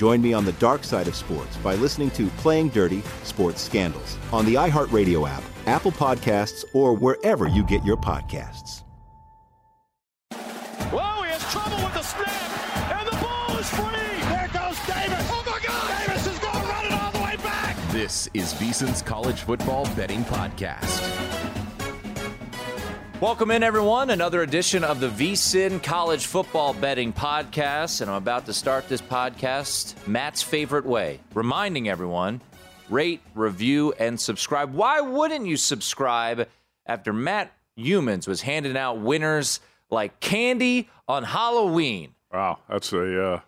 Join 0.00 0.22
me 0.22 0.32
on 0.32 0.46
the 0.46 0.52
dark 0.52 0.82
side 0.82 1.08
of 1.08 1.14
sports 1.14 1.58
by 1.58 1.74
listening 1.74 2.10
to 2.12 2.28
Playing 2.38 2.70
Dirty 2.70 3.02
Sports 3.22 3.60
Scandals 3.60 4.16
on 4.32 4.46
the 4.46 4.54
iHeartRadio 4.54 5.28
app, 5.28 5.42
Apple 5.66 5.92
Podcasts, 5.92 6.64
or 6.72 6.94
wherever 6.94 7.48
you 7.48 7.62
get 7.66 7.84
your 7.84 7.98
podcasts. 7.98 8.80
Whoa, 10.90 11.22
he 11.22 11.28
has 11.28 11.46
trouble 11.52 11.76
with 11.84 11.92
the 11.92 12.02
snap, 12.02 12.98
and 12.98 13.08
the 13.08 13.16
ball 13.16 13.58
is 13.58 13.68
free. 13.68 13.84
There 14.30 14.48
goes 14.54 14.78
Davis. 14.86 15.26
Oh 15.28 15.44
my 15.44 15.60
God! 15.66 16.06
Davis 16.06 16.26
is 16.28 16.38
going 16.38 16.62
to 16.62 16.66
run 16.66 16.86
it 16.86 16.92
all 16.92 17.12
the 17.12 17.18
way 17.18 17.36
back. 17.36 17.76
This 17.92 18.30
is 18.32 18.54
VSiN's 18.54 19.02
College 19.02 19.42
Football 19.42 19.84
Betting 19.96 20.24
Podcast. 20.24 21.39
Welcome 23.20 23.50
in, 23.50 23.62
everyone. 23.62 24.08
Another 24.08 24.40
edition 24.40 24.82
of 24.82 24.98
the 24.98 25.10
VSIN 25.10 25.82
College 25.82 26.24
Football 26.24 26.72
Betting 26.72 27.12
Podcast. 27.12 28.00
And 28.00 28.10
I'm 28.10 28.16
about 28.16 28.46
to 28.46 28.54
start 28.54 28.88
this 28.88 29.02
podcast 29.02 29.94
Matt's 30.06 30.40
favorite 30.40 30.86
way, 30.86 31.20
reminding 31.34 31.86
everyone 31.86 32.40
rate, 32.88 33.20
review, 33.34 33.92
and 33.98 34.18
subscribe. 34.18 34.72
Why 34.72 35.02
wouldn't 35.02 35.44
you 35.44 35.58
subscribe 35.58 36.48
after 36.86 37.12
Matt 37.12 37.52
Youmans 37.76 38.26
was 38.26 38.40
handing 38.40 38.74
out 38.74 39.00
winners 39.00 39.60
like 39.90 40.18
candy 40.20 40.88
on 41.06 41.22
Halloween? 41.22 42.14
Wow, 42.32 42.60
that's 42.70 42.90
a 42.94 43.22
uh, 43.22 43.40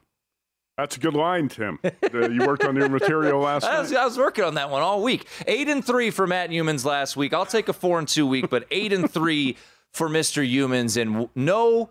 that's 0.78 0.96
a 0.96 1.00
good 1.00 1.14
line, 1.14 1.48
Tim. 1.48 1.78
You 2.12 2.46
worked 2.46 2.64
on 2.64 2.76
your 2.76 2.88
material 2.88 3.40
last 3.42 3.64
I 3.64 3.80
was. 3.80 3.92
I 3.92 4.04
was 4.04 4.16
working 4.18 4.44
on 4.44 4.54
that 4.54 4.70
one 4.70 4.82
all 4.82 5.02
week. 5.02 5.26
Eight 5.46 5.68
and 5.68 5.84
three 5.84 6.10
for 6.10 6.26
Matt 6.26 6.50
Youmans 6.50 6.84
last 6.84 7.16
week. 7.16 7.32
I'll 7.34 7.46
take 7.46 7.68
a 7.68 7.72
four 7.72 7.98
and 7.98 8.08
two 8.08 8.26
week, 8.26 8.48
but 8.50 8.66
eight 8.70 8.92
and 8.92 9.10
three 9.10 9.56
for 9.92 10.08
Mr. 10.08 10.42
Youmans. 10.48 11.00
And 11.00 11.28
no 11.34 11.90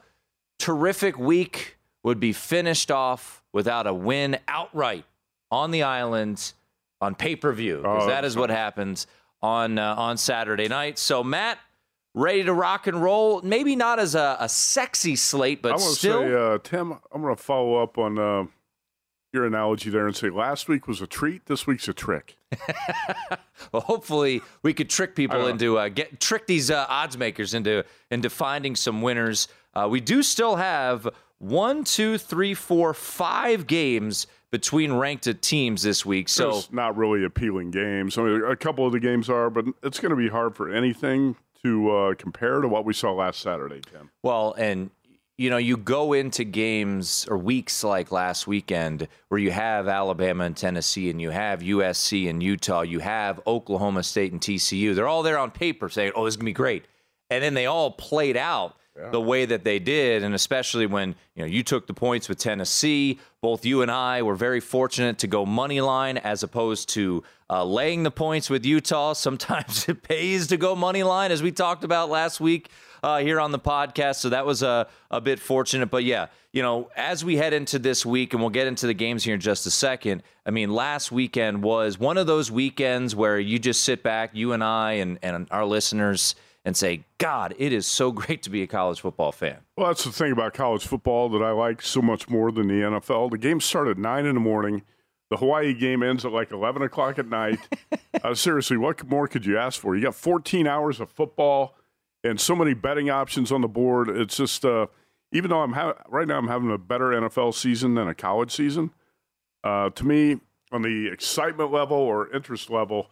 terrific 0.60 1.18
week 1.18 1.78
would 2.04 2.20
be 2.20 2.34
finished 2.34 2.92
off 2.92 3.44
without 3.54 3.88
a 3.88 3.94
win 3.94 4.38
outright 4.48 5.06
on 5.52 5.72
the 5.72 5.84
island 5.84 6.54
on 7.00 7.16
pay 7.16 7.36
per 7.36 7.52
view. 7.54 7.78
Because 7.78 8.04
Oh, 8.04 8.08
that 8.08 8.26
is 8.26 8.36
what 8.36 8.50
happens 8.50 9.08
on 9.42 9.78
uh, 9.78 9.96
on 9.96 10.18
Saturday 10.18 10.68
night. 10.68 10.98
So 10.98 11.24
Matt, 11.24 11.58
ready 12.14 12.44
to 12.44 12.54
rock 12.54 12.88
and 12.88 13.02
roll? 13.02 13.42
Maybe 13.42 13.76
not 13.76 14.00
as 14.00 14.16
a, 14.16 14.38
a 14.40 14.50
sexy 14.50 15.16
slate, 15.16 15.60
I 15.60 15.62
but 15.62 15.74
to 15.74 15.80
still. 15.80 16.22
say, 16.22 16.34
uh, 16.34 16.58
Tim, 16.64 16.94
I'm 17.12 17.22
going 17.22 17.36
to 17.36 17.42
follow 17.42 17.82
up 17.82 17.98
on 17.98 18.18
uh, 18.20 18.46
your 19.34 19.46
analogy 19.46 19.90
there 19.90 20.08
and 20.08 20.16
say 20.16 20.30
last 20.30 20.68
week 20.68 20.88
was 20.88 21.02
a 21.02 21.08
treat. 21.08 21.46
This 21.46 21.66
week's 21.66 21.88
a 21.88 21.94
trick. 21.94 22.38
Well, 23.72 23.84
hopefully 23.84 24.42
we 24.64 24.74
could 24.74 24.90
trick 24.90 25.16
people 25.16 25.46
into 25.46 25.78
uh, 25.78 25.90
get 25.90 26.20
trick 26.20 26.48
these 26.48 26.72
uh, 26.72 26.88
odds 26.90 27.16
makers 27.16 27.54
into 27.54 27.86
into 28.10 28.30
finding 28.30 28.76
some 28.76 29.04
winners. 29.04 29.48
Uh, 29.76 29.88
we 29.90 30.02
do 30.02 30.24
still 30.24 30.56
have 30.56 31.08
one, 31.38 31.84
two, 31.84 32.18
three, 32.18 32.56
four, 32.56 32.94
five 32.96 33.68
games 33.68 34.26
between 34.50 34.94
ranked 34.94 35.42
teams 35.42 35.84
this 35.84 36.06
week. 36.06 36.28
So 36.28 36.52
There's 36.52 36.72
not 36.74 36.98
really 36.98 37.24
appealing 37.24 37.70
games. 37.70 38.18
I 38.18 38.24
mean, 38.24 38.44
a 38.44 38.56
couple 38.56 38.86
of 38.86 38.92
the 38.92 39.00
games 39.00 39.30
are, 39.30 39.50
but 39.52 39.66
it's 39.84 40.00
going 40.00 40.10
to 40.10 40.16
be 40.16 40.28
hard 40.28 40.56
for 40.56 40.70
anything 40.74 41.36
to 41.64 41.92
uh, 41.92 42.14
compare 42.16 42.62
to 42.62 42.68
what 42.68 42.84
we 42.84 42.94
saw 42.94 43.12
last 43.12 43.42
Saturday, 43.42 43.82
Tim. 43.92 44.10
well, 44.24 44.56
and 44.58 44.90
you 45.42 45.50
know, 45.50 45.58
you 45.58 45.76
go 45.76 46.14
into 46.14 46.44
games 46.44 47.26
or 47.28 47.36
weeks 47.36 47.84
like 47.84 48.12
last 48.12 48.46
weekend 48.46 49.08
where 49.30 49.40
you 49.40 49.50
have 49.50 49.88
Alabama 49.88 50.44
and 50.44 50.56
Tennessee, 50.56 51.10
and 51.10 51.20
you 51.20 51.32
have 51.32 51.62
USC 51.62 52.30
and 52.30 52.44
Utah, 52.44 52.82
you 52.82 53.00
have 53.00 53.42
Oklahoma 53.48 54.04
State 54.04 54.32
and 54.32 54.40
TCU. 54.40 54.94
They're 54.94 55.08
all 55.08 55.24
there 55.24 55.40
on 55.40 55.50
paper 55.50 55.90
saying, 55.90 56.12
"Oh, 56.16 56.26
this 56.26 56.34
is 56.34 56.38
gonna 56.38 56.46
be 56.46 56.54
great," 56.54 56.86
and 57.32 57.44
then 57.44 57.56
they 57.56 57.66
all 57.66 57.90
played 57.90 58.38
out 58.38 58.76
the 59.12 59.22
way 59.22 59.46
that 59.46 59.64
they 59.64 59.80
did, 59.80 60.22
and 60.22 60.36
especially 60.36 60.86
when 60.86 61.16
you 61.34 61.42
know 61.42 61.48
you 61.48 61.64
took 61.64 61.88
the 61.88 61.94
points 61.96 62.30
with 62.30 62.38
Tennessee. 62.38 63.20
Both 63.42 63.66
you 63.66 63.82
and 63.82 63.90
I 63.90 64.22
were 64.22 64.36
very 64.36 64.60
fortunate 64.60 65.18
to 65.20 65.28
go 65.28 65.44
money 65.48 65.82
line 65.82 66.18
as 66.18 66.44
opposed 66.44 66.90
to 66.90 67.24
uh, 67.50 67.64
laying 67.64 68.04
the 68.04 68.12
points 68.12 68.48
with 68.48 68.64
Utah. 68.64 69.14
Sometimes 69.28 69.90
it 69.90 70.04
pays 70.04 70.46
to 70.48 70.58
go 70.58 70.76
money 70.76 71.02
line, 71.02 71.32
as 71.32 71.42
we 71.42 71.52
talked 71.52 71.84
about 71.84 72.12
last 72.12 72.40
week 72.40 72.70
uh, 73.04 73.20
here 73.20 73.40
on 73.40 73.52
the 73.52 73.60
podcast. 73.60 74.16
So 74.18 74.30
that 74.30 74.46
was 74.46 74.64
a, 74.64 74.88
a 75.10 75.22
bit 75.22 75.40
fortunate. 75.40 75.88
But 75.88 76.04
yeah, 76.04 76.28
you 76.52 76.62
know, 76.62 76.90
as 76.96 77.24
we 77.24 77.38
head 77.38 77.54
into 77.54 77.80
this 77.80 78.06
week, 78.06 78.34
and 78.34 78.42
we'll 78.42 78.50
get 78.50 78.68
into 78.68 78.88
the 78.88 78.94
games 78.94 79.24
here 79.24 79.36
in 79.36 79.40
just 79.40 79.66
a 79.66 79.72
second. 79.72 80.24
I 80.46 80.52
mean, 80.52 80.74
last 80.74 81.12
weekend 81.12 81.64
was 81.64 82.00
one 82.00 82.18
of 82.18 82.28
those 82.28 82.52
weekends 82.52 83.16
where 83.16 83.40
you 83.40 83.60
just 83.60 83.84
sit 83.84 84.04
back, 84.04 84.32
you 84.34 84.54
and 84.54 84.64
I 84.64 84.94
and, 84.94 85.20
and 85.22 85.48
our 85.52 85.66
listeners, 85.66 86.36
and 86.64 86.78
say, 86.78 87.04
God, 87.18 87.56
it 87.58 87.74
is 87.74 87.88
so 87.88 88.12
great 88.12 88.44
to 88.44 88.50
be 88.50 88.62
a 88.64 88.68
college 88.68 89.02
football 89.02 89.32
fan. 89.32 89.58
Well, 89.78 89.88
that's 89.88 90.04
the 90.04 90.12
thing 90.12 90.32
about 90.32 90.54
college 90.54 90.86
football 90.86 91.30
that 91.30 91.42
I 91.42 91.52
like 91.52 91.82
so 91.82 92.02
much 92.02 92.30
more 92.30 92.52
than 92.52 92.68
the 92.68 92.74
NFL. 92.74 93.32
The 93.32 93.38
game 93.38 93.60
started 93.60 93.92
at 93.92 93.98
nine 93.98 94.26
in 94.26 94.36
the 94.36 94.42
morning. 94.42 94.84
The 95.30 95.38
Hawaii 95.38 95.74
game 95.74 96.04
ends 96.04 96.26
at 96.26 96.34
like 96.34 96.52
eleven 96.52 96.82
o'clock 96.82 97.18
at 97.18 97.26
night. 97.28 97.58
uh, 98.24 98.36
seriously, 98.36 98.76
what 98.76 99.08
more 99.08 99.28
could 99.30 99.46
you 99.46 99.58
ask 99.58 99.80
for? 99.80 99.96
You 99.96 100.04
got 100.04 100.14
14 100.14 100.68
hours 100.68 101.00
of 101.00 101.10
football 101.10 101.78
and 102.24 102.40
so 102.40 102.56
many 102.56 102.74
betting 102.74 103.10
options 103.10 103.52
on 103.52 103.62
the 103.62 103.68
board. 103.68 104.10
It's 104.10 104.38
just, 104.38 104.64
uh, 104.66 104.88
even 105.32 105.50
though 105.50 105.62
I'm 105.62 105.74
ha- 105.74 105.96
right 106.08 106.28
now, 106.28 106.38
I'm 106.38 106.48
having 106.48 106.72
a 106.72 106.78
better 106.78 107.08
NFL 107.10 107.54
season 107.54 107.96
than 107.96 108.08
a 108.08 108.16
college 108.16 108.52
season. 108.52 108.92
Uh, 109.64 109.90
to 109.92 110.06
me, 110.06 110.40
on 110.72 110.82
the 110.82 111.08
excitement 111.12 111.72
level 111.72 111.98
or 111.98 112.34
interest 112.34 112.70
level, 112.70 113.10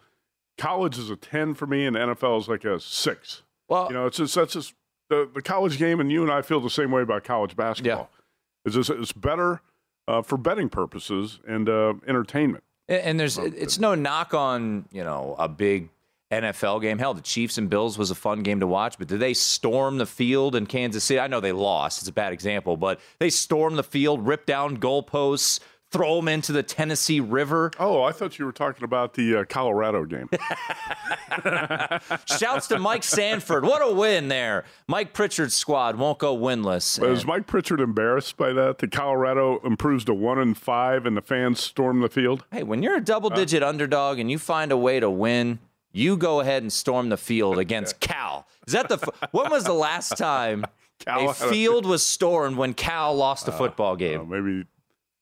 college 0.58 0.97
is 0.97 1.09
a 1.09 1.16
10 1.16 1.53
for 1.56 1.66
me, 1.68 1.86
and 1.86 1.96
NFL 1.96 2.40
is 2.42 2.47
like 2.47 2.66
a 2.66 2.79
six. 2.79 3.44
Well, 3.67 3.88
You 3.88 3.94
know, 3.94 4.06
it's 4.08 4.17
just 4.17 4.35
that's 4.35 4.53
just 4.53 4.73
the, 5.09 5.29
the 5.34 5.41
college 5.41 5.78
game, 5.78 6.00
and 6.00 6.12
you 6.12 6.23
and 6.23 6.32
I 6.32 6.41
feel 6.41 6.59
the 6.59 6.70
same 6.70 6.91
way 6.91 7.02
about 7.02 7.23
college 7.23 7.55
basketball. 7.55 8.09
Yeah. 8.12 8.20
It's 8.66 8.76
just 8.76 8.90
it's 8.90 9.12
better 9.12 9.62
uh, 10.08 10.22
for 10.22 10.38
betting 10.38 10.70
purposes 10.70 11.40
and 11.47 11.70
uh, 11.70 11.94
entertainment. 12.08 12.64
And 12.88 13.02
and 13.02 13.20
there's 13.20 13.38
it's 13.38 13.79
no 13.79 13.96
knock 13.96 14.34
on 14.34 14.85
you 14.91 15.03
know 15.03 15.35
a 15.38 15.47
big 15.47 15.90
NFL 16.31 16.81
game. 16.81 16.99
Hell, 16.99 17.14
the 17.14 17.22
Chiefs 17.22 17.58
and 17.58 17.70
Bills 17.70 17.97
was 17.97 18.11
a 18.11 18.16
fun 18.16 18.43
game 18.43 18.59
to 18.59 18.67
watch, 18.67 18.97
but 18.99 19.08
did 19.08 19.20
they 19.20 19.34
storm 19.34 19.97
the 19.97 20.05
field 20.05 20.55
in 20.55 20.66
Kansas 20.67 21.03
City? 21.03 21.20
I 21.20 21.28
know 21.28 21.40
they 21.40 21.52
lost. 21.52 22.02
It's 22.02 22.09
a 22.09 22.14
bad 22.14 22.34
example, 22.34 22.78
but 22.78 22.99
they 23.17 23.29
stormed 23.29 23.78
the 23.78 23.84
field, 23.84 24.28
ripped 24.28 24.46
down 24.46 24.78
goalposts, 24.78 25.59
throw 25.91 26.17
them 26.17 26.28
into 26.28 26.52
the 26.52 26.61
Tennessee 26.61 27.20
River. 27.20 27.72
Oh, 27.79 28.03
I 28.03 28.11
thought 28.11 28.37
you 28.37 28.46
were 28.46 28.52
talking 28.52 28.84
about 28.84 29.16
the 29.16 29.40
uh, 29.40 29.43
Colorado 29.46 30.05
game. 30.05 30.29
Shouts 32.26 32.67
to 32.67 32.78
Mike 32.78 33.03
Sanford. 33.03 33.64
What 33.66 33.81
a 33.81 33.91
win 33.91 34.28
there. 34.28 34.66
Mike 34.87 35.14
Pritchard's 35.14 35.55
squad 35.55 35.96
won't 35.96 36.20
go 36.20 36.37
winless. 36.37 36.99
Was 36.99 37.26
Mike 37.26 37.47
Pritchard 37.47 37.79
embarrassed 37.79 38.37
by 38.37 38.53
that? 38.53 38.78
The 38.78 38.87
Colorado 38.87 39.59
improves 39.64 40.05
to 40.05 40.14
one 40.14 40.37
and 40.37 40.55
five, 40.55 41.08
and 41.08 41.17
the 41.17 41.22
fans 41.22 41.59
storm 41.59 42.02
the 42.02 42.09
field. 42.09 42.46
Hey, 42.52 42.61
when 42.61 42.84
you're 42.84 42.97
a 42.97 43.02
double 43.02 43.31
digit 43.31 43.64
underdog 43.64 44.20
and 44.20 44.29
you 44.29 44.37
find 44.37 44.72
a 44.72 44.78
way 44.78 44.99
to 44.99 45.09
win, 45.09 45.58
You 45.91 46.18
go 46.18 46.40
ahead 46.40 46.62
and 46.64 46.72
storm 46.72 47.09
the 47.09 47.18
field 47.18 47.58
against 47.58 48.00
Cal. 48.00 48.47
Is 48.68 48.74
that 48.74 48.90
the 48.90 48.97
when 49.32 49.50
was 49.52 49.64
the 49.64 49.74
last 49.74 50.18
time 50.18 50.66
Cal 51.00 51.30
a 51.30 51.34
had 51.34 51.47
a- 51.47 51.50
field 51.50 51.86
was 51.86 52.06
stormed 52.06 52.58
when 52.58 52.74
Cal 52.74 53.16
lost 53.16 53.47
a 53.47 53.52
football 53.52 53.96
game? 53.96 54.22
Uh, 54.22 54.24
maybe 54.26 54.66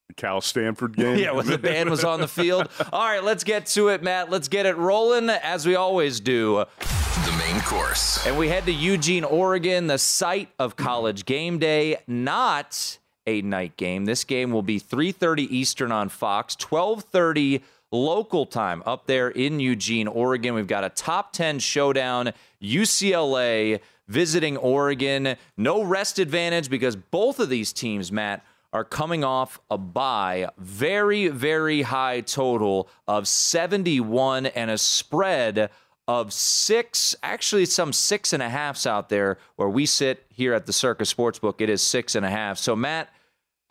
the 0.08 0.14
Cal 0.16 0.42
Stanford 0.42 0.96
game. 0.98 1.18
Yeah, 1.20 1.32
when 1.32 1.46
the 1.48 1.58
band 1.58 1.90
was 1.90 2.04
on 2.04 2.20
the 2.20 2.28
field. 2.28 2.68
All 2.92 3.06
right, 3.06 3.24
let's 3.24 3.44
get 3.44 3.66
to 3.68 3.90
it, 3.90 4.04
Matt. 4.04 4.30
Let's 4.30 4.48
get 4.48 4.66
it 4.66 4.76
rolling 4.78 5.30
as 5.30 5.66
we 5.66 5.76
always 5.76 6.20
do. 6.20 6.66
The 6.80 7.32
main 7.52 7.62
course. 7.62 8.26
And 8.26 8.38
we 8.38 8.48
head 8.50 8.66
to 8.66 8.72
Eugene, 8.72 9.24
Oregon, 9.24 9.88
the 9.88 9.98
site 9.98 10.50
of 10.60 10.76
College 10.76 11.26
Game 11.26 11.60
Day, 11.60 11.98
not 12.08 12.98
a 13.26 13.42
night 13.42 13.76
game. 13.76 14.06
This 14.06 14.24
game 14.24 14.52
will 14.52 14.62
be 14.62 14.80
3:30 14.80 15.48
Eastern 15.50 15.92
on 15.92 16.08
Fox, 16.10 16.56
12:30 16.56 17.62
local 17.92 18.46
time 18.46 18.84
up 18.86 19.08
there 19.08 19.30
in 19.30 19.60
Eugene, 19.60 20.08
Oregon. 20.08 20.54
We've 20.54 20.68
got 20.68 20.84
a 20.84 20.90
top 20.90 21.34
10 21.34 21.60
showdown, 21.60 22.34
UCLA 22.62 23.80
visiting 24.08 24.58
Oregon. 24.58 25.36
No 25.58 25.84
rest 25.84 26.20
advantage 26.20 26.70
because 26.70 26.96
both 26.96 27.40
of 27.40 27.50
these 27.50 27.74
teams, 27.74 28.12
Matt, 28.12 28.46
are 28.74 28.84
coming 28.84 29.24
off 29.24 29.60
a 29.70 29.78
bye. 29.78 30.50
Very, 30.58 31.30
very 31.30 31.84
high 31.84 32.22
total 32.22 32.90
of 33.08 33.28
71 33.28 34.48
and 34.48 34.70
a 34.70 34.78
spread 34.78 35.70
of 36.08 36.32
six, 36.32 37.16
actually 37.22 37.66
some 37.66 37.92
six 37.92 38.32
and 38.32 38.42
a 38.42 38.50
halfs 38.50 38.86
out 38.86 39.10
there 39.10 39.38
where 39.58 39.70
we 39.70 39.86
sit 39.86 40.26
here 40.30 40.54
at 40.54 40.66
the 40.66 40.74
Circus 40.74 41.14
Sportsbook. 41.14 41.60
It 41.60 41.70
is 41.70 41.82
six 41.82 42.16
and 42.16 42.26
a 42.26 42.30
half. 42.30 42.58
So, 42.58 42.76
Matt, 42.76 43.10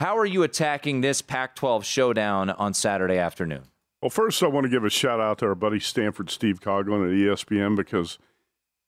how 0.00 0.18
are 0.18 0.26
you 0.26 0.42
attacking 0.42 1.00
this 1.00 1.22
Pac 1.22 1.56
12 1.56 1.84
showdown 1.84 2.50
on 2.50 2.74
Saturday 2.74 3.16
afternoon? 3.16 3.62
Well, 4.06 4.10
first, 4.12 4.40
I 4.44 4.46
want 4.46 4.62
to 4.62 4.70
give 4.70 4.84
a 4.84 4.88
shout 4.88 5.18
out 5.18 5.38
to 5.38 5.46
our 5.46 5.56
buddy 5.56 5.80
Stanford 5.80 6.30
Steve 6.30 6.60
Coughlin 6.60 7.04
at 7.04 7.10
ESPN 7.10 7.74
because 7.74 8.20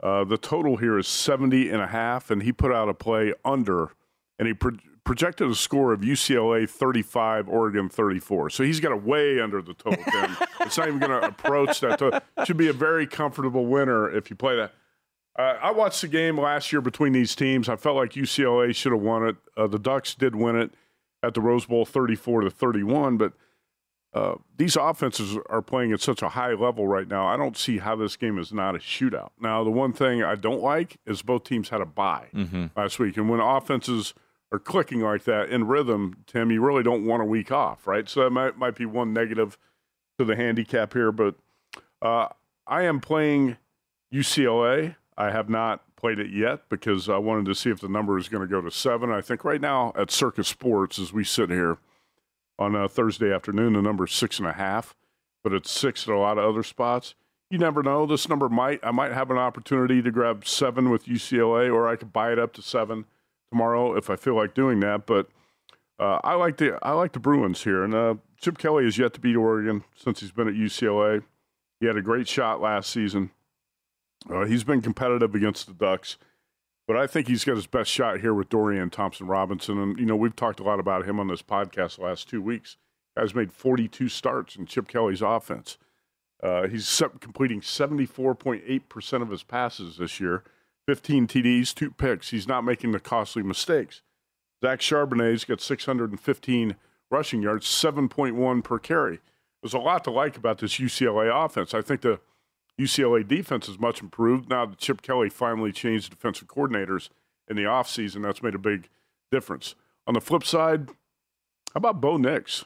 uh, 0.01 0.23
the 0.23 0.39
total 0.39 0.77
here 0.77 0.97
is 0.97 1.09
70 1.09 1.71
and 1.71 1.83
a 1.83 1.89
half, 1.89 2.31
and 2.31 2.45
he 2.45 2.53
put 2.53 2.73
out 2.73 2.89
a 2.89 2.95
play 2.95 3.35
under, 3.45 3.91
and 4.39 4.47
he 4.47 4.55
pro- 4.55 4.79
projected 5.03 5.51
a 5.51 5.57
score 5.57 5.93
of 5.93 6.03
UCLA 6.03 6.71
35, 6.71 7.49
Oregon 7.49 7.89
34. 7.89 8.51
So 8.51 8.63
he's 8.63 8.79
got 8.79 8.93
a 8.93 8.97
way 8.97 9.41
under 9.41 9.61
the 9.61 9.75
total. 9.75 10.05
It's 10.61 10.79
not 10.79 10.87
even 10.87 11.01
going 11.01 11.21
to 11.21 11.27
approach 11.27 11.81
that. 11.81 11.99
Total. 11.99 12.21
Should 12.45 12.57
be 12.57 12.69
a 12.69 12.73
very 12.73 13.09
comfortable 13.09 13.67
winner 13.67 14.09
if 14.09 14.31
you 14.31 14.37
play 14.37 14.55
that. 14.55 14.73
Uh, 15.37 15.59
I 15.61 15.73
watched 15.73 16.01
the 16.01 16.07
game 16.07 16.39
last 16.39 16.71
year 16.71 16.81
between 16.81 17.13
these 17.13 17.35
teams. 17.35 17.69
I 17.69 17.75
felt 17.75 17.97
like 17.97 18.13
UCLA 18.13 18.73
should 18.73 18.93
have 18.93 19.01
won 19.01 19.27
it. 19.27 19.37
Uh, 19.57 19.67
the 19.67 19.81
Ducks 19.81 20.15
did 20.15 20.37
win 20.37 20.55
it 20.55 20.71
at 21.25 21.35
the 21.35 21.41
Rose 21.41 21.67
Bowl, 21.67 21.85
34 21.85 22.43
to 22.43 22.51
31, 22.51 23.17
but 23.17 23.33
uh, 24.19 24.35
these 24.57 24.75
offenses 24.75 25.39
are 25.49 25.63
playing 25.63 25.93
at 25.93 26.01
such 26.01 26.23
a 26.23 26.31
high 26.31 26.53
level 26.53 26.89
right 26.89 27.07
now. 27.07 27.27
I 27.27 27.37
don't 27.37 27.57
see 27.57 27.79
how 27.79 27.95
this 27.95 28.17
game 28.17 28.39
is 28.39 28.53
not 28.53 28.75
a 28.75 28.79
shootout. 28.79 29.31
Now, 29.41 29.63
the 29.63 29.71
one 29.71 29.93
thing 29.93 30.23
I 30.25 30.35
don't 30.35 30.61
like 30.61 30.97
is 31.07 31.23
both 31.23 31.45
teams 31.45 31.69
had 31.69 31.81
a 31.81 31.87
bye 31.87 32.27
last 32.77 32.99
week, 32.99 33.17
and 33.17 33.29
when 33.31 33.41
offenses 33.41 34.15
are 34.51 34.59
clicking 34.59 35.01
like 35.03 35.25
that 35.25 35.51
in 35.51 35.67
rhythm, 35.69 36.25
Tim, 36.27 36.51
you 36.51 36.61
really 36.61 36.83
don't 36.83 37.07
want 37.07 37.23
a 37.23 37.27
week 37.27 37.53
off, 37.53 37.87
right? 37.87 38.09
So 38.09 38.25
that 38.25 38.31
might 38.31 38.59
might 38.59 38.75
be 38.75 38.87
one 38.87 39.13
negative 39.13 39.57
to 40.19 40.25
the 40.25 40.35
handicap 40.35 40.95
here, 40.95 41.13
but 41.13 41.37
uh, 42.03 42.29
I 42.67 42.83
am 42.83 43.01
playing 43.01 43.57
UCLA. 44.13 44.97
I 45.17 45.31
have 45.31 45.49
not 45.49 45.83
played 45.97 46.19
it 46.19 46.31
yet 46.31 46.69
because 46.69 47.09
I 47.09 47.19
wanted 47.19 47.45
to 47.47 47.55
see 47.55 47.71
if 47.71 47.81
the 47.81 47.89
number 47.89 48.19
is 48.19 48.29
going 48.29 48.47
to 48.47 48.51
go 48.51 48.61
to 48.61 48.71
seven. 48.71 49.11
I 49.11 49.21
think 49.21 49.45
right 49.45 49.61
now 49.61 49.93
at 49.97 50.11
Circus 50.11 50.49
Sports, 50.49 50.99
as 50.99 51.13
we 51.13 51.25
sit 51.25 51.51
here 51.51 51.79
on 52.59 52.75
a 52.75 52.89
Thursday 52.89 53.33
afternoon, 53.33 53.75
the 53.75 53.83
number 53.83 54.05
is 54.05 54.13
six 54.13 54.39
and 54.39 54.49
a 54.49 54.53
half, 54.53 54.95
but 55.45 55.53
it's 55.53 55.71
six 55.71 56.09
at 56.09 56.15
a 56.15 56.19
lot 56.19 56.39
of 56.39 56.45
other 56.45 56.63
spots. 56.63 57.15
You 57.51 57.59
never 57.59 57.83
know. 57.83 58.05
This 58.05 58.29
number 58.29 58.49
might, 58.49 58.81
I 58.83 58.91
might 58.91 59.13
have 59.13 59.31
an 59.31 59.39
opportunity 59.39 60.03
to 60.03 60.11
grab 60.11 60.47
seven 60.47 60.91
with 60.91 61.07
UCLA, 61.07 61.73
or 61.73 61.89
I 61.89 61.97
could 61.97 62.13
buy 62.13 62.33
it 62.33 62.39
up 62.39 62.53
to 62.55 62.63
seven 62.63 63.07
tomorrow 63.51 63.97
if 63.97 64.11
I 64.11 64.17
feel 64.17 64.35
like 64.35 64.55
doing 64.55 64.81
that. 64.81 65.07
But 65.07 65.29
uh, 65.99 66.19
I 66.23 66.35
like 66.35 66.59
the 66.59 66.79
I 66.83 66.93
like 66.93 67.13
the 67.13 67.21
Bruins 67.21 67.65
here, 67.65 67.83
and 67.83 67.95
uh, 67.95 68.15
Chip 68.41 68.59
Kelly 68.59 68.85
has 68.85 68.99
yet 68.99 69.15
to 69.15 69.21
beat 69.21 69.37
Oregon 69.37 69.85
since 69.97 70.21
he's 70.21 70.31
been 70.31 70.49
at 70.49 70.55
UCLA. 70.55 71.23
He 71.81 71.87
had 71.87 71.97
a 71.97 72.03
great 72.03 72.29
shot 72.29 72.61
last 72.61 72.91
season. 72.91 73.31
Uh, 74.29 74.45
he's 74.45 74.65
been 74.65 74.83
competitive 74.83 75.35
against 75.35 75.67
the 75.67 75.73
Ducks, 75.73 76.19
but 76.89 76.97
I 76.97 77.07
think 77.07 77.29
he's 77.29 77.45
got 77.45 77.57
his 77.57 77.67
best 77.67 77.91
shot 77.91 78.21
here 78.21 78.33
with 78.33 78.49
Dorian 78.49 78.89
Thompson 78.89 79.27
Robinson. 79.27 79.79
And 79.79 79.99
you 79.99 80.07
know 80.07 80.17
we've 80.17 80.35
talked 80.35 80.59
a 80.59 80.65
lot 80.65 80.81
about 80.81 81.07
him 81.07 81.21
on 81.21 81.29
this 81.29 81.43
podcast 81.43 81.97
the 81.97 82.05
last 82.05 82.29
two 82.29 82.43
weeks. 82.43 82.79
Guy's 83.17 83.35
made 83.35 83.53
42 83.53 84.09
starts 84.09 84.57
in 84.57 84.65
Chip 84.65 84.89
Kelly's 84.89 85.23
offense. 85.23 85.77
Uh, 86.43 86.67
he's 86.67 87.03
completing 87.21 87.61
74.8% 87.61 89.23
of 89.23 89.31
his 89.31 89.43
passes 89.43 89.99
this 89.99 90.21
year, 90.21 90.45
15 90.87 91.27
TDs, 91.27 91.75
two 91.75 91.91
picks. 91.91 92.31
He's 92.31 92.49
not 92.49 92.65
making 92.65 92.93
the 92.93 93.01
costly 93.01 93.43
mistakes. 93.43 94.03
Zach 94.65 94.81
Charbonnet's 94.81 95.45
got 95.45 95.61
615 95.61 96.77
rushing 97.11 97.43
yards, 97.43 97.67
7.1 97.67 98.65
per 98.65 98.79
carry. 98.79 99.21
There's 99.63 99.75
a 99.75 99.79
lot 99.79 100.05
to 100.05 100.11
like 100.11 100.37
about 100.37 100.59
this 100.59 100.79
UCLA 100.79 101.29
offense. 101.45 101.75
I 101.75 101.83
think 101.83 102.03
the 102.03 102.21
UCLA 102.79 103.27
defense 103.27 103.69
is 103.69 103.79
much 103.79 104.01
improved. 104.01 104.49
Now 104.49 104.67
that 104.67 104.79
Chip 104.79 105.03
Kelly 105.03 105.29
finally 105.29 105.73
changed 105.73 106.11
defensive 106.11 106.49
coordinators 106.49 107.09
in 107.49 107.57
the 107.57 107.65
offseason, 107.65 108.23
that's 108.23 108.43
made 108.43 108.55
a 108.55 108.59
big 108.59 108.89
difference. 109.31 109.75
On 110.07 110.15
the 110.15 110.21
flip 110.21 110.45
side, 110.45 110.89
how 111.75 111.79
about 111.79 112.01
Bo 112.01 112.17
Nix? 112.17 112.65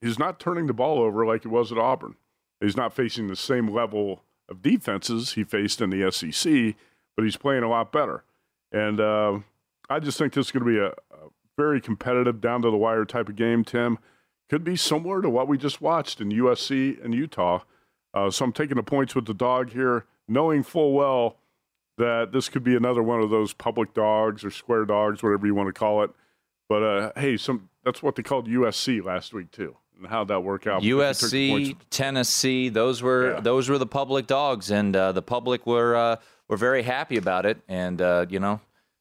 He's 0.00 0.18
not 0.18 0.38
turning 0.38 0.66
the 0.66 0.74
ball 0.74 1.00
over 1.00 1.24
like 1.24 1.42
he 1.42 1.48
was 1.48 1.72
at 1.72 1.78
Auburn. 1.78 2.16
He's 2.60 2.76
not 2.76 2.92
facing 2.92 3.26
the 3.26 3.36
same 3.36 3.72
level 3.72 4.22
of 4.48 4.62
defenses 4.62 5.32
he 5.32 5.44
faced 5.44 5.80
in 5.80 5.90
the 5.90 6.10
SEC, 6.12 6.74
but 7.16 7.24
he's 7.24 7.36
playing 7.36 7.62
a 7.62 7.68
lot 7.68 7.90
better. 7.90 8.22
And 8.70 9.00
uh, 9.00 9.40
I 9.88 9.98
just 9.98 10.18
think 10.18 10.34
this 10.34 10.46
is 10.46 10.52
going 10.52 10.64
to 10.64 10.70
be 10.70 10.78
a, 10.78 10.88
a 10.88 11.30
very 11.56 11.80
competitive, 11.80 12.40
down 12.40 12.62
to 12.62 12.70
the 12.70 12.76
wire 12.76 13.04
type 13.04 13.28
of 13.28 13.36
game, 13.36 13.64
Tim. 13.64 13.98
Could 14.50 14.64
be 14.64 14.76
similar 14.76 15.22
to 15.22 15.30
what 15.30 15.48
we 15.48 15.56
just 15.56 15.80
watched 15.80 16.20
in 16.20 16.30
USC 16.30 17.02
and 17.02 17.14
Utah. 17.14 17.60
Uh, 18.14 18.30
so 18.30 18.44
I'm 18.44 18.52
taking 18.52 18.76
the 18.76 18.82
points 18.82 19.14
with 19.14 19.26
the 19.26 19.34
dog 19.34 19.70
here, 19.72 20.06
knowing 20.28 20.62
full 20.62 20.92
well 20.92 21.36
that 21.98 22.30
this 22.32 22.48
could 22.48 22.64
be 22.64 22.76
another 22.76 23.02
one 23.02 23.20
of 23.20 23.30
those 23.30 23.52
public 23.52 23.92
dogs 23.94 24.44
or 24.44 24.50
square 24.50 24.84
dogs, 24.84 25.22
whatever 25.22 25.46
you 25.46 25.54
want 25.54 25.68
to 25.68 25.72
call 25.72 26.02
it. 26.04 26.10
But 26.68 26.82
uh, 26.82 27.12
hey, 27.16 27.36
some 27.36 27.68
that's 27.84 28.02
what 28.02 28.16
they 28.16 28.22
called 28.22 28.48
USC 28.48 29.04
last 29.04 29.34
week 29.34 29.50
too, 29.50 29.76
and 29.98 30.06
how'd 30.06 30.28
that 30.28 30.40
work 30.42 30.66
out? 30.66 30.80
Because 30.82 31.20
they 31.20 31.26
took 31.28 31.30
the 31.30 31.50
points 31.50 31.68
USC, 31.70 31.76
Tennessee, 31.90 32.68
those 32.70 33.02
were 33.02 33.32
Yeah. 33.34 33.40
those 33.40 33.68
were 33.68 33.78
the 33.78 33.86
public 33.86 34.26
dogs, 34.26 34.70
and 34.70 34.94
uh, 34.96 35.12
the 35.12 35.22
public 35.22 35.66
were 35.66 35.94
uh, 35.94 36.16
were 36.48 36.56
very 36.56 36.82
happy 36.82 37.16
about 37.16 37.44
it. 37.46 37.58
And 37.68 38.00
uh, 38.00 38.26
you 38.28 38.40
know, 38.40 38.60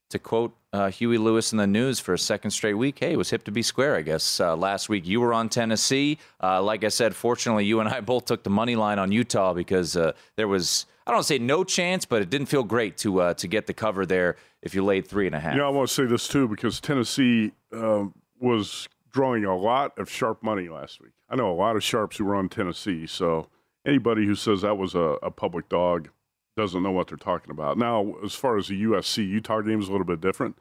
to 0.10 0.20
quote 0.20 0.56
uh, 0.74 0.90
Huey 0.90 1.20
Lewis 1.20 1.52
in 1.52 1.60
the 1.60 1.68
news 1.68 2.00
for 2.00 2.14
a 2.14 2.20
second 2.20 2.52
straight 2.52 2.74
week, 2.74 2.98
hey, 3.00 3.14
it 3.14 3.18
was 3.18 3.30
hip 3.30 3.44
to 3.44 3.52
be 3.52 3.62
square. 3.62 3.96
I 3.96 4.02
guess 4.02 4.40
uh, 4.40 4.56
last 4.56 4.90
week 4.90 5.06
you 5.08 5.22
were 5.22 5.34
on 5.34 5.48
Tennessee. 5.48 6.18
Uh, 6.42 6.62
like 6.62 6.84
I 6.84 6.88
said, 6.88 7.16
fortunately, 7.16 7.66
you 7.66 7.80
and 7.80 7.88
I 7.88 8.02
both 8.02 8.26
took 8.26 8.44
the 8.44 8.50
money 8.50 8.76
line 8.76 8.98
on 9.00 9.12
Utah 9.12 9.54
because 9.54 9.96
uh, 9.96 10.14
there 10.36 10.48
was 10.48 10.88
I 11.06 11.12
don't 11.12 11.24
say 11.24 11.38
no 11.38 11.64
chance, 11.64 12.06
but 12.06 12.22
it 12.22 12.30
didn't 12.30 12.48
feel 12.48 12.64
great 12.64 12.98
to 12.98 13.22
uh, 13.22 13.34
to 13.36 13.48
get 13.48 13.68
the 13.68 13.74
cover 13.74 14.06
there 14.06 14.36
if 14.62 14.74
you 14.74 14.84
laid 14.84 15.08
three 15.08 15.28
and 15.28 15.36
a 15.36 15.40
half. 15.40 15.56
Know, 15.56 15.68
I 15.68 15.70
want 15.70 15.88
to 15.88 15.94
say 15.94 16.06
this 16.06 16.28
too 16.28 16.48
because 16.48 16.82
Tennessee 16.82 17.52
um, 17.72 18.16
was 18.40 18.90
drawing 19.12 19.46
a 19.46 19.56
lot 19.56 19.98
of 20.00 20.10
sharp 20.10 20.42
money 20.42 20.70
last 20.70 21.00
week. 21.00 21.12
I 21.30 21.36
know 21.36 21.52
a 21.52 21.54
lot 21.54 21.76
of 21.76 21.84
sharps 21.84 22.18
who 22.18 22.26
were 22.26 22.36
on 22.36 22.50
Tennessee, 22.50 23.06
so 23.06 23.48
anybody 23.86 24.26
who 24.26 24.34
says 24.34 24.62
that 24.62 24.78
was 24.78 24.96
a, 24.96 25.18
a 25.22 25.30
public 25.30 25.70
dog 25.70 26.10
doesn't 26.56 26.84
know 26.84 26.92
what 26.92 27.08
they're 27.08 27.18
talking 27.18 27.52
about. 27.52 27.78
Now, 27.78 28.16
as 28.24 28.36
far 28.36 28.58
as 28.58 28.68
the 28.68 28.84
USC 28.84 29.28
Utah 29.28 29.62
game 29.62 29.80
is 29.80 29.88
a 29.88 29.92
little 29.92 30.06
bit 30.06 30.22
different. 30.22 30.58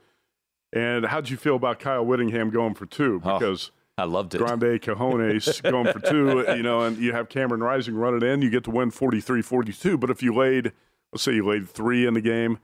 And 0.73 1.05
how'd 1.05 1.29
you 1.29 1.37
feel 1.37 1.55
about 1.55 1.79
Kyle 1.79 2.03
Whittingham 2.03 2.49
going 2.49 2.73
for 2.73 2.85
two? 2.85 3.21
Oh. 3.23 3.37
Because 3.37 3.71
I 3.97 4.05
loved 4.05 4.33
it. 4.33 4.39
Grande 4.39 4.61
Cajones 4.81 5.61
going 5.61 5.91
for 5.93 5.99
two, 5.99 6.45
you 6.55 6.63
know, 6.63 6.81
and 6.81 6.97
you 6.97 7.11
have 7.11 7.29
Cameron 7.29 7.61
Rising 7.61 7.95
run 7.95 8.15
it 8.15 8.23
in, 8.23 8.41
you 8.41 8.49
get 8.49 8.63
to 8.63 8.71
win 8.71 8.89
43 8.91 9.41
42. 9.41 9.97
But 9.97 10.09
if 10.09 10.23
you 10.23 10.33
laid, 10.33 10.71
let's 11.11 11.23
say 11.23 11.33
you 11.33 11.45
laid 11.45 11.69
three 11.69 12.07
in 12.07 12.15
the 12.15 12.21
game, 12.21 12.57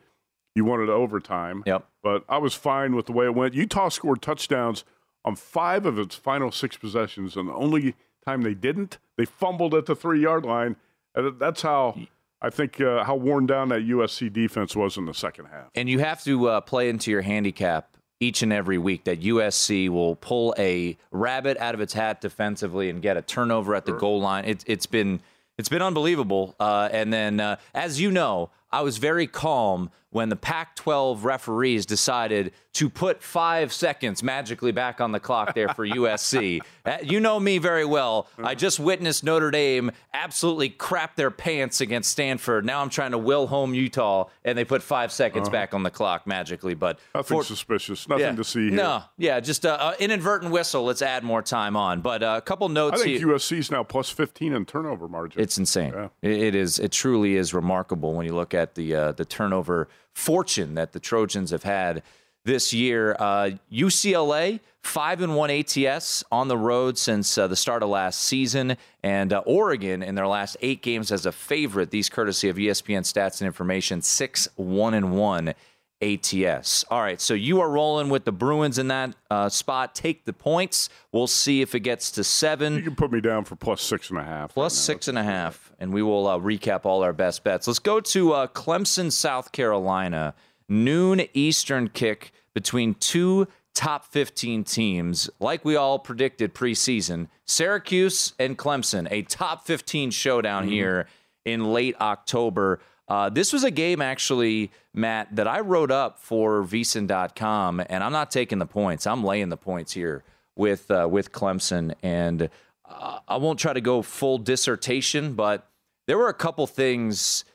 you 0.56 0.66
wanted 0.66 0.90
overtime. 0.90 1.64
Yep. 1.68 1.86
But 2.02 2.24
I 2.28 2.40
was 2.40 2.56
fine 2.56 2.96
with 2.96 3.06
the 3.06 3.12
way 3.12 3.26
it 3.26 3.36
went. 3.36 3.54
Utah 3.54 3.90
scored 3.90 4.22
touchdowns 4.22 4.84
on 5.24 5.36
five 5.36 5.86
of 5.86 6.00
its 6.00 6.16
final 6.16 6.52
six 6.52 6.78
possessions, 6.78 7.36
and 7.36 7.48
the 7.48 7.54
only 7.54 7.96
time 8.26 8.42
they 8.42 8.56
didn't, 8.56 8.98
they 9.18 9.26
fumbled 9.26 9.76
at 9.76 9.86
the 9.86 9.96
three 9.96 10.22
yard 10.22 10.46
line. 10.46 10.78
And 11.14 11.40
that's 11.40 11.62
how 11.62 11.96
I 12.42 12.50
think 12.50 12.80
uh, 12.80 13.04
how 13.04 13.16
worn 13.16 13.46
down 13.46 13.70
that 13.70 13.82
USC 13.82 14.32
defense 14.32 14.76
was 14.76 14.98
in 14.98 15.06
the 15.06 15.14
second 15.14 15.46
half. 15.46 15.70
And 15.76 15.90
you 15.90 16.00
have 16.00 16.24
to 16.24 16.48
uh, 16.48 16.62
play 16.62 16.90
into 16.90 17.12
your 17.12 17.22
handicap 17.22 17.98
each 18.22 18.42
and 18.42 18.52
every 18.52 18.78
week 18.78 19.06
that 19.06 19.22
USC 19.22 19.90
will 19.90 20.16
pull 20.16 20.54
a 20.58 20.98
rabbit 21.12 21.58
out 21.58 21.74
of 21.74 21.82
its 21.82 21.94
hat 21.94 22.22
defensively 22.22 22.90
and 22.90 23.02
get 23.02 23.18
a 23.18 23.22
turnover 23.22 23.76
at 23.76 23.86
the 23.86 23.94
goal 23.94 24.20
line. 24.20 24.46
It, 24.46 24.64
it's 24.68 24.86
been 24.86 25.22
it's 25.58 25.70
been 25.70 25.82
unbelievable. 25.82 26.56
Uh, 26.60 26.88
and 26.92 27.12
then, 27.12 27.42
uh, 27.42 27.58
as 27.74 28.00
you 28.00 28.12
know, 28.12 28.50
I 28.72 28.82
was 28.82 28.98
very 28.98 29.28
calm 29.28 29.92
when 30.12 30.30
the 30.30 30.36
Pac 30.36 30.76
12 30.76 31.24
referees 31.24 31.86
decided 31.86 32.52
to 32.74 32.90
put 32.90 33.22
five 33.22 33.74
seconds 33.74 34.24
magically 34.24 34.72
back 34.72 35.02
on 35.02 35.12
the 35.12 35.20
clock 35.20 35.54
there 35.54 35.70
for 35.70 35.86
USC. 35.88 36.62
Uh, 36.86 36.98
you 37.04 37.20
know 37.20 37.40
me 37.40 37.58
very 37.58 37.86
well. 37.86 38.28
I 38.38 38.56
just 38.56 38.80
witnessed 38.80 39.24
Notre 39.24 39.52
Dame 39.52 39.92
absolutely 40.14 40.70
crap 40.70 41.16
their 41.16 41.32
pants 41.32 41.82
against 41.82 42.12
Stanford. 42.12 42.66
Now 42.66 42.82
I'm 42.82 42.90
trying 42.90 43.12
to 43.12 43.18
will 43.18 43.48
home 43.48 43.74
Utah, 43.74 44.30
and 44.46 44.58
they 44.58 44.66
put 44.66 44.82
five 44.82 45.12
seconds 45.12 45.48
uh-huh. 45.48 45.52
back 45.52 45.74
on 45.74 45.84
the 45.84 45.90
clock 45.90 46.26
magically. 46.26 46.74
But 46.74 47.00
nothing 47.14 47.38
for, 47.38 47.44
suspicious, 47.44 48.08
nothing 48.08 48.26
yeah, 48.26 48.36
to 48.36 48.44
see 48.44 48.68
here. 48.70 48.78
No, 48.78 49.04
yeah, 49.18 49.40
just 49.40 49.66
an 49.66 49.72
uh, 49.72 49.94
inadvertent 50.00 50.52
whistle. 50.52 50.84
Let's 50.84 51.02
add 51.02 51.24
more 51.24 51.42
time 51.42 51.76
on. 51.76 52.02
But 52.02 52.24
uh, 52.24 52.36
a 52.38 52.42
couple 52.42 52.70
notes. 52.70 53.02
I 53.02 53.04
think 53.04 53.18
here. 53.18 53.28
USC's 53.28 53.72
now 53.72 53.84
plus 53.84 54.10
15 54.10 54.54
in 54.54 54.66
turnover 54.66 55.08
margin. 55.08 55.42
It's 55.42 55.58
insane. 55.58 55.94
Yeah. 55.94 56.08
It, 56.22 56.32
it 56.32 56.56
is. 56.56 56.80
It 56.80 56.92
truly 56.92 57.36
is 57.36 57.54
remarkable 57.54 58.14
when 58.14 58.26
you 58.26 58.36
look 58.36 58.54
at 58.54 58.76
the 58.76 58.96
uh, 58.96 59.12
the 59.12 59.26
turnover 59.26 59.90
fortune 60.14 60.76
that 60.76 60.94
the 60.94 61.00
Trojans 61.00 61.52
have 61.52 61.64
had 61.64 62.04
this 62.46 62.74
year. 62.74 63.16
Uh, 63.20 63.52
UCLA 63.72 64.60
five 64.82 65.22
and 65.22 65.36
one 65.36 65.50
ATS 65.50 66.24
on 66.32 66.48
the 66.48 66.58
road 66.58 66.98
since 66.98 67.38
uh, 67.38 67.48
the 67.48 67.56
start 67.56 67.84
of 67.84 67.90
last 67.90 68.22
season, 68.22 68.78
and 69.04 69.34
uh, 69.34 69.40
Oregon 69.46 70.02
in 70.02 70.16
their 70.16 70.28
last 70.28 70.58
eight 70.62 70.82
games 70.82 71.12
as 71.12 71.26
a 71.26 71.32
favorite. 71.32 71.92
These 71.92 72.10
courtesy 72.10 72.50
of 72.50 72.56
ESPN 72.56 73.02
Stats 73.02 73.42
and 73.42 73.48
Information, 73.48 74.02
six 74.02 74.48
one 74.56 74.94
and 74.94 75.16
one 75.18 75.54
ATS. 76.02 76.86
All 76.90 77.02
right, 77.02 77.20
so 77.20 77.34
you 77.34 77.60
are 77.60 77.70
rolling 77.70 78.10
with 78.10 78.26
the 78.26 78.32
Bruins 78.32 78.78
in 78.78 78.88
that 78.88 79.16
uh, 79.30 79.50
spot. 79.50 79.94
Take 79.94 80.26
the 80.26 80.34
points. 80.34 80.90
We'll 81.12 81.28
see 81.28 81.62
if 81.62 81.76
it 81.76 81.82
gets 81.82 82.12
to 82.12 82.24
seven. 82.24 82.76
You 82.76 82.82
can 82.84 82.96
put 82.96 83.12
me 83.12 83.22
down 83.22 83.44
for 83.44 83.56
plus 83.56 83.82
six 83.82 84.10
and 84.10 84.20
a 84.20 84.24
half. 84.24 84.54
Plus 84.54 84.74
right 84.74 84.94
six 84.94 85.08
and 85.08 85.18
a 85.18 85.24
half, 85.24 85.74
and 85.80 85.92
we 85.92 86.02
will 86.02 86.28
uh, 86.28 86.38
recap 86.38 86.86
all 86.86 87.04
our 87.04 87.14
best 87.14 87.44
bets. 87.44 87.68
Let's 87.68 87.80
go 87.80 88.00
to 88.00 88.34
uh, 88.34 88.48
Clemson, 88.48 89.12
South 89.12 89.52
Carolina. 89.52 90.34
Noon 90.70 91.28
Eastern 91.34 91.90
kick 91.90 92.32
between 92.54 92.94
two 92.96 93.48
top 93.74 94.06
15 94.06 94.64
teams, 94.64 95.30
like 95.40 95.64
we 95.66 95.76
all 95.76 96.00
predicted 96.00 96.54
preseason. 96.54 97.28
Syracuse 97.46 98.34
and 98.40 98.58
Clemson, 98.58 99.08
a 99.12 99.22
top 99.24 99.66
15 99.66 100.12
showdown 100.12 100.64
mm-hmm. 100.64 100.72
here 100.72 101.08
in 101.46 101.72
late 101.74 101.96
October. 102.00 102.80
Uh, 103.10 103.28
this 103.28 103.52
was 103.52 103.64
a 103.64 103.72
game, 103.72 104.02
actually, 104.02 104.72
Matt, 104.94 105.36
that 105.36 105.48
I 105.48 105.62
wrote 105.62 105.90
up 105.90 106.20
for 106.20 106.64
VSiN.com, 106.64 107.82
and 107.90 108.04
I'm 108.04 108.12
not 108.12 108.30
taking 108.30 108.60
the 108.60 108.68
points. 108.68 109.08
I'm 109.08 109.24
laying 109.24 109.50
the 109.50 109.58
points 109.58 109.94
here 109.94 110.24
with 110.56 110.92
uh, 110.92 111.08
with 111.10 111.32
Clemson, 111.32 111.96
and 112.04 112.50
uh, 112.88 113.20
I 113.28 113.38
won't 113.38 113.60
try 113.60 113.74
to 113.74 113.82
go 113.82 114.04
full 114.04 114.38
dissertation, 114.38 115.34
but 115.34 115.68
there 116.06 116.18
were 116.18 116.30
a 116.30 116.34
couple 116.34 116.68
things 116.68 117.46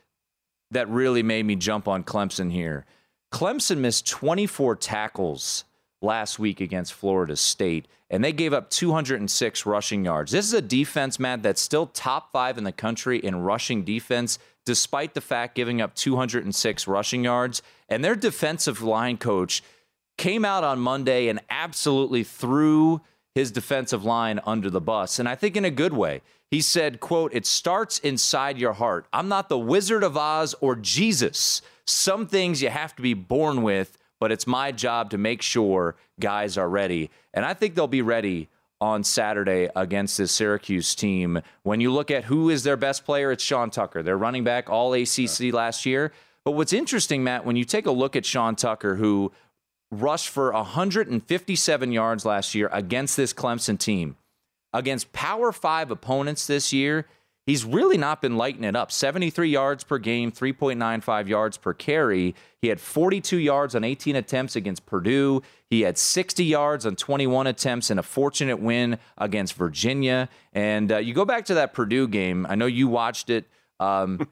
that 0.73 0.89
really 0.89 1.23
made 1.23 1.45
me 1.45 1.55
jump 1.55 1.87
on 1.87 2.03
Clemson 2.03 2.51
here. 2.51 2.85
Clemson 3.33 3.79
missed 3.79 4.07
24 4.09 4.77
tackles 4.77 5.65
last 6.01 6.39
week 6.39 6.61
against 6.61 6.93
Florida 6.93 7.37
State, 7.37 7.87
and 8.11 8.25
they 8.25 8.33
gave 8.33 8.53
up 8.53 8.71
206 8.71 9.67
rushing 9.67 10.05
yards. 10.05 10.33
This 10.33 10.47
is 10.47 10.53
a 10.53 10.63
defense, 10.63 11.19
Matt, 11.19 11.43
that's 11.43 11.61
still 11.61 11.87
top 11.87 12.33
five 12.33 12.59
in 12.59 12.65
the 12.65 12.73
country 12.73 13.19
in 13.19 13.37
rushing 13.37 13.85
defense, 13.85 14.39
despite 14.65 15.15
the 15.15 15.21
fact 15.21 15.55
giving 15.55 15.81
up 15.81 15.95
206 15.95 16.87
rushing 16.87 17.25
yards. 17.25 17.63
And 17.89 18.05
their 18.05 18.17
defensive 18.17 18.83
line 18.83 19.17
coach 19.17 19.63
came 20.17 20.45
out 20.45 20.65
on 20.65 20.79
Monday 20.79 21.29
and 21.29 21.41
absolutely 21.51 22.25
threw 22.25 23.01
his 23.35 23.51
defensive 23.51 24.05
line 24.05 24.41
under 24.47 24.71
the 24.71 24.81
bus. 24.81 25.19
And 25.19 25.29
I 25.29 25.35
think 25.35 25.57
in 25.57 25.65
a 25.65 25.71
good 25.71 25.93
way. 25.93 26.23
He 26.51 26.61
said, 26.61 27.01
quote, 27.01 27.35
it 27.35 27.47
starts 27.47 27.99
inside 27.99 28.59
your 28.59 28.75
heart. 28.75 29.07
I'm 29.13 29.29
not 29.29 29.49
the 29.49 29.59
Wizard 29.59 30.05
of 30.05 30.17
Oz 30.17 30.55
or 30.61 30.77
Jesus. 30.77 31.63
Some 31.85 32.29
things 32.29 32.63
you 32.63 32.69
have 32.69 32.95
to 32.95 33.03
be 33.03 33.15
born 33.15 33.63
with 33.63 33.99
but 34.25 34.33
it's 34.33 34.47
my 34.47 34.73
job 34.73 35.11
to 35.11 35.19
make 35.19 35.43
sure 35.43 35.97
guys 36.19 36.57
are 36.57 36.69
ready. 36.69 37.11
And 37.35 37.45
I 37.45 37.53
think 37.53 37.75
they'll 37.75 37.87
be 37.87 38.01
ready 38.01 38.49
on 38.85 39.03
Saturday 39.03 39.71
against 39.75 40.19
this 40.19 40.31
Syracuse 40.31 40.95
team. 40.95 41.41
When 41.63 41.81
you 41.81 41.91
look 41.91 42.11
at 42.11 42.25
who 42.25 42.51
is 42.51 42.65
their 42.65 42.77
best 42.77 43.07
player, 43.07 43.33
it's 43.33 43.43
Sean 43.43 43.71
Tucker. 43.71 44.03
They're 44.03 44.19
running 44.19 44.45
back 44.45 44.69
all 44.69 44.93
ACC 44.93 45.41
yeah. 45.41 45.53
last 45.55 45.87
year. 45.87 46.13
But 46.45 46.51
what's 46.51 46.75
interesting, 46.75 47.25
Matt, 47.25 47.47
when 47.47 47.57
you 47.57 47.65
take 47.65 47.87
a 47.87 47.91
look 47.91 48.15
at 48.15 48.27
Sean 48.27 48.57
Tucker, 48.57 48.97
who 48.97 49.33
rushed 49.91 50.29
for 50.29 50.53
157 50.53 51.93
yards 51.93 52.27
last 52.27 52.55
year 52.55 52.69
against 52.73 53.17
this 53.17 53.33
Clemson 53.33 53.79
team, 53.79 54.17
against 54.75 55.15
Power 55.15 55.51
Five 55.51 55.91
opponents 55.91 56.47
this 56.47 56.71
year, 56.71 57.07
he's 57.47 57.65
really 57.65 57.97
not 57.97 58.21
been 58.23 58.37
lighting 58.37 58.65
it 58.65 58.77
up. 58.77 58.91
73 58.91 59.49
yards 59.49 59.85
per 59.85 59.99
game, 59.99 60.33
3.95 60.33 61.29
yards 61.29 61.57
per 61.57 61.73
carry. 61.73 62.35
He 62.61 62.69
had 62.69 62.81
42 62.81 63.39
yards 63.39 63.75
on 63.75 63.85
18 63.85 64.17
attempts 64.17 64.57
against 64.57 64.87
Purdue. 64.87 65.43
He 65.69 65.83
had 65.83 65.99
60 65.99 66.45
yards 66.45 66.87
on 66.87 66.97
21 66.97 67.47
attempts 67.47 67.91
in 67.91 67.99
a 67.99 68.03
fortunate 68.03 68.61
win 68.61 68.99
against 69.19 69.55
Virginia. 69.55 70.29
And 70.53 70.93
uh, 70.93 70.99
you 70.99 71.15
go 71.15 71.25
back 71.25 71.45
to 71.47 71.55
that 71.55 71.75
Purdue 71.75 72.09
game. 72.09 72.47
I 72.49 72.55
know 72.55 72.67
you 72.67 72.89
watched 72.89 73.31
it. 73.31 73.45
Um, 73.81 74.27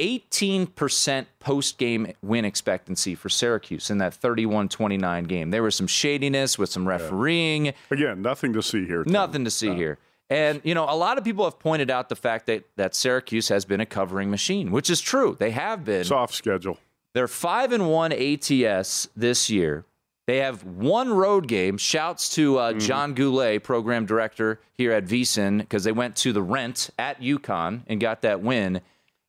18% 0.00 1.26
post 1.38 1.78
game 1.78 2.12
win 2.20 2.44
expectancy 2.44 3.14
for 3.14 3.28
Syracuse 3.28 3.90
in 3.90 3.98
that 3.98 4.12
31 4.14 4.68
29 4.68 5.24
game. 5.24 5.50
There 5.50 5.62
was 5.62 5.76
some 5.76 5.86
shadiness 5.86 6.58
with 6.58 6.68
some 6.70 6.88
refereeing. 6.88 7.74
Again, 7.90 8.20
nothing 8.20 8.52
to 8.54 8.62
see 8.62 8.86
here. 8.86 9.04
Tim. 9.04 9.12
Nothing 9.12 9.44
to 9.44 9.50
see 9.50 9.68
no. 9.68 9.76
here. 9.76 9.98
And 10.30 10.60
you 10.64 10.74
know, 10.74 10.84
a 10.88 10.96
lot 10.96 11.18
of 11.18 11.24
people 11.24 11.44
have 11.44 11.58
pointed 11.58 11.90
out 11.90 12.08
the 12.08 12.16
fact 12.16 12.46
that 12.46 12.64
that 12.76 12.94
Syracuse 12.94 13.48
has 13.48 13.64
been 13.64 13.80
a 13.80 13.86
covering 13.86 14.30
machine, 14.30 14.70
which 14.70 14.90
is 14.90 15.00
true. 15.00 15.36
They 15.38 15.50
have 15.50 15.84
been 15.84 16.04
soft 16.04 16.34
schedule. 16.34 16.78
They're 17.12 17.28
five 17.28 17.72
and 17.72 17.88
one 17.88 18.12
ATS 18.12 19.08
this 19.16 19.48
year. 19.48 19.84
They 20.26 20.38
have 20.38 20.64
one 20.64 21.12
road 21.12 21.48
game. 21.48 21.76
Shouts 21.76 22.34
to 22.34 22.58
uh, 22.58 22.72
mm. 22.72 22.80
John 22.80 23.14
Goulet, 23.14 23.62
program 23.62 24.06
director 24.06 24.60
here 24.72 24.92
at 24.92 25.04
VSiN, 25.04 25.58
because 25.58 25.84
they 25.84 25.92
went 25.92 26.16
to 26.16 26.32
the 26.32 26.42
Rent 26.42 26.90
at 26.98 27.20
UConn 27.20 27.82
and 27.86 28.00
got 28.00 28.22
that 28.22 28.40
win. 28.40 28.80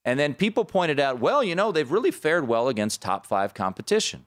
And 0.06 0.20
then 0.20 0.34
people 0.34 0.64
pointed 0.64 1.00
out, 1.00 1.20
well, 1.20 1.44
you 1.44 1.56
know, 1.56 1.72
they've 1.72 1.92
really 1.92 2.12
fared 2.12 2.48
well 2.48 2.70
against 2.70 3.02
top 3.02 3.26
five 3.26 3.54
competition. 3.54 4.26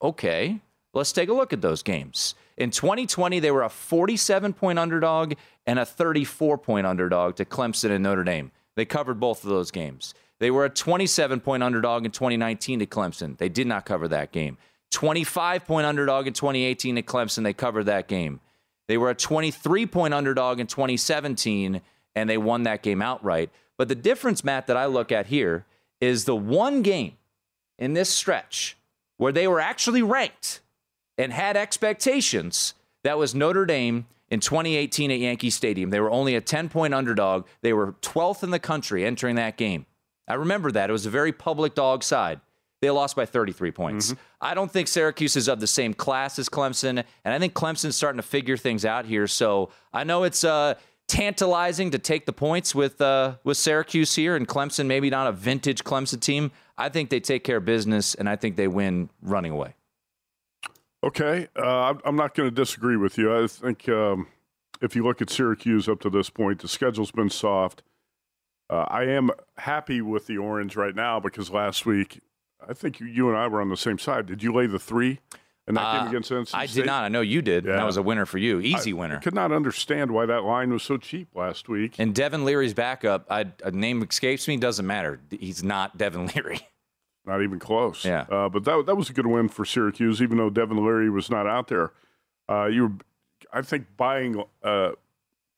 Okay, 0.00 0.60
let's 0.94 1.12
take 1.12 1.28
a 1.28 1.34
look 1.34 1.52
at 1.52 1.60
those 1.60 1.82
games. 1.82 2.34
In 2.58 2.72
2020, 2.72 3.38
they 3.38 3.52
were 3.52 3.62
a 3.62 3.68
47 3.68 4.52
point 4.52 4.80
underdog 4.80 5.34
and 5.64 5.78
a 5.78 5.86
34 5.86 6.58
point 6.58 6.86
underdog 6.86 7.36
to 7.36 7.44
Clemson 7.44 7.90
and 7.90 8.02
Notre 8.02 8.24
Dame. 8.24 8.50
They 8.74 8.84
covered 8.84 9.20
both 9.20 9.44
of 9.44 9.50
those 9.50 9.70
games. 9.70 10.12
They 10.40 10.50
were 10.50 10.64
a 10.64 10.70
27 10.70 11.40
point 11.40 11.62
underdog 11.62 12.04
in 12.04 12.10
2019 12.10 12.80
to 12.80 12.86
Clemson. 12.86 13.38
They 13.38 13.48
did 13.48 13.68
not 13.68 13.86
cover 13.86 14.08
that 14.08 14.32
game. 14.32 14.58
25 14.90 15.66
point 15.66 15.86
underdog 15.86 16.26
in 16.26 16.32
2018 16.32 16.96
to 16.96 17.02
Clemson. 17.02 17.44
They 17.44 17.52
covered 17.52 17.84
that 17.84 18.08
game. 18.08 18.40
They 18.88 18.98
were 18.98 19.10
a 19.10 19.14
23 19.14 19.86
point 19.86 20.12
underdog 20.12 20.58
in 20.58 20.66
2017 20.66 21.80
and 22.16 22.28
they 22.28 22.38
won 22.38 22.64
that 22.64 22.82
game 22.82 23.00
outright. 23.00 23.50
But 23.76 23.86
the 23.86 23.94
difference, 23.94 24.42
Matt, 24.42 24.66
that 24.66 24.76
I 24.76 24.86
look 24.86 25.12
at 25.12 25.26
here 25.26 25.64
is 26.00 26.24
the 26.24 26.34
one 26.34 26.82
game 26.82 27.18
in 27.78 27.94
this 27.94 28.10
stretch 28.10 28.76
where 29.16 29.30
they 29.30 29.46
were 29.46 29.60
actually 29.60 30.02
ranked 30.02 30.60
and 31.18 31.32
had 31.32 31.56
expectations. 31.56 32.74
That 33.02 33.18
was 33.18 33.34
Notre 33.34 33.66
Dame 33.66 34.06
in 34.30 34.40
2018 34.40 35.10
at 35.10 35.18
Yankee 35.18 35.50
Stadium. 35.50 35.90
They 35.90 36.00
were 36.00 36.10
only 36.10 36.34
a 36.34 36.40
10 36.40 36.68
point 36.68 36.94
underdog. 36.94 37.46
They 37.62 37.72
were 37.72 37.92
12th 38.02 38.42
in 38.42 38.50
the 38.50 38.58
country 38.58 39.04
entering 39.04 39.36
that 39.36 39.56
game. 39.56 39.86
I 40.26 40.34
remember 40.34 40.70
that. 40.72 40.90
It 40.90 40.92
was 40.92 41.06
a 41.06 41.10
very 41.10 41.32
public 41.32 41.74
dog 41.74 42.04
side. 42.04 42.40
They 42.80 42.90
lost 42.90 43.16
by 43.16 43.26
33 43.26 43.72
points. 43.72 44.12
Mm-hmm. 44.12 44.20
I 44.40 44.54
don't 44.54 44.70
think 44.70 44.86
Syracuse 44.86 45.34
is 45.36 45.48
of 45.48 45.58
the 45.58 45.66
same 45.66 45.94
class 45.94 46.38
as 46.38 46.48
Clemson, 46.48 47.02
and 47.24 47.34
I 47.34 47.38
think 47.38 47.54
Clemson's 47.54 47.96
starting 47.96 48.18
to 48.18 48.26
figure 48.26 48.56
things 48.56 48.84
out 48.84 49.04
here. 49.04 49.26
So 49.26 49.70
I 49.92 50.04
know 50.04 50.22
it's 50.22 50.44
uh, 50.44 50.74
tantalizing 51.08 51.90
to 51.90 51.98
take 51.98 52.26
the 52.26 52.32
points 52.32 52.74
with 52.74 53.00
uh, 53.00 53.36
with 53.42 53.56
Syracuse 53.56 54.14
here, 54.14 54.36
and 54.36 54.46
Clemson 54.46 54.86
maybe 54.86 55.10
not 55.10 55.26
a 55.26 55.32
vintage 55.32 55.82
Clemson 55.82 56.20
team. 56.20 56.52
I 56.76 56.88
think 56.88 57.10
they 57.10 57.18
take 57.18 57.42
care 57.42 57.56
of 57.56 57.64
business, 57.64 58.14
and 58.14 58.28
I 58.28 58.36
think 58.36 58.54
they 58.54 58.68
win 58.68 59.10
running 59.22 59.50
away. 59.50 59.74
Okay, 61.04 61.46
uh, 61.56 61.94
I'm 62.04 62.16
not 62.16 62.34
going 62.34 62.48
to 62.48 62.54
disagree 62.54 62.96
with 62.96 63.18
you. 63.18 63.32
I 63.32 63.46
think 63.46 63.88
um, 63.88 64.26
if 64.82 64.96
you 64.96 65.04
look 65.04 65.22
at 65.22 65.30
Syracuse 65.30 65.88
up 65.88 66.00
to 66.00 66.10
this 66.10 66.28
point, 66.28 66.60
the 66.60 66.68
schedule's 66.68 67.12
been 67.12 67.30
soft. 67.30 67.82
Uh, 68.68 68.84
I 68.88 69.04
am 69.04 69.30
happy 69.56 70.00
with 70.00 70.26
the 70.26 70.38
orange 70.38 70.76
right 70.76 70.94
now 70.94 71.20
because 71.20 71.50
last 71.50 71.86
week, 71.86 72.20
I 72.68 72.74
think 72.74 73.00
you 73.00 73.28
and 73.28 73.38
I 73.38 73.46
were 73.46 73.60
on 73.60 73.68
the 73.68 73.76
same 73.76 73.98
side. 73.98 74.26
Did 74.26 74.42
you 74.42 74.52
lay 74.52 74.66
the 74.66 74.78
three 74.78 75.20
in 75.68 75.74
that 75.74 75.82
uh, 75.82 75.98
game 76.00 76.08
against 76.08 76.30
NC 76.30 76.50
I 76.54 76.66
did 76.66 76.86
not. 76.86 77.04
I 77.04 77.08
know 77.08 77.20
you 77.20 77.42
did. 77.42 77.64
Yeah. 77.64 77.76
That 77.76 77.86
was 77.86 77.96
a 77.96 78.02
winner 78.02 78.26
for 78.26 78.38
you. 78.38 78.58
Easy 78.60 78.90
I 78.90 78.94
winner. 78.94 79.16
I 79.16 79.20
could 79.20 79.34
not 79.34 79.52
understand 79.52 80.10
why 80.10 80.26
that 80.26 80.42
line 80.44 80.72
was 80.72 80.82
so 80.82 80.96
cheap 80.96 81.28
last 81.34 81.68
week. 81.68 81.94
And 81.98 82.14
Devin 82.14 82.44
Leary's 82.44 82.74
backup, 82.74 83.26
I, 83.30 83.46
a 83.62 83.70
name 83.70 84.02
escapes 84.02 84.48
me, 84.48 84.56
doesn't 84.56 84.86
matter. 84.86 85.20
He's 85.30 85.62
not 85.62 85.96
Devin 85.96 86.26
Leary. 86.34 86.60
Not 87.28 87.42
even 87.42 87.58
close. 87.58 88.04
Yeah. 88.04 88.22
Uh, 88.22 88.48
but 88.48 88.64
that 88.64 88.86
that 88.86 88.96
was 88.96 89.10
a 89.10 89.12
good 89.12 89.26
win 89.26 89.48
for 89.48 89.64
Syracuse, 89.64 90.22
even 90.22 90.38
though 90.38 90.50
Devin 90.50 90.82
Leary 90.82 91.10
was 91.10 91.30
not 91.30 91.46
out 91.46 91.68
there. 91.68 91.92
Uh, 92.48 92.66
you 92.66 92.82
were, 92.84 92.92
I 93.52 93.60
think, 93.60 93.86
buying 93.96 94.42
uh, 94.62 94.92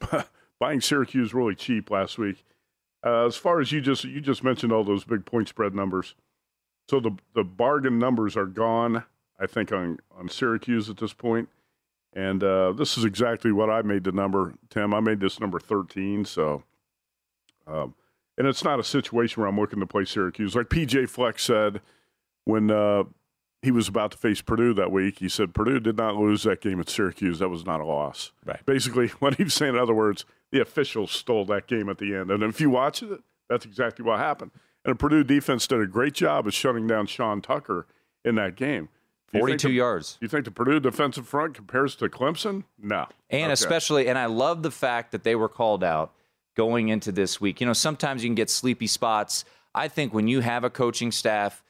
buying 0.59 0.81
Syracuse 0.81 1.33
really 1.33 1.55
cheap 1.55 1.91
last 1.91 2.19
week. 2.19 2.45
Uh, 3.07 3.27
as 3.27 3.37
far 3.37 3.61
as 3.61 3.71
you 3.71 3.81
just 3.81 4.05
you 4.05 4.21
just 4.21 4.43
mentioned 4.43 4.73
all 4.73 4.83
those 4.85 5.05
big 5.05 5.25
point 5.25 5.49
spread 5.49 5.75
numbers. 5.75 6.17
So 6.89 6.99
the 6.99 7.13
the 7.35 7.45
bargain 7.45 7.99
numbers 8.01 8.37
are 8.37 8.47
gone. 8.47 9.05
I 9.39 9.47
think 9.47 9.73
on 9.73 10.01
on 10.19 10.29
Syracuse 10.29 10.91
at 10.91 10.97
this. 10.97 11.15
And 12.13 12.43
uh, 12.43 12.73
this 12.73 12.99
is 12.99 13.05
exactly 13.05 13.53
what 13.53 13.71
I 13.71 13.83
made 13.83 14.03
the 14.03 14.13
number, 14.13 14.55
Tim. 14.69 14.93
I 14.93 14.99
made 15.01 15.21
this 15.21 15.39
number 15.39 15.61
13. 15.61 16.25
So, 16.25 16.65
um, 17.67 17.95
and 18.41 18.49
it's 18.49 18.65
not 18.65 18.81
a 18.81 18.83
situation 18.85 19.39
where 19.43 19.47
I'm 19.51 19.61
looking 19.61 19.81
to 19.81 19.87
play 19.87 20.07
Syracuse. 20.07 20.57
Like 20.57 20.69
PJ 20.71 21.11
Fleck 21.11 21.39
said 21.39 21.83
when 22.45 22.71
uh, 22.71 23.05
he 23.61 23.71
was 23.71 23.87
about 23.87 24.13
to 24.13 24.17
face 24.17 24.41
Purdue 24.41 24.73
that 24.73 24.91
week, 24.91 25.19
he 25.19 25.29
said 25.29 25.53
Purdue 25.53 25.79
did 25.79 25.99
not 25.99 26.17
lose 26.17 26.45
that 26.45 26.63
game 26.63 26.81
at 26.81 26.89
Syracuse. 26.89 27.39
That 27.39 27.51
was 27.51 27.67
not 27.67 27.81
a 27.81 27.85
loss. 27.85 28.33
Right. 28.47 28.65
Basically, 28.65 29.09
what 29.19 29.35
he 29.35 29.45
was 29.45 29.53
saying, 29.53 29.75
in 29.75 29.79
other 29.79 29.93
words, 29.93 30.25
the 30.53 30.63
officials 30.63 31.13
stole 31.13 31.45
that 31.45 31.67
game 31.67 31.91
at 31.91 31.99
the 31.99 32.15
end. 32.15 32.31
And 32.31 32.43
if 32.43 32.63
you 32.63 32.71
watch 32.71 33.03
it, 33.03 33.21
that's 33.51 33.67
exactly 33.67 34.07
what 34.07 34.19
happened. 34.19 34.53
And 34.87 34.93
the 34.93 34.97
Purdue 34.97 35.23
defense 35.23 35.67
did 35.67 35.83
a 35.83 35.87
great 35.87 36.15
job 36.15 36.47
of 36.47 36.55
shutting 36.55 36.87
down 36.87 37.05
Sean 37.09 37.43
Tucker 37.43 37.87
in 38.25 38.37
that 38.37 38.57
game. 38.57 38.89
Do 39.31 39.39
you 39.39 39.45
think 39.45 39.61
42 39.61 39.69
the- 39.69 39.75
yards. 39.75 40.19
You 40.23 40.29
think 40.29 40.47
the 40.47 40.51
Purdue 40.51 40.81
defensive 40.81 41.29
front 41.29 41.53
compares 41.55 41.95
to 41.97 42.09
Clemson? 42.09 42.65
No. 42.83 43.07
And 43.29 43.45
Okay. 43.45 43.53
especially, 43.53 44.09
and 44.09 44.17
I 44.19 44.25
love 44.27 44.63
the 44.63 44.71
fact 44.71 45.13
that 45.13 45.25
they 45.25 45.37
were 45.37 45.49
called 45.51 45.85
out 45.85 46.15
going 46.57 46.89
into 46.89 47.13
this 47.13 47.41
week. 47.41 47.61
You 47.61 47.67
know, 47.67 47.73
sometimes 47.73 48.23
you 48.23 48.29
can 48.29 48.35
get 48.35 48.51
sleepy 48.51 48.87
spots. 48.87 49.45
I 49.75 49.89
think 49.89 50.13
when 50.13 50.29
you 50.29 50.41
have 50.41 50.65
a 50.65 50.71
coaching 50.71 51.13
staff 51.13 51.63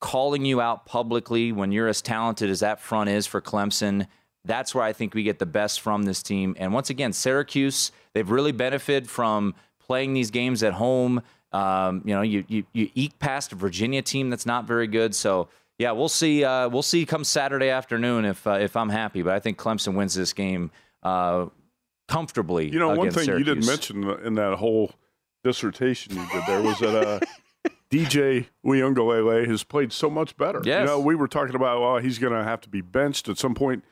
calling 0.00 0.44
you 0.44 0.60
out 0.60 0.86
publicly 0.86 1.50
when 1.52 1.72
you're 1.72 1.88
as 1.88 2.02
talented 2.02 2.50
as 2.50 2.60
that 2.60 2.80
front 2.80 3.10
is 3.10 3.26
for 3.26 3.40
Clemson, 3.40 4.06
that's 4.44 4.74
where 4.74 4.84
I 4.84 4.92
think 4.92 5.14
we 5.14 5.22
get 5.22 5.38
the 5.38 5.46
best 5.46 5.80
from 5.80 6.02
this 6.02 6.22
team. 6.22 6.54
And 6.58 6.72
once 6.72 6.90
again, 6.90 7.12
Syracuse, 7.12 7.90
they've 8.12 8.28
really 8.28 8.52
benefited 8.52 9.08
from 9.08 9.54
playing 9.80 10.12
these 10.12 10.30
games 10.30 10.62
at 10.62 10.74
home. 10.74 11.22
Um, 11.52 12.02
you 12.04 12.14
know, 12.14 12.22
you, 12.22 12.44
you 12.48 12.64
you 12.72 12.90
eke 12.94 13.18
past 13.18 13.52
a 13.52 13.54
Virginia 13.54 14.02
team 14.02 14.28
that's 14.28 14.44
not 14.44 14.66
very 14.66 14.86
good. 14.86 15.14
So 15.14 15.48
yeah, 15.78 15.92
we'll 15.92 16.08
see. 16.08 16.44
Uh, 16.44 16.68
we'll 16.68 16.82
see 16.82 17.06
come 17.06 17.24
Saturday 17.24 17.70
afternoon 17.70 18.24
if 18.24 18.46
uh, 18.46 18.58
if 18.60 18.76
I'm 18.76 18.90
happy. 18.90 19.22
But 19.22 19.34
I 19.34 19.40
think 19.40 19.56
Clemson 19.56 19.94
wins 19.94 20.14
this 20.14 20.32
game 20.32 20.70
uh, 21.02 21.46
comfortably. 22.08 22.70
You 22.70 22.78
know, 22.78 22.94
one 22.94 23.10
thing 23.10 23.28
you 23.28 23.44
didn't 23.44 23.66
mention 23.66 24.08
in 24.24 24.34
that 24.34 24.56
whole 24.56 24.92
dissertation 25.42 26.16
you 26.16 26.26
did 26.32 26.42
there 26.46 26.62
was 26.62 26.78
that 26.78 27.06
uh, 27.06 27.20
DJ 27.90 28.46
Uiagalelei 28.64 29.46
has 29.46 29.62
played 29.62 29.92
so 29.92 30.10
much 30.10 30.36
better. 30.36 30.60
Yes. 30.64 30.80
You 30.80 30.86
know, 30.86 31.00
we 31.00 31.14
were 31.14 31.28
talking 31.28 31.54
about, 31.54 31.80
well, 31.80 31.98
he's 31.98 32.18
going 32.18 32.32
to 32.32 32.42
have 32.42 32.60
to 32.62 32.68
be 32.68 32.80
benched 32.80 33.28
at 33.28 33.38
some 33.38 33.54
point. 33.54 33.84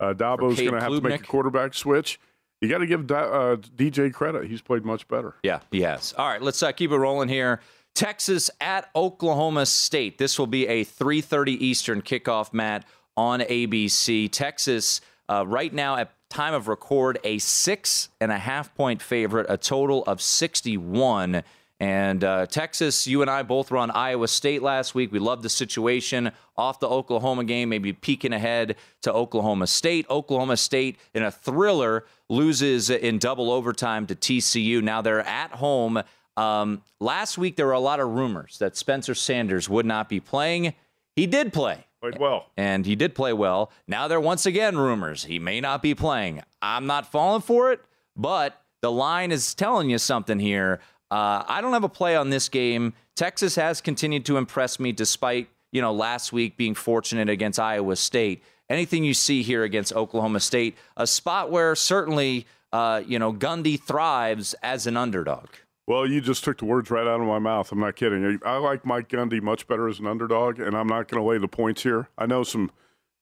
Uh, 0.00 0.14
Dabo's 0.14 0.58
going 0.58 0.72
to 0.72 0.80
have 0.80 0.90
to 0.92 1.00
make 1.00 1.20
a 1.20 1.24
quarterback 1.24 1.74
switch. 1.74 2.18
You 2.60 2.68
got 2.68 2.78
to 2.78 2.86
give 2.86 3.06
Da- 3.06 3.52
uh, 3.52 3.56
DJ 3.56 4.12
credit. 4.12 4.46
He's 4.46 4.62
played 4.62 4.84
much 4.84 5.06
better. 5.08 5.34
Yeah, 5.42 5.60
he 5.70 5.82
has. 5.82 6.14
All 6.16 6.28
right, 6.28 6.40
let's 6.40 6.62
uh, 6.62 6.72
keep 6.72 6.92
it 6.92 6.96
rolling 6.96 7.28
here. 7.28 7.60
Texas 7.94 8.50
at 8.60 8.88
Oklahoma 8.96 9.66
State. 9.66 10.16
This 10.18 10.38
will 10.38 10.46
be 10.46 10.66
a 10.66 10.84
3:30 10.84 11.48
Eastern 11.60 12.02
kickoff, 12.02 12.54
Matt, 12.54 12.86
on 13.16 13.40
ABC. 13.40 14.30
Texas 14.30 15.00
uh, 15.28 15.44
right 15.46 15.72
now 15.72 15.96
at 15.96 16.12
time 16.32 16.54
of 16.54 16.66
record 16.66 17.18
a 17.24 17.38
six 17.38 18.08
and 18.20 18.32
a 18.32 18.38
half 18.38 18.74
point 18.74 19.02
favorite, 19.02 19.46
a 19.48 19.58
total 19.58 20.02
of 20.04 20.22
61. 20.22 21.42
And 21.78 22.24
uh, 22.24 22.46
Texas, 22.46 23.06
you 23.06 23.22
and 23.22 23.30
I 23.30 23.42
both 23.42 23.70
were 23.70 23.76
on 23.76 23.90
Iowa 23.90 24.28
State 24.28 24.62
last 24.62 24.94
week. 24.94 25.12
We 25.12 25.18
loved 25.18 25.42
the 25.42 25.50
situation 25.50 26.32
off 26.56 26.80
the 26.80 26.88
Oklahoma 26.88 27.44
game, 27.44 27.68
maybe 27.68 27.92
peeking 27.92 28.32
ahead 28.32 28.76
to 29.02 29.12
Oklahoma 29.12 29.66
State. 29.66 30.06
Oklahoma 30.08 30.56
State, 30.56 30.96
in 31.12 31.22
a 31.22 31.30
thriller, 31.30 32.06
loses 32.28 32.88
in 32.88 33.18
double 33.18 33.50
overtime 33.50 34.06
to 34.06 34.14
TCU. 34.14 34.80
Now 34.82 35.02
they're 35.02 35.26
at 35.26 35.50
home. 35.50 36.02
Um, 36.36 36.82
last 37.00 37.36
week, 37.36 37.56
there 37.56 37.66
were 37.66 37.72
a 37.72 37.80
lot 37.80 38.00
of 38.00 38.08
rumors 38.08 38.58
that 38.58 38.76
Spencer 38.76 39.14
Sanders 39.14 39.68
would 39.68 39.84
not 39.84 40.08
be 40.08 40.20
playing. 40.20 40.74
He 41.14 41.26
did 41.26 41.52
play 41.52 41.84
Played 42.02 42.18
well. 42.18 42.50
and 42.56 42.84
he 42.84 42.96
did 42.96 43.14
play 43.14 43.32
well. 43.32 43.70
Now 43.86 44.08
there 44.08 44.18
are 44.18 44.20
once 44.20 44.44
again 44.44 44.76
rumors 44.76 45.24
he 45.24 45.38
may 45.38 45.60
not 45.60 45.82
be 45.82 45.94
playing. 45.94 46.42
I'm 46.60 46.86
not 46.88 47.10
falling 47.10 47.42
for 47.42 47.70
it, 47.70 47.80
but 48.16 48.60
the 48.80 48.90
line 48.90 49.30
is 49.30 49.54
telling 49.54 49.88
you 49.88 49.98
something 49.98 50.40
here. 50.40 50.80
Uh, 51.12 51.44
I 51.46 51.60
don't 51.60 51.72
have 51.72 51.84
a 51.84 51.88
play 51.88 52.16
on 52.16 52.30
this 52.30 52.48
game. 52.48 52.94
Texas 53.14 53.54
has 53.54 53.80
continued 53.80 54.26
to 54.26 54.36
impress 54.36 54.80
me 54.80 54.90
despite 54.90 55.48
you 55.70 55.80
know 55.80 55.92
last 55.92 56.32
week 56.32 56.56
being 56.56 56.74
fortunate 56.74 57.28
against 57.28 57.60
Iowa 57.60 57.94
State. 57.94 58.42
Anything 58.68 59.04
you 59.04 59.14
see 59.14 59.42
here 59.42 59.62
against 59.62 59.92
Oklahoma 59.92 60.40
State, 60.40 60.76
a 60.96 61.06
spot 61.06 61.52
where 61.52 61.76
certainly 61.76 62.46
uh, 62.72 63.02
you 63.06 63.20
know 63.20 63.32
Gundy 63.32 63.80
thrives 63.80 64.54
as 64.62 64.88
an 64.88 64.96
underdog. 64.96 65.46
Well, 65.86 66.06
you 66.06 66.20
just 66.20 66.44
took 66.44 66.58
the 66.58 66.64
words 66.64 66.90
right 66.90 67.06
out 67.06 67.20
of 67.20 67.26
my 67.26 67.38
mouth. 67.38 67.72
I'm 67.72 67.80
not 67.80 67.96
kidding. 67.96 68.38
I 68.44 68.56
like 68.58 68.86
Mike 68.86 69.08
Gundy 69.08 69.42
much 69.42 69.66
better 69.66 69.88
as 69.88 69.98
an 69.98 70.06
underdog, 70.06 70.60
and 70.60 70.76
I'm 70.76 70.86
not 70.86 71.08
going 71.08 71.22
to 71.22 71.28
lay 71.28 71.38
the 71.38 71.48
points 71.48 71.82
here. 71.82 72.08
I 72.16 72.26
know 72.26 72.44
some 72.44 72.70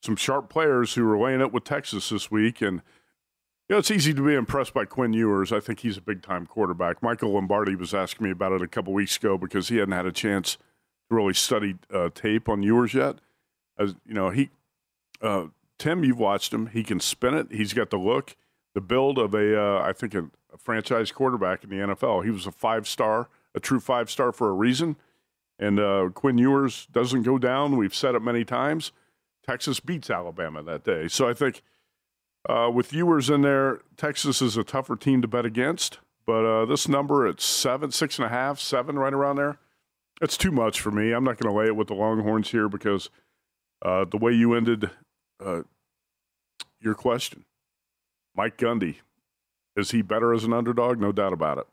some 0.03 0.17
sharp 0.17 0.49
players 0.49 0.95
who 0.95 1.05
were 1.05 1.19
laying 1.19 1.41
it 1.41 1.53
with 1.53 1.65
Texas 1.65 2.09
this 2.09 2.31
week, 2.31 2.63
and 2.63 2.83
you 3.69 3.75
know, 3.75 3.79
it's 3.79 3.91
easy 3.91 4.13
to 4.13 4.27
be 4.27 4.35
impressed 4.35 4.75
by 4.75 4.85
Quinn 4.85 5.13
Ewers. 5.13 5.53
I 5.53 5.61
think 5.61 5.81
he's 5.81 5.97
a 5.97 6.03
big 6.03 6.23
time 6.23 6.47
quarterback. 6.47 7.03
Michael 7.03 7.33
Lombardi 7.33 7.77
was 7.77 7.95
asking 7.95 8.25
me 8.25 8.31
about 8.31 8.53
it 8.53 8.63
a 8.63 8.69
couple 8.69 8.93
weeks 8.93 9.17
ago 9.17 9.39
because 9.39 9.69
he 9.69 9.77
hadn't 9.77 9.93
had 9.93 10.07
a 10.07 10.13
chance 10.13 10.57
to 10.57 11.15
really 11.15 11.35
study 11.35 11.77
uh, 11.93 12.11
tape 12.15 12.49
on 12.49 12.63
Ewers 12.63 12.95
yet. 12.95 13.17
As 13.79 13.95
you 14.07 14.15
know, 14.15 14.31
he 14.31 14.51
uh, 15.23 15.47
Tim, 15.79 16.05
you've 16.05 16.19
watched 16.19 16.53
him. 16.53 16.67
He 16.67 16.83
can 16.83 17.01
spin 17.01 17.35
it. 17.35 17.49
He's 17.51 17.73
got 17.73 17.89
the 17.89 17.97
look, 17.97 18.37
the 18.75 18.83
build 18.83 19.19
of 19.19 19.35
a, 19.35 19.59
uh, 19.59 19.83
I 19.83 19.93
think, 19.95 20.15
a, 20.15 20.25
a 20.25 20.29
franchise 20.63 21.13
quarterback 21.13 21.65
in 21.65 21.71
the 21.71 21.77
NFL. 21.77 22.25
He 22.25 22.31
was 22.31 22.47
a 22.47 22.53
five 22.53 22.87
star, 22.87 23.29
a 23.55 23.61
true 23.61 23.81
five 23.81 24.11
star 24.11 24.33
for 24.33 24.49
a 24.49 24.53
reason. 24.53 24.97
And 25.59 25.79
uh, 25.79 26.09
Quinn 26.15 26.39
Ewers 26.39 26.87
doesn't 26.91 27.23
go 27.23 27.39
down. 27.39 27.77
We've 27.77 27.95
said 27.95 28.15
it 28.15 28.23
many 28.23 28.45
times. 28.45 28.93
Texas 29.47 29.81
beats 29.81 30.11
Alabama 30.11 30.63
that 30.63 30.85
day. 30.85 31.09
So 31.09 31.29
I 31.29 31.35
think 31.35 31.63
uh, 32.49 32.71
with 32.73 32.93
Ewers 32.93 33.29
in 33.29 33.43
there, 33.43 33.81
Texas 33.97 34.41
is 34.41 34.57
a 34.57 34.65
tougher 34.65 34.97
team 34.97 35.21
to 35.23 35.29
bet 35.29 35.45
against. 35.45 35.99
But 36.27 36.45
uh, 36.45 36.65
this 36.65 36.89
number 36.89 37.27
at 37.27 37.41
seven, 37.41 37.91
six 37.91 38.19
and 38.19 38.27
a 38.27 38.29
half, 38.29 38.61
seven, 38.61 38.99
right 38.99 39.13
around 39.13 39.37
there, 39.37 39.59
it's 40.23 40.37
too 40.37 40.53
much 40.53 40.81
for 40.81 40.91
me. 40.91 41.13
I'm 41.13 41.25
not 41.25 41.39
going 41.39 41.53
to 41.53 41.59
lay 41.59 41.67
it 41.67 41.77
with 41.77 41.89
the 41.89 41.95
Longhorns 41.95 42.51
here 42.51 42.69
because 42.69 43.11
uh, 43.83 44.05
the 44.05 44.19
way 44.19 44.33
you 44.33 44.55
ended 44.55 44.91
uh, 45.45 45.63
your 46.81 46.95
question, 46.95 47.45
Mike 48.35 48.57
Gundy, 48.57 48.97
is 49.77 49.91
he 49.91 50.03
better 50.03 50.33
as 50.33 50.45
an 50.45 50.53
underdog? 50.53 50.99
No 50.99 51.13
doubt 51.13 51.33
about 51.33 51.59
it. 51.59 51.67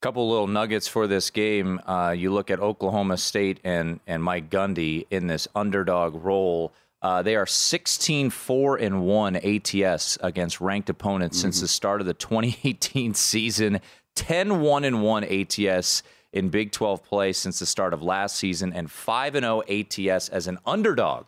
couple 0.00 0.28
little 0.28 0.46
nuggets 0.46 0.86
for 0.86 1.06
this 1.06 1.30
game. 1.30 1.80
Uh, 1.86 2.14
you 2.16 2.30
look 2.32 2.50
at 2.50 2.60
Oklahoma 2.60 3.16
State 3.16 3.60
and 3.64 4.00
and 4.06 4.22
Mike 4.22 4.50
Gundy 4.50 5.06
in 5.10 5.26
this 5.26 5.48
underdog 5.54 6.14
role. 6.24 6.72
Uh, 7.02 7.22
they 7.22 7.36
are 7.36 7.46
16 7.46 8.30
4 8.30 8.76
and 8.76 9.02
1 9.06 9.36
ATS 9.36 10.18
against 10.22 10.60
ranked 10.60 10.88
opponents 10.88 11.38
since 11.38 11.60
the 11.60 11.68
start 11.68 12.00
of 12.00 12.06
the 12.06 12.14
2018 12.14 13.14
season. 13.32 13.80
10 14.14 14.60
1 14.60 14.84
and 14.84 15.02
1 15.02 15.24
ATS 15.24 16.02
in 16.32 16.48
Big 16.48 16.72
12 16.72 17.02
play 17.04 17.32
since 17.32 17.58
the 17.58 17.66
start 17.66 17.92
of 17.94 18.02
last 18.02 18.36
season, 18.36 18.72
and 18.72 18.90
5 18.90 19.34
and 19.36 19.44
0 19.44 19.62
ATS 19.68 20.28
as 20.28 20.46
an 20.46 20.58
underdog 20.66 21.26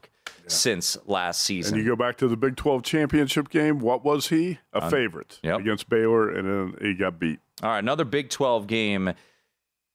since 0.49 0.97
last 1.07 1.43
season. 1.43 1.75
And 1.75 1.85
you 1.85 1.91
go 1.91 1.97
back 1.97 2.17
to 2.19 2.29
the 2.29 2.37
Big 2.37 2.57
12 2.57 2.83
championship 2.83 3.49
game. 3.49 3.79
What 3.79 4.05
was 4.05 4.29
he? 4.29 4.59
A 4.73 4.91
favorite 4.91 5.39
yep. 5.43 5.61
against 5.61 5.89
Baylor, 5.89 6.31
and 6.31 6.49
then 6.49 6.77
he 6.81 6.95
got 6.95 7.19
beat. 7.19 7.41
All 7.63 7.71
right, 7.71 7.79
another 7.79 8.05
Big 8.05 8.31
12 8.31 8.67
game. 8.67 9.13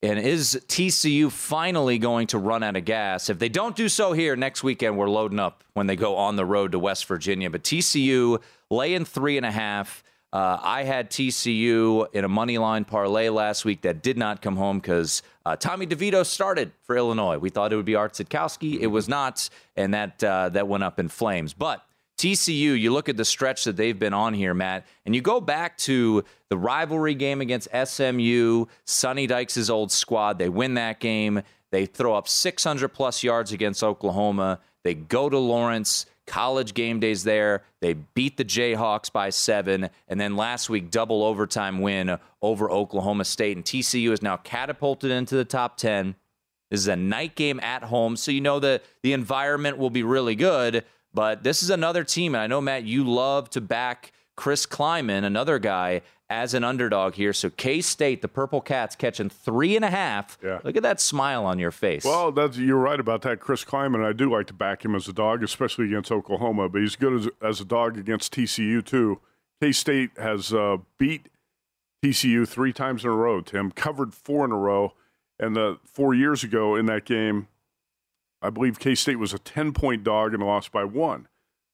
And 0.04 0.18
is 0.18 0.60
TCU 0.68 1.32
finally 1.32 2.00
going 2.00 2.26
to 2.28 2.40
run 2.40 2.64
out 2.64 2.76
of 2.76 2.86
gas? 2.86 3.30
If 3.30 3.38
they 3.38 3.50
don't 3.50 3.76
do 3.76 3.88
so 3.88 4.14
here 4.14 4.36
next 4.36 4.64
weekend, 4.64 4.98
we're 4.98 5.10
loading 5.10 5.40
up 5.40 5.64
when 5.74 5.86
they 5.86 5.96
go 5.96 6.16
on 6.16 6.38
the 6.38 6.46
road 6.46 6.72
to 6.72 6.80
West 6.80 7.06
Virginia. 7.06 7.52
But 7.52 7.64
TCU 7.64 8.42
laying 8.72 9.06
three 9.06 9.38
and 9.38 9.46
a 9.46 9.52
half. 9.52 10.04
Uh, 10.34 10.58
I 10.62 10.84
had 10.84 11.10
TCU 11.10 12.08
in 12.14 12.24
a 12.24 12.30
money 12.30 12.58
line 12.58 12.86
parlay 12.86 13.28
last 13.28 13.66
week 13.66 13.82
that 13.82 14.02
did 14.02 14.18
not 14.18 14.42
come 14.42 14.56
home 14.56 14.80
because 14.80 15.24
uh, 15.46 15.58
Tommy 15.58 15.86
DeVito 15.86 16.26
started 16.26 16.72
for 16.84 16.96
Illinois. 16.96 17.38
We 17.38 17.50
thought 17.50 17.74
it 17.74 17.76
would 17.76 17.86
be 17.86 17.96
Art 17.96 18.14
Sitkowski. 18.14 18.80
It 18.80 18.88
was 18.88 19.10
not, 19.10 19.50
and 19.76 19.94
that 19.94 20.24
uh, 20.24 20.48
that 20.50 20.70
went 20.70 20.84
up 20.84 21.00
in 21.00 21.10
flames. 21.10 21.54
But 21.54 21.86
TCU, 22.18 22.80
you 22.80 22.94
look 22.94 23.10
at 23.10 23.18
the 23.18 23.26
stretch 23.26 23.66
that 23.66 23.76
they've 23.76 23.98
been 23.98 24.14
on 24.14 24.34
here, 24.34 24.54
Matt, 24.54 24.86
and 25.06 25.14
you 25.14 25.22
go 25.22 25.42
back 25.42 25.78
to 25.80 26.24
the 26.48 26.58
rivalry 26.58 27.16
game 27.16 27.42
against 27.42 27.68
SMU, 27.74 28.68
Sonny 28.86 29.28
Dykes' 29.28 29.70
old 29.70 29.92
squad. 29.92 30.38
They 30.38 30.48
win 30.48 30.76
that 30.76 31.02
game. 31.02 31.42
They 31.72 31.86
throw 31.86 32.14
up 32.14 32.28
600 32.30 32.90
plus 32.90 33.24
yards 33.24 33.52
against 33.52 33.84
Oklahoma. 33.84 34.60
They 34.84 34.94
go 34.94 35.30
to 35.30 35.38
Lawrence. 35.38 36.06
College 36.32 36.74
game 36.74 37.02
days 37.02 37.26
there. 37.26 37.62
They 37.82 37.92
beat 37.92 38.38
the 38.38 38.46
Jayhawks 38.46 39.12
by 39.12 39.32
seven. 39.32 39.90
And 40.08 40.18
then 40.18 40.38
last 40.38 40.70
week, 40.70 40.90
double 40.90 41.26
overtime 41.26 41.82
win 41.82 42.18
over 42.42 42.72
Oklahoma 42.72 43.26
State. 43.26 43.58
And 43.58 43.66
TCU 43.66 44.14
is 44.14 44.22
now 44.22 44.38
catapulted 44.38 45.12
into 45.12 45.36
the 45.36 45.44
top 45.44 45.76
10. 45.76 46.16
This 46.70 46.80
is 46.80 46.88
a 46.88 46.96
night 46.96 47.36
game 47.36 47.60
at 47.60 47.84
home, 47.84 48.16
so 48.16 48.32
you 48.32 48.40
know 48.40 48.62
that 48.62 48.82
the 49.04 49.12
environment 49.12 49.78
will 49.78 49.90
be 49.90 50.04
really 50.04 50.36
good. 50.36 50.86
But 51.14 51.44
this 51.44 51.64
is 51.64 51.70
another 51.70 52.06
team, 52.06 52.34
and 52.34 52.42
I 52.42 52.48
know 52.48 52.62
Matt, 52.62 52.86
you 52.86 53.04
love 53.04 53.50
to 53.50 53.60
back 53.60 54.14
Chris 54.38 54.66
Klieman, 54.66 55.26
another 55.26 55.60
guy 55.60 56.02
as 56.32 56.54
an 56.54 56.64
underdog 56.64 57.16
here. 57.16 57.34
So 57.34 57.50
K 57.50 57.82
State, 57.82 58.22
the 58.22 58.30
Purple 58.30 58.62
Cats, 58.62 58.96
catching 58.96 59.30
three 59.30 59.76
and 59.76 59.84
a 59.84 59.90
half. 59.90 60.38
Yeah. 60.42 60.60
Look 60.64 60.78
at 60.78 60.84
that 60.84 61.02
smile 61.02 61.46
on 61.46 61.60
your 61.60 61.72
face. 61.72 62.06
Well, 62.06 62.32
that's, 62.32 62.58
you're 62.58 62.78
right 62.78 63.00
about 63.00 63.22
that. 63.24 63.42
Chris 63.42 63.66
Klieman, 63.66 64.04
I 64.04 64.14
do 64.14 64.32
like 64.32 64.48
to 64.48 64.54
back 64.54 64.86
him 64.86 64.96
as 64.96 65.10
a 65.10 65.14
dog, 65.14 65.44
especially 65.44 65.86
against 65.88 66.10
Oklahoma, 66.10 66.70
but 66.70 66.82
he's 66.82 66.96
good 66.96 67.14
as, 67.14 67.30
as 67.42 67.60
a 67.60 67.66
dog 67.66 67.98
against 67.98 68.34
TCU, 68.34 68.84
too. 68.84 69.20
K 69.62 69.74
State 69.74 70.12
has 70.18 70.54
uh, 70.54 70.78
beat 70.98 71.28
TCU 72.04 72.48
three 72.48 72.72
times 72.72 73.04
in 73.04 73.10
a 73.10 73.14
row, 73.14 73.42
Tim, 73.42 73.70
covered 73.70 74.14
four 74.14 74.46
in 74.46 74.52
a 74.52 74.58
row. 74.58 74.94
And 75.38 75.56
the 75.56 75.80
four 75.84 76.14
years 76.14 76.44
ago 76.44 76.76
in 76.76 76.86
that 76.86 77.04
game, 77.04 77.48
I 78.42 78.50
believe 78.50 78.80
K 78.80 78.96
State 78.96 79.20
was 79.20 79.34
a 79.34 79.40
10 79.40 79.74
point 79.74 80.04
dog 80.06 80.34
and 80.34 80.42
lost 80.42 80.72
by 80.72 80.86
one. 80.86 81.28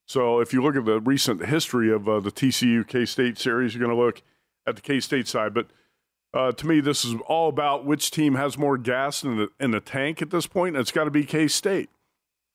So 0.08 0.40
if 0.40 0.52
you 0.52 0.64
look 0.64 0.76
at 0.76 0.86
the 0.86 1.00
recent 1.00 1.46
history 1.46 1.92
of 1.92 2.10
uh, 2.10 2.22
the 2.22 2.32
TCU 2.32 2.88
K 2.88 3.06
State 3.06 3.38
series, 3.38 3.76
you're 3.76 3.86
going 3.86 3.96
to 3.96 4.04
look 4.04 4.24
at 4.68 4.76
the 4.76 4.82
K 4.82 5.00
State 5.00 5.28
side. 5.28 5.54
But 5.54 5.68
uh, 6.34 6.52
to 6.52 6.68
me, 6.68 6.82
this 6.82 7.06
is 7.06 7.16
all 7.28 7.50
about 7.50 7.86
which 7.86 8.12
team 8.12 8.36
has 8.36 8.58
more 8.58 8.78
gas 8.78 9.24
in 9.24 9.38
the 9.38 9.50
in 9.60 9.72
the 9.72 9.80
tank 9.80 10.22
at 10.22 10.30
this 10.30 10.46
point. 10.46 10.76
And 10.76 10.82
it's 10.82 10.92
got 10.92 11.06
to 11.06 11.12
be 11.12 11.24
K 11.24 11.48
State 11.48 11.90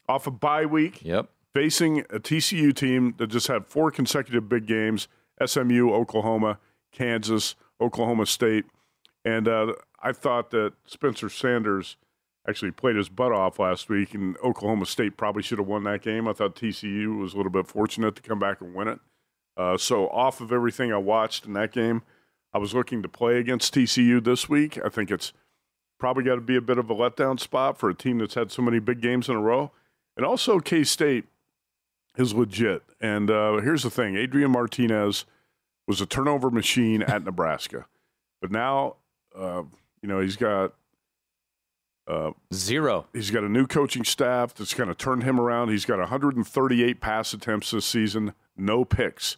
off 0.09 0.27
a 0.27 0.31
of 0.31 0.41
bye 0.41 0.67
week. 0.67 1.05
Yep. 1.05 1.29
Facing 1.55 2.01
a 2.01 2.19
TCU 2.19 2.75
team 2.75 3.15
that 3.19 3.27
just 3.27 3.47
had 3.49 3.67
four 3.67 3.91
consecutive 3.91 4.49
big 4.49 4.67
games: 4.67 5.09
SMU, 5.45 5.93
Oklahoma, 5.93 6.59
Kansas, 6.93 7.57
Oklahoma 7.81 8.27
State, 8.27 8.65
and 9.25 9.49
uh, 9.49 9.75
I 10.01 10.13
thought 10.13 10.51
that 10.51 10.75
Spencer 10.87 11.29
Sanders 11.29 11.97
actually 12.49 12.73
played 12.73 12.97
his 12.97 13.09
butt 13.09 13.33
off 13.33 13.59
last 13.59 13.89
week, 13.89 14.15
and 14.15 14.37
Oklahoma 14.39 14.87
State 14.87 15.17
probably 15.17 15.43
should 15.43 15.59
have 15.59 15.69
won 15.69 15.85
that 15.85 16.03
game. 16.03 16.27
I 16.27 16.33
thought 16.33 16.57
TCU 16.57 17.19
was 17.19 17.35
a 17.35 17.37
little 17.37 17.53
bit 17.53 17.67
fortunate 17.67 18.17
to 18.17 18.23
come 18.23 18.39
back 18.39 18.61
and 18.61 18.75
win 18.75 18.89
it. 18.89 18.99
Uh, 19.57 19.77
so, 19.77 20.09
off 20.09 20.41
of 20.41 20.53
everything 20.53 20.93
I 20.93 20.97
watched 20.97 21.45
in 21.45 21.53
that 21.55 21.73
game, 21.73 22.03
I 22.55 22.59
was 22.59 22.75
looking 22.75 23.03
to 23.03 23.09
play 23.09 23.39
against 23.39 23.75
TCU 23.75 24.23
this 24.23 24.49
week. 24.49 24.79
I 24.85 24.89
think 24.89 25.11
it's 25.11 25.33
probably 25.99 26.25
got 26.25 26.37
to 26.37 26.41
be 26.41 26.57
a 26.57 26.61
bit 26.61 26.79
of 26.79 26.91
a 26.91 26.95
letdown 26.95 27.39
spot 27.39 27.79
for 27.79 27.91
a 27.91 27.95
team 27.95 28.19
that's 28.19 28.35
had 28.35 28.51
so 28.51 28.63
many 28.63 28.79
big 28.79 29.01
games 29.01 29.29
in 29.29 29.37
a 29.37 29.41
row. 29.41 29.71
And 30.17 30.25
also, 30.25 30.59
K 30.59 30.85
State 30.85 31.27
is 32.17 32.35
legit. 32.35 32.83
And 33.01 33.31
uh, 33.31 33.59
here's 33.59 33.83
the 33.83 33.91
thing 33.91 34.17
Adrian 34.17 34.51
Martinez 34.51 35.25
was 35.87 36.01
a 36.01 36.07
turnover 36.07 36.51
machine 36.51 37.03
at 37.03 37.25
Nebraska. 37.25 37.87
But 38.41 38.51
now, 38.51 38.97
uh, 39.37 39.63
you 40.03 40.09
know, 40.09 40.21
he's 40.21 40.37
got 40.37 40.75
uh, 42.07 42.33
Zero. 42.53 43.07
He's 43.13 43.31
got 43.31 43.45
a 43.45 43.49
new 43.49 43.67
coaching 43.67 44.05
staff 44.05 44.55
that's 44.55 44.75
going 44.75 44.89
to 44.89 44.95
turn 44.95 45.23
him 45.23 45.41
around. 45.41 45.71
He's 45.71 45.85
got 45.85 45.99
138 45.99 47.01
pass 47.01 47.33
attempts 47.33 47.71
this 47.71 47.87
season, 47.87 48.35
no 48.57 48.85
picks. 48.85 49.37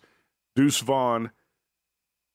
Deuce 0.54 0.80
Vaughn 0.80 1.30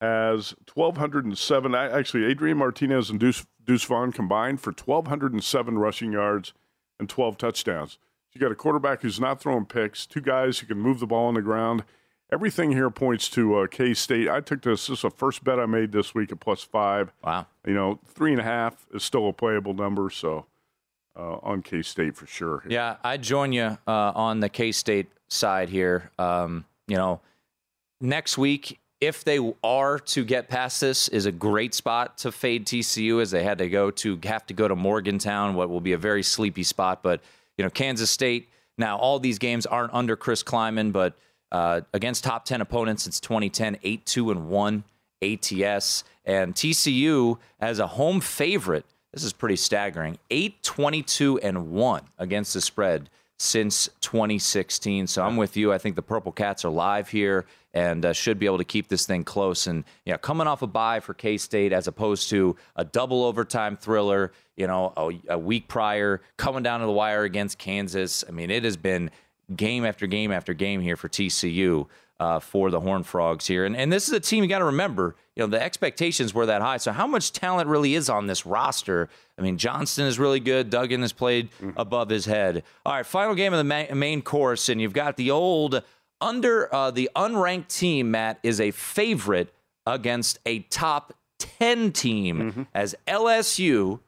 has 0.00 0.54
1,207. 0.74 1.74
Actually, 1.74 2.24
Adrian 2.24 2.58
Martinez 2.58 3.10
and 3.10 3.20
Deuce, 3.20 3.46
Deuce 3.64 3.84
Vaughn 3.84 4.12
combined 4.12 4.60
for 4.60 4.72
1,207 4.72 5.78
rushing 5.78 6.12
yards 6.12 6.52
and 6.98 7.08
12 7.08 7.36
touchdowns. 7.36 7.98
you 8.32 8.40
got 8.40 8.52
a 8.52 8.56
quarterback 8.56 9.02
who's 9.02 9.20
not 9.20 9.40
throwing 9.40 9.66
picks, 9.66 10.06
two 10.06 10.20
guys 10.20 10.58
who 10.58 10.66
can 10.66 10.78
move 10.78 11.00
the 11.00 11.06
ball 11.06 11.26
on 11.26 11.34
the 11.34 11.42
ground. 11.42 11.84
Everything 12.32 12.70
here 12.70 12.90
points 12.90 13.28
to 13.30 13.56
uh, 13.56 13.66
K 13.66 13.92
State. 13.92 14.28
I 14.28 14.40
took 14.40 14.62
this. 14.62 14.86
This 14.86 14.98
is 14.98 15.02
the 15.02 15.10
first 15.10 15.42
bet 15.42 15.58
I 15.58 15.66
made 15.66 15.90
this 15.90 16.14
week 16.14 16.30
at 16.30 16.38
plus 16.38 16.62
five. 16.62 17.12
Wow. 17.24 17.46
You 17.66 17.74
know, 17.74 17.98
three 18.06 18.30
and 18.30 18.40
a 18.40 18.44
half 18.44 18.86
is 18.94 19.02
still 19.02 19.28
a 19.28 19.32
playable 19.32 19.74
number. 19.74 20.10
So 20.10 20.46
uh, 21.18 21.38
on 21.42 21.62
K 21.62 21.82
State 21.82 22.14
for 22.16 22.26
sure. 22.26 22.62
Yeah, 22.68 22.96
I 23.02 23.16
join 23.16 23.52
you 23.52 23.78
uh, 23.86 24.12
on 24.14 24.38
the 24.38 24.48
K 24.48 24.70
State 24.70 25.08
side 25.26 25.70
here. 25.70 26.12
Um, 26.20 26.66
you 26.90 26.96
know, 26.96 27.20
next 28.00 28.36
week, 28.36 28.80
if 29.00 29.24
they 29.24 29.38
are 29.62 29.98
to 29.98 30.24
get 30.24 30.48
past 30.48 30.80
this, 30.80 31.08
is 31.08 31.24
a 31.24 31.32
great 31.32 31.72
spot 31.72 32.18
to 32.18 32.32
fade 32.32 32.66
TCU 32.66 33.22
as 33.22 33.30
they 33.30 33.44
had 33.44 33.58
to 33.58 33.68
go 33.68 33.90
to 33.92 34.18
have 34.24 34.44
to 34.46 34.54
go 34.54 34.66
to 34.66 34.74
Morgantown, 34.74 35.54
what 35.54 35.70
will 35.70 35.80
be 35.80 35.92
a 35.92 35.98
very 35.98 36.22
sleepy 36.22 36.64
spot. 36.64 37.02
But 37.02 37.20
you 37.56 37.64
know, 37.64 37.70
Kansas 37.70 38.10
State. 38.10 38.48
Now, 38.76 38.96
all 38.98 39.18
these 39.18 39.38
games 39.38 39.66
aren't 39.66 39.92
under 39.94 40.16
Chris 40.16 40.42
Klieman, 40.42 40.92
but 40.92 41.14
uh, 41.52 41.82
against 41.92 42.24
top 42.24 42.44
10 42.44 42.60
opponents 42.60 43.04
since 43.04 43.20
2010, 43.20 43.78
8 43.82 44.06
2 44.06 44.30
and 44.30 44.48
1 44.48 44.84
ATS. 45.22 46.04
And 46.24 46.54
TCU 46.54 47.38
as 47.60 47.78
a 47.78 47.86
home 47.86 48.20
favorite, 48.20 48.84
this 49.12 49.22
is 49.22 49.32
pretty 49.32 49.56
staggering 49.56 50.18
8 50.30 50.62
22 50.62 51.38
and 51.38 51.70
1 51.70 52.02
against 52.18 52.54
the 52.54 52.60
spread 52.60 53.08
since 53.40 53.88
2016. 54.02 55.06
So 55.06 55.22
I'm 55.22 55.38
with 55.38 55.56
you. 55.56 55.72
I 55.72 55.78
think 55.78 55.96
the 55.96 56.02
Purple 56.02 56.30
Cats 56.30 56.62
are 56.66 56.70
live 56.70 57.08
here 57.08 57.46
and 57.72 58.04
uh, 58.04 58.12
should 58.12 58.38
be 58.38 58.44
able 58.44 58.58
to 58.58 58.64
keep 58.64 58.88
this 58.88 59.06
thing 59.06 59.24
close. 59.24 59.66
And 59.66 59.82
you 60.04 60.12
know, 60.12 60.18
coming 60.18 60.46
off 60.46 60.60
a 60.60 60.66
bye 60.66 61.00
for 61.00 61.14
K 61.14 61.38
State 61.38 61.72
as 61.72 61.88
opposed 61.88 62.28
to 62.30 62.54
a 62.76 62.84
double 62.84 63.24
overtime 63.24 63.78
thriller, 63.78 64.32
you 64.56 64.66
know, 64.66 64.92
a, 64.94 65.32
a 65.32 65.38
week 65.38 65.68
prior, 65.68 66.20
coming 66.36 66.62
down 66.62 66.80
to 66.80 66.86
the 66.86 66.92
wire 66.92 67.24
against 67.24 67.56
Kansas. 67.56 68.24
I 68.28 68.32
mean, 68.32 68.50
it 68.50 68.62
has 68.64 68.76
been 68.76 69.10
game 69.56 69.86
after 69.86 70.06
game 70.06 70.32
after 70.32 70.52
game 70.52 70.82
here 70.82 70.98
for 70.98 71.08
TCU 71.08 71.86
uh, 72.20 72.38
for 72.38 72.70
the 72.70 72.78
Horn 72.78 73.02
Frogs 73.02 73.46
here. 73.46 73.64
And, 73.64 73.74
and 73.74 73.90
this 73.90 74.06
is 74.06 74.12
a 74.12 74.20
team 74.20 74.44
you 74.44 74.48
got 74.48 74.58
to 74.58 74.66
remember, 74.66 75.16
you 75.34 75.42
know, 75.42 75.46
the 75.46 75.60
expectations 75.60 76.34
were 76.34 76.46
that 76.46 76.60
high. 76.60 76.76
So 76.76 76.92
how 76.92 77.06
much 77.06 77.32
talent 77.32 77.68
really 77.68 77.94
is 77.94 78.10
on 78.10 78.26
this 78.26 78.44
roster? 78.44 79.08
I 79.38 79.42
mean, 79.42 79.56
Johnston 79.56 80.06
is 80.06 80.18
really 80.18 80.38
good. 80.38 80.68
Duggan 80.68 81.00
has 81.00 81.14
played 81.14 81.48
above 81.78 82.10
his 82.10 82.26
head. 82.26 82.62
All 82.84 82.92
right, 82.92 83.06
final 83.06 83.34
game 83.34 83.54
of 83.54 83.58
the 83.58 83.64
ma- 83.64 83.94
main 83.94 84.20
course, 84.20 84.68
and 84.68 84.82
you've 84.82 84.92
got 84.92 85.16
the 85.16 85.30
old 85.30 85.82
under 86.20 86.72
uh, 86.74 86.90
the 86.90 87.08
unranked 87.16 87.68
team. 87.68 88.10
Matt 88.10 88.38
is 88.42 88.60
a 88.60 88.70
favorite 88.70 89.52
against 89.86 90.38
a 90.44 90.60
top 90.60 91.14
ten 91.38 91.90
team 91.90 92.38
mm-hmm. 92.38 92.62
as 92.74 92.94
LSU 93.08 94.00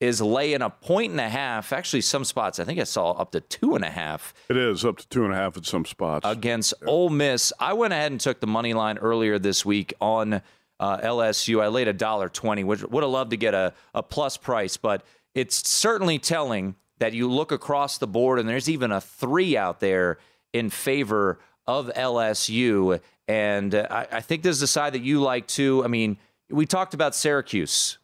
is 0.00 0.20
laying 0.20 0.62
a 0.62 0.70
point 0.70 1.12
and 1.12 1.20
a 1.20 1.28
half. 1.28 1.72
Actually, 1.72 2.02
some 2.02 2.24
spots 2.24 2.58
I 2.58 2.64
think 2.64 2.78
I 2.78 2.84
saw 2.84 3.12
up 3.12 3.32
to 3.32 3.40
two 3.40 3.74
and 3.74 3.84
a 3.84 3.90
half. 3.90 4.34
It 4.48 4.56
is 4.56 4.84
up 4.84 4.98
to 4.98 5.08
two 5.08 5.24
and 5.24 5.32
a 5.32 5.36
half 5.36 5.56
at 5.56 5.64
some 5.64 5.84
spots 5.84 6.28
against 6.28 6.74
yeah. 6.82 6.88
Ole 6.88 7.10
Miss. 7.10 7.52
I 7.58 7.72
went 7.72 7.92
ahead 7.92 8.12
and 8.12 8.20
took 8.20 8.40
the 8.40 8.46
money 8.46 8.74
line 8.74 8.98
earlier 8.98 9.38
this 9.38 9.64
week 9.64 9.94
on 10.00 10.42
uh, 10.78 10.98
LSU. 10.98 11.62
I 11.62 11.68
laid 11.68 11.88
a 11.88 11.92
dollar 11.92 12.28
twenty, 12.28 12.64
which 12.64 12.82
would 12.82 13.02
have 13.02 13.10
loved 13.10 13.30
to 13.30 13.36
get 13.36 13.54
a, 13.54 13.72
a 13.94 14.02
plus 14.02 14.36
price, 14.36 14.76
but 14.76 15.04
it's 15.34 15.68
certainly 15.68 16.18
telling 16.18 16.76
that 16.98 17.12
you 17.12 17.30
look 17.30 17.52
across 17.52 17.98
the 17.98 18.06
board 18.06 18.38
and 18.38 18.48
there's 18.48 18.70
even 18.70 18.90
a 18.90 19.00
three 19.00 19.56
out 19.56 19.80
there 19.80 20.18
in 20.52 20.70
favor 20.70 21.38
of 21.66 21.90
LSU. 21.94 23.00
And 23.28 23.74
uh, 23.74 23.86
I, 23.90 24.06
I 24.12 24.20
think 24.20 24.42
this 24.42 24.56
is 24.56 24.60
the 24.60 24.66
side 24.66 24.94
that 24.94 25.02
you 25.02 25.20
like 25.20 25.46
too. 25.46 25.84
I 25.84 25.88
mean, 25.88 26.16
we 26.48 26.64
talked 26.64 26.94
about 26.94 27.14
Syracuse 27.14 27.98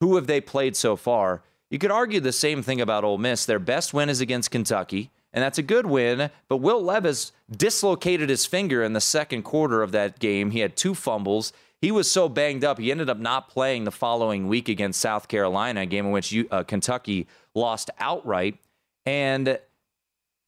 who 0.00 0.16
have 0.16 0.26
they 0.26 0.40
played 0.40 0.76
so 0.76 0.96
far? 0.96 1.42
You 1.70 1.78
could 1.78 1.90
argue 1.90 2.20
the 2.20 2.32
same 2.32 2.62
thing 2.62 2.80
about 2.80 3.04
Ole 3.04 3.18
Miss. 3.18 3.44
Their 3.44 3.58
best 3.58 3.92
win 3.92 4.08
is 4.08 4.20
against 4.20 4.50
Kentucky, 4.50 5.10
and 5.32 5.42
that's 5.42 5.58
a 5.58 5.62
good 5.62 5.86
win. 5.86 6.30
But 6.48 6.58
Will 6.58 6.82
Levis 6.82 7.32
dislocated 7.50 8.28
his 8.28 8.46
finger 8.46 8.82
in 8.82 8.92
the 8.92 9.00
second 9.00 9.42
quarter 9.42 9.82
of 9.82 9.92
that 9.92 10.18
game. 10.18 10.50
He 10.50 10.60
had 10.60 10.76
two 10.76 10.94
fumbles. 10.94 11.52
He 11.80 11.90
was 11.90 12.10
so 12.10 12.28
banged 12.28 12.64
up, 12.64 12.78
he 12.78 12.90
ended 12.90 13.10
up 13.10 13.18
not 13.18 13.50
playing 13.50 13.84
the 13.84 13.92
following 13.92 14.48
week 14.48 14.68
against 14.68 15.00
South 15.00 15.28
Carolina, 15.28 15.82
a 15.82 15.86
game 15.86 16.06
in 16.06 16.10
which 16.10 16.34
uh, 16.50 16.62
Kentucky 16.64 17.26
lost 17.54 17.90
outright. 17.98 18.58
And 19.04 19.58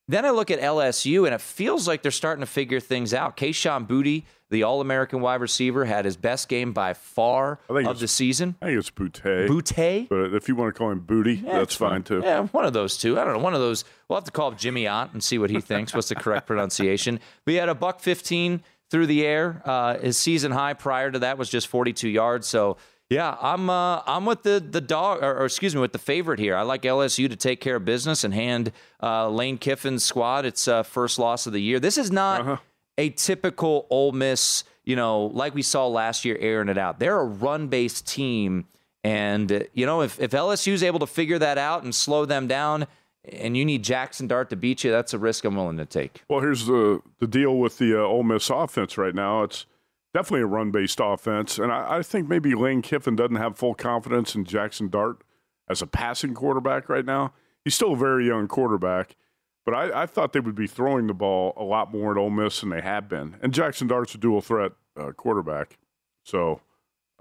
then 0.09 0.25
I 0.25 0.31
look 0.31 0.51
at 0.51 0.61
LSU, 0.61 1.27
and 1.27 1.35
it 1.35 1.41
feels 1.41 1.87
like 1.87 2.03
they're 2.03 2.11
starting 2.11 2.41
to 2.41 2.47
figure 2.47 2.81
things 2.81 3.13
out. 3.13 3.37
Kayshon 3.37 3.87
Booty, 3.87 4.25
the 4.51 4.63
All 4.63 4.81
American 4.81 5.21
wide 5.21 5.41
receiver, 5.43 5.85
had 5.85 6.07
his 6.07 6.17
best 6.17 6.49
game 6.49 6.73
by 6.73 6.95
far 6.95 7.61
of 7.69 8.01
the 8.01 8.09
season. 8.09 8.57
I 8.63 8.67
think 8.67 8.79
it's 8.79 8.91
Boutte. 8.91 9.47
Boutte? 9.47 10.09
But 10.09 10.35
if 10.35 10.49
you 10.49 10.57
want 10.57 10.75
to 10.75 10.79
call 10.79 10.91
him 10.91 11.01
Booty, 11.01 11.35
yeah, 11.37 11.59
that's 11.59 11.75
fine, 11.77 12.03
too. 12.03 12.21
Yeah, 12.25 12.47
one 12.47 12.65
of 12.65 12.73
those 12.73 12.97
two. 12.97 13.21
I 13.21 13.25
don't 13.25 13.35
know. 13.35 13.43
One 13.43 13.55
of 13.55 13.61
those. 13.61 13.85
We'll 14.09 14.17
have 14.17 14.25
to 14.25 14.31
call 14.31 14.51
up 14.53 14.59
Jimmy 14.59 14.87
Ott 14.89 15.13
and 15.13 15.23
see 15.23 15.39
what 15.39 15.51
he 15.51 15.61
thinks. 15.61 15.93
What's 15.93 16.09
the 16.09 16.15
correct 16.15 16.47
pronunciation? 16.47 17.21
But 17.45 17.53
he 17.53 17.59
had 17.59 17.69
a 17.69 17.75
buck 17.75 18.01
15 18.01 18.63
through 18.91 19.07
the 19.07 19.27
air. 19.27 19.61
Uh, 19.67 19.99
his 19.99 20.17
season 20.17 20.53
high 20.53 20.73
prior 20.73 21.11
to 21.11 21.19
that 21.19 21.37
was 21.37 21.51
just 21.51 21.67
42 21.67 22.09
yards. 22.09 22.47
So, 22.47 22.79
yeah, 23.11 23.37
I'm 23.41 23.71
uh, 23.71 24.03
I'm 24.07 24.27
with 24.27 24.43
the 24.43 24.61
the 24.61 24.81
dog, 24.81 25.23
or, 25.23 25.39
or, 25.39 25.45
excuse 25.47 25.75
me, 25.75 25.81
with 25.81 25.93
the 25.93 25.99
favorite 25.99 26.39
here. 26.39 26.57
I 26.57 26.63
like 26.63 26.83
LSU 26.83 27.29
to 27.29 27.37
take 27.37 27.61
care 27.61 27.77
of 27.77 27.85
business 27.85 28.25
and 28.25 28.35
hand 28.35 28.73
uh, 29.03 29.29
Lane 29.29 29.59
Kiffin's 29.59 30.05
squad 30.05 30.45
its 30.45 30.69
uh, 30.69 30.83
first 30.83 31.19
loss 31.19 31.47
of 31.47 31.53
the 31.53 31.63
year. 31.63 31.81
This 31.81 31.99
is 31.99 32.11
not 32.11 32.41
uh-huh 32.41 32.57
a 32.99 33.11
typical 33.11 33.87
Ole 33.89 34.13
Miss, 34.13 34.65
you 34.85 34.97
know, 34.97 35.27
like 35.27 35.55
we 35.55 35.63
saw 35.63 35.87
last 35.87 36.25
year 36.25 36.37
airing 36.39 36.69
it 36.69 36.77
out. 36.77 36.99
They're 36.99 37.19
a 37.19 37.25
run 37.25 37.69
based 37.69 38.07
team. 38.07 38.67
And, 39.05 39.67
you 39.73 39.87
know, 39.87 40.03
if, 40.03 40.21
if 40.21 40.33
LSU 40.33 40.73
is 40.73 40.83
able 40.83 40.99
to 40.99 41.07
figure 41.07 41.39
that 41.39 41.57
out 41.57 41.85
and 41.85 41.95
slow 41.95 42.27
them 42.27 42.49
down, 42.49 42.87
and 43.25 43.57
you 43.57 43.65
need 43.65 43.85
Jackson 43.85 44.27
Dart 44.27 44.51
to 44.51 44.57
beat 44.57 44.85
you, 44.85 44.91
that's 44.91 45.15
a 45.15 45.19
risk 45.19 45.45
I'm 45.45 45.55
willing 45.55 45.77
to 45.77 45.87
take. 45.87 46.23
Well, 46.29 46.41
here's 46.41 46.67
the, 46.67 47.01
the 47.21 47.27
deal 47.27 47.57
with 47.57 47.79
the 47.79 47.99
uh, 47.99 48.03
Ole 48.03 48.25
Miss 48.25 48.51
offense 48.51 48.99
right 48.99 49.15
now. 49.15 49.45
It's 49.45 49.67
definitely 50.15 50.43
a 50.43 50.47
run 50.47 50.71
based 50.71 51.01
offense. 51.03 51.59
And 51.59 51.73
I, 51.73 51.99
I 51.99 52.03
think 52.03 52.29
maybe 52.29 52.55
Lane 52.55 52.83
Kiffin 52.83 53.17
doesn't 53.17 53.37
have 53.37 53.57
full 53.57 53.75
confidence 53.75 54.35
in 54.35 54.45
Jackson 54.45 54.89
Dart 54.89 55.23
as 55.69 55.83
a 55.83 55.87
passing 55.87 56.35
quarterback 56.35 56.89
right 56.89 57.05
now. 57.05 57.33
He's 57.65 57.75
still 57.75 57.93
a 57.93 57.97
very 57.97 58.27
young 58.27 58.49
quarterback. 58.49 59.17
But 59.65 59.75
I, 59.75 60.03
I, 60.05 60.07
thought 60.07 60.33
they 60.33 60.41
would 60.41 60.55
be 60.55 60.67
throwing 60.67 61.09
the 61.09 61.15
ball 61.15 61.53
a 61.55 61.63
lot 61.63 61.93
more 61.93 62.13
at 62.13 62.17
Ole 62.17 62.31
Miss 62.31 62.61
than 62.61 62.71
they 62.71 62.81
have 62.81 63.07
been. 63.07 63.37
And 63.43 63.53
Jackson 63.53 63.87
Dart's 63.87 64.15
a 64.15 64.19
dual 64.19 64.41
threat 64.41 64.73
uh, 64.99 65.13
quarterback. 65.13 65.77
So, 66.25 66.63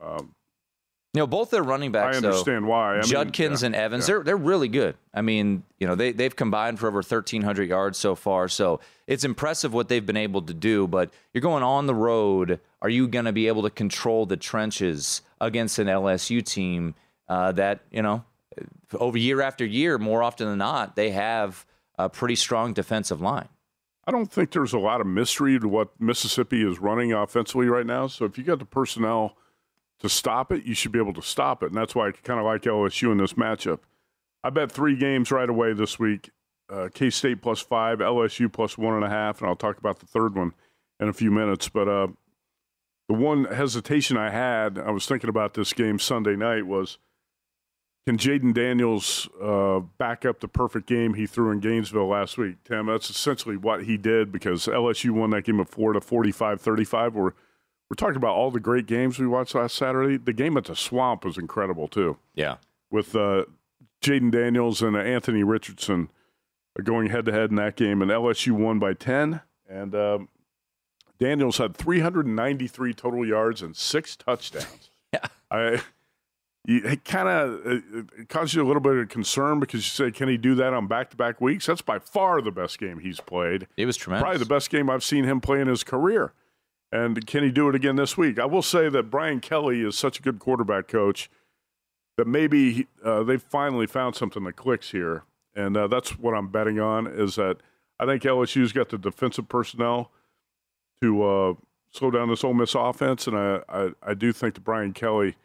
um, 0.02 0.34
You 1.14 1.20
know, 1.20 1.28
both 1.28 1.50
their 1.50 1.64
running 1.64 1.90
I 1.90 2.00
backs. 2.00 2.22
though, 2.22 2.30
understand 2.30 2.68
why. 2.68 2.94
I 2.94 3.02
mean, 3.02 3.04
Judkins 3.04 3.62
yeah, 3.62 3.68
and 3.68 3.76
Evans, 3.76 4.04
yeah. 4.04 4.16
they're 4.16 4.24
they're 4.24 4.38
really 4.38 4.68
good. 4.68 4.96
I 5.14 5.22
mean, 5.22 5.64
you 5.80 5.88
know, 5.88 5.96
they 5.96 6.12
they've 6.12 6.36
combined 6.36 6.80
for 6.80 6.88
over 6.88 6.98
1,300 6.98 7.68
yards 7.68 7.98
so 7.98 8.14
far. 8.14 8.48
So 8.48 8.82
it's 9.08 9.24
impressive 9.24 9.74
what 9.74 9.88
they've 9.88 10.06
been 10.06 10.18
able 10.18 10.42
to 10.44 10.54
do. 10.54 10.88
But 10.88 11.12
you're 11.34 11.42
going 11.42 11.64
on 11.64 11.88
the 11.88 11.96
road. 11.96 12.60
Are 12.82 12.90
you 12.90 13.08
going 13.08 13.26
to 13.26 13.32
be 13.32 13.48
able 13.48 13.64
to 13.64 13.70
control 13.70 14.26
the 14.26 14.38
trenches 14.38 15.22
against 15.42 15.80
an 15.80 15.88
LSU 15.88 16.46
team 16.46 16.94
uh, 17.30 17.52
that 17.54 17.82
you 17.90 18.02
know, 18.02 18.24
over 18.94 19.18
year 19.18 19.42
after 19.42 19.66
year, 19.66 19.98
more 19.98 20.22
often 20.22 20.48
than 20.48 20.60
not, 20.60 20.96
they 20.96 21.12
have 21.12 21.66
a 21.98 22.10
pretty 22.10 22.36
strong 22.36 22.74
defensive 22.74 23.22
line. 23.22 23.50
I 24.06 24.12
don't 24.12 24.32
think 24.32 24.52
there's 24.52 24.74
a 24.74 24.80
lot 24.80 25.02
of 25.02 25.08
mystery 25.08 25.60
to 25.60 25.68
what 25.68 25.90
Mississippi 26.00 26.66
is 26.66 26.80
running 26.80 27.12
offensively 27.12 27.68
right 27.68 27.86
now. 27.86 28.08
So 28.08 28.24
if 28.24 28.38
you 28.38 28.44
got 28.44 28.60
the 28.60 28.66
personnel 28.66 29.36
to 30.00 30.10
stop 30.10 30.52
it, 30.52 30.64
you 30.64 30.74
should 30.74 30.92
be 30.92 31.00
able 31.00 31.14
to 31.14 31.22
stop 31.22 31.64
it. 31.64 31.68
And 31.68 31.76
that's 31.76 31.96
why 31.96 32.10
I 32.10 32.12
kind 32.12 32.40
of 32.40 32.46
like 32.46 32.64
LSU 32.64 33.12
in 33.12 33.18
this 33.18 33.34
matchup. 33.34 33.80
I 34.44 34.50
bet 34.50 34.72
three 34.72 34.96
games 34.96 35.32
right 35.32 35.50
away 35.50 35.74
this 35.74 35.98
week 36.00 36.30
uh, 36.70 36.90
K 36.94 37.10
State 37.10 37.42
plus 37.42 37.60
five, 37.60 38.00
LSU 38.00 38.52
plus 38.52 38.78
one 38.78 38.94
and 38.94 39.04
a 39.04 39.10
half. 39.10 39.40
And 39.40 39.50
I'll 39.50 39.56
talk 39.56 39.78
about 39.78 40.00
the 40.00 40.06
third 40.06 40.36
one 40.36 40.54
in 41.00 41.08
a 41.08 41.14
few 41.14 41.32
minutes. 41.32 41.70
But 41.70 41.88
uh, 41.88 42.08
the 43.08 43.16
one 43.16 43.46
hesitation 43.46 44.18
I 44.18 44.30
had, 44.30 44.78
I 44.78 44.92
was 44.92 45.06
thinking 45.06 45.30
about 45.30 45.54
this 45.54 45.74
game 45.74 46.00
Sunday 46.00 46.36
night, 46.36 46.68
was 46.68 46.98
can 48.06 48.18
Jayden 48.18 48.54
Daniels 48.54 49.28
uh, 49.42 49.80
back 49.98 50.26
up 50.26 50.40
the 50.40 50.48
perfect 50.48 50.88
game 50.88 51.14
he 51.14 51.28
threw 51.28 51.52
in 51.52 51.60
Gainesville 51.60 52.08
last 52.08 52.38
week? 52.38 52.56
Tim, 52.64 52.86
that's 52.86 53.10
essentially 53.10 53.58
what 53.58 53.84
he 53.84 53.98
did 53.98 54.32
because 54.32 54.66
LSU 54.66 55.12
won 55.12 55.32
that 55.32 55.44
game 55.44 55.60
at 55.60 55.70
Florida 55.70 56.00
45 56.00 56.62
35. 56.62 57.16
We're, 57.16 57.32
we're 57.90 57.96
talking 57.96 58.18
about 58.18 58.36
all 58.36 58.52
the 58.52 58.60
great 58.60 58.86
games 58.86 59.18
we 59.20 59.28
watched 59.28 59.56
last 59.56 59.76
Saturday. 59.76 60.18
The 60.18 60.34
game 60.34 60.58
at 60.58 60.66
the 60.66 60.76
Swamp 60.76 61.24
was 61.26 61.38
incredible, 61.38 61.88
too, 61.88 62.18
Yeah. 62.36 62.58
with 62.92 63.16
uh, 63.16 63.46
Jayden 64.02 64.32
Daniels 64.32 64.82
and 64.82 64.96
uh, 64.96 65.00
Anthony 65.00 65.44
Richardson 65.44 66.10
going 66.84 67.10
head 67.10 67.26
to 67.26 67.32
head 67.32 67.50
in 67.50 67.56
that 67.56 67.76
game. 67.76 68.02
And 68.02 68.12
LSU 68.12 68.52
won 68.52 68.78
by 68.80 68.94
10. 68.94 69.42
And 69.70 69.96
um, 69.96 70.30
Daniels 71.20 71.58
had 71.58 71.76
393 71.78 72.94
total 72.94 73.26
yards 73.26 73.62
and 73.62 73.76
six 73.76 74.16
touchdowns. 74.16 74.90
Yeah. 75.14 75.26
I 75.50 75.82
it 76.66 77.06
kind 77.06 77.30
of 77.30 77.62
it 77.66 78.28
you 78.54 78.62
a 78.62 78.68
little 78.68 78.82
bit 78.82 78.98
of 78.98 79.08
concern 79.08 79.62
because 79.62 79.80
you 79.80 80.06
say, 80.06 80.12
can 80.12 80.28
he 80.28 80.36
do 80.36 80.54
that 80.56 80.74
on 80.74 80.86
back 80.86 81.10
to 81.12 81.16
back 81.16 81.40
weeks? 81.40 81.66
That's 81.68 81.82
by 81.82 81.98
far 81.98 82.42
the 82.42 82.52
best 82.52 82.78
game 82.78 83.00
he's 83.00 83.22
played. 83.22 83.68
It 83.78 83.86
was 83.86 83.96
tremendous. 83.96 84.24
Probably 84.24 84.40
the 84.40 84.46
best 84.54 84.70
game 84.70 84.90
I've 84.90 85.06
seen 85.06 85.24
him 85.24 85.40
play 85.40 85.62
in 85.62 85.70
his 85.70 85.86
career. 85.86 86.34
And 86.92 87.26
can 87.28 87.44
he 87.44 87.52
do 87.52 87.68
it 87.68 87.76
again 87.76 87.98
this 87.98 88.18
week? 88.18 88.40
I 88.40 88.46
will 88.46 88.62
say 88.62 88.90
that 88.90 89.10
Brian 89.10 89.40
Kelly 89.40 89.82
is 89.82 89.98
such 89.98 90.20
a 90.20 90.22
good 90.22 90.40
quarterback 90.40 90.88
coach 90.88 91.30
that 92.18 92.28
maybe 92.28 92.88
uh, 93.04 93.24
they've 93.24 93.42
finally 93.42 93.88
found 93.88 94.16
something 94.16 94.44
that 94.46 94.56
clicks 94.56 94.92
here. 94.92 95.24
And 95.56 95.76
uh, 95.76 95.88
that's 95.88 96.18
what 96.18 96.34
I'm 96.34 96.50
betting 96.50 96.80
on 96.80 97.08
is 97.08 97.36
that 97.36 97.58
I 98.00 98.06
think 98.06 98.24
LSU's 98.24 98.72
got 98.72 98.90
the 98.90 98.98
defensive 98.98 99.50
personnel 99.50 100.12
to 101.02 101.24
uh, 101.24 101.54
slow 101.92 102.12
down 102.12 102.30
this 102.30 102.44
Ole 102.44 102.54
Miss 102.54 102.76
offense. 102.76 103.28
And 103.28 103.38
I, 103.38 103.62
I, 103.68 103.90
I 104.02 104.14
do 104.14 104.32
think 104.32 104.56
that 104.56 104.64
Brian 104.64 104.94
Kelly, 104.94 105.36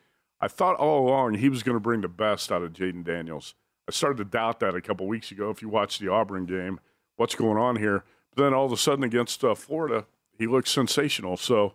I 0.41 0.49
thought 0.49 0.77
all 0.77 1.07
along 1.09 1.35
he 1.35 1.49
was 1.49 1.63
going 1.63 1.77
to 1.77 1.81
bring 1.81 2.03
the 2.03 2.09
best 2.09 2.53
out 2.53 2.63
of 2.63 2.73
Jayden 2.73 3.05
Daniels. 3.05 3.55
I 3.89 3.93
started 3.93 4.19
to 4.19 4.25
doubt 4.25 4.61
that 4.61 4.75
a 4.75 4.81
couple 4.81 5.07
weeks 5.09 5.33
ago. 5.33 5.51
If 5.51 5.61
you 5.61 5.69
watch 5.69 5.99
the 5.99 6.09
Auburn 6.09 6.47
game, 6.47 6.79
what's 7.17 7.35
going 7.35 7.59
on 7.59 7.77
here? 7.77 8.05
But 8.35 8.45
then 8.45 8.55
all 8.55 8.67
of 8.67 8.73
a 8.73 8.77
sudden 8.77 9.05
against 9.05 9.43
uh, 9.45 9.55
Florida, 9.55 10.07
he 10.43 10.49
looks 10.49 10.73
sensational. 10.73 11.37
So 11.37 11.75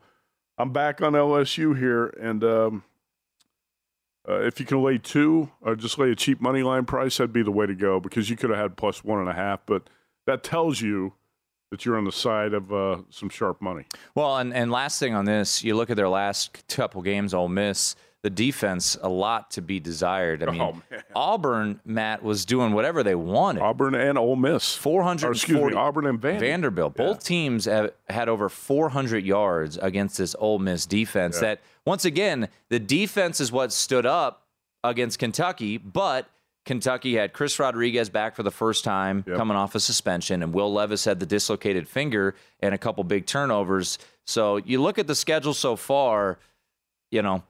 I'm 0.58 0.74
back 0.74 1.02
on 1.02 1.14
LSU 1.14 1.78
here, 1.78 2.08
and 2.20 2.44
um, 2.44 2.84
uh, 4.28 4.42
if 4.42 4.60
you 4.60 4.66
can 4.66 4.84
lay 4.84 4.98
two 4.98 5.50
or 5.62 5.78
just 5.78 5.98
lay 5.98 6.12
a 6.12 6.16
cheap 6.16 6.42
money 6.42 6.64
line 6.64 6.84
price, 6.84 7.18
that'd 7.18 7.32
be 7.32 7.44
the 7.44 7.52
way 7.52 7.66
to 7.66 7.76
go 7.76 8.02
because 8.02 8.30
you 8.30 8.36
could 8.36 8.50
have 8.50 8.60
had 8.60 8.76
plus 8.76 9.06
one 9.06 9.20
and 9.20 9.30
a 9.30 9.34
half. 9.34 9.62
But 9.66 9.90
that 10.26 10.44
tells 10.44 10.82
you 10.82 11.14
that 11.72 11.86
you're 11.86 11.98
on 11.98 12.04
the 12.04 12.12
side 12.12 12.54
of 12.54 12.74
uh, 12.74 12.98
some 13.10 13.30
sharp 13.30 13.62
money. 13.62 13.86
Well, 14.16 14.36
and, 14.36 14.54
and 14.54 14.70
last 14.70 15.00
thing 15.00 15.14
on 15.14 15.24
this, 15.24 15.64
you 15.64 15.74
look 15.74 15.90
at 15.90 15.96
their 15.96 16.10
last 16.10 16.68
couple 16.68 17.02
games, 17.02 17.34
Ole 17.34 17.48
Miss, 17.48 17.96
the 18.24 18.30
defense, 18.30 18.98
a 19.02 19.08
lot 19.10 19.52
to 19.52 19.62
be 19.62 19.80
desired. 19.80 20.44
I 20.44 20.48
oh, 20.48 20.52
mean, 20.52 20.62
Oh. 20.92 20.98
Auburn, 21.16 21.80
Matt, 21.86 22.24
was 22.24 22.46
doing 22.46 22.74
whatever 22.74 23.04
they 23.04 23.16
wanted. 23.16 23.62
Auburn 23.62 23.96
and 23.96 24.18
Ole 24.18 24.36
Miss. 24.36 24.76
440 24.76 25.26
Or, 25.28 25.32
excuse 25.34 25.72
me, 25.72 25.74
Auburn 25.80 26.08
and 26.08 26.20
Vandy. 26.20 26.40
Vanderbilt. 26.40 26.96
Both 26.96 27.24
teams 27.24 27.66
have 27.66 27.92
had 28.10 28.28
over 28.28 28.50
400 28.50 29.24
yards 29.24 29.78
against 29.78 30.18
this 30.18 30.36
Ole 30.40 30.60
Miss 30.60 30.86
defense. 30.86 31.40
That 31.40 31.62
once 31.86 32.06
again, 32.06 32.50
the 32.70 32.80
defense 32.80 33.40
is 33.40 33.52
what 33.52 33.72
stood 33.72 34.06
up 34.06 34.48
against 34.84 35.20
Kentucky, 35.20 35.78
but 35.78 36.28
Kentucky 36.66 37.16
had 37.16 37.32
Chris 37.34 37.60
Rodriguez 37.60 38.10
back 38.10 38.36
for 38.36 38.44
the 38.44 38.52
first 38.52 38.84
time, 38.84 39.24
Yep. 39.28 39.38
coming 39.38 39.56
off 39.56 39.74
a 39.76 39.80
suspension, 39.80 40.44
and 40.44 40.54
Will 40.54 40.72
Levis 40.74 41.06
had 41.06 41.20
the 41.20 41.26
dislocated 41.26 41.88
finger 41.88 42.36
and 42.60 42.74
a 42.74 42.78
couple 42.78 43.04
big 43.06 43.26
turnovers. 43.26 43.98
So 44.26 44.58
you 44.58 44.82
look 44.82 45.00
at 45.00 45.08
the 45.08 45.16
schedule 45.16 45.54
so 45.54 45.76
far, 45.78 46.40
you 47.10 47.22
know, 47.22 47.44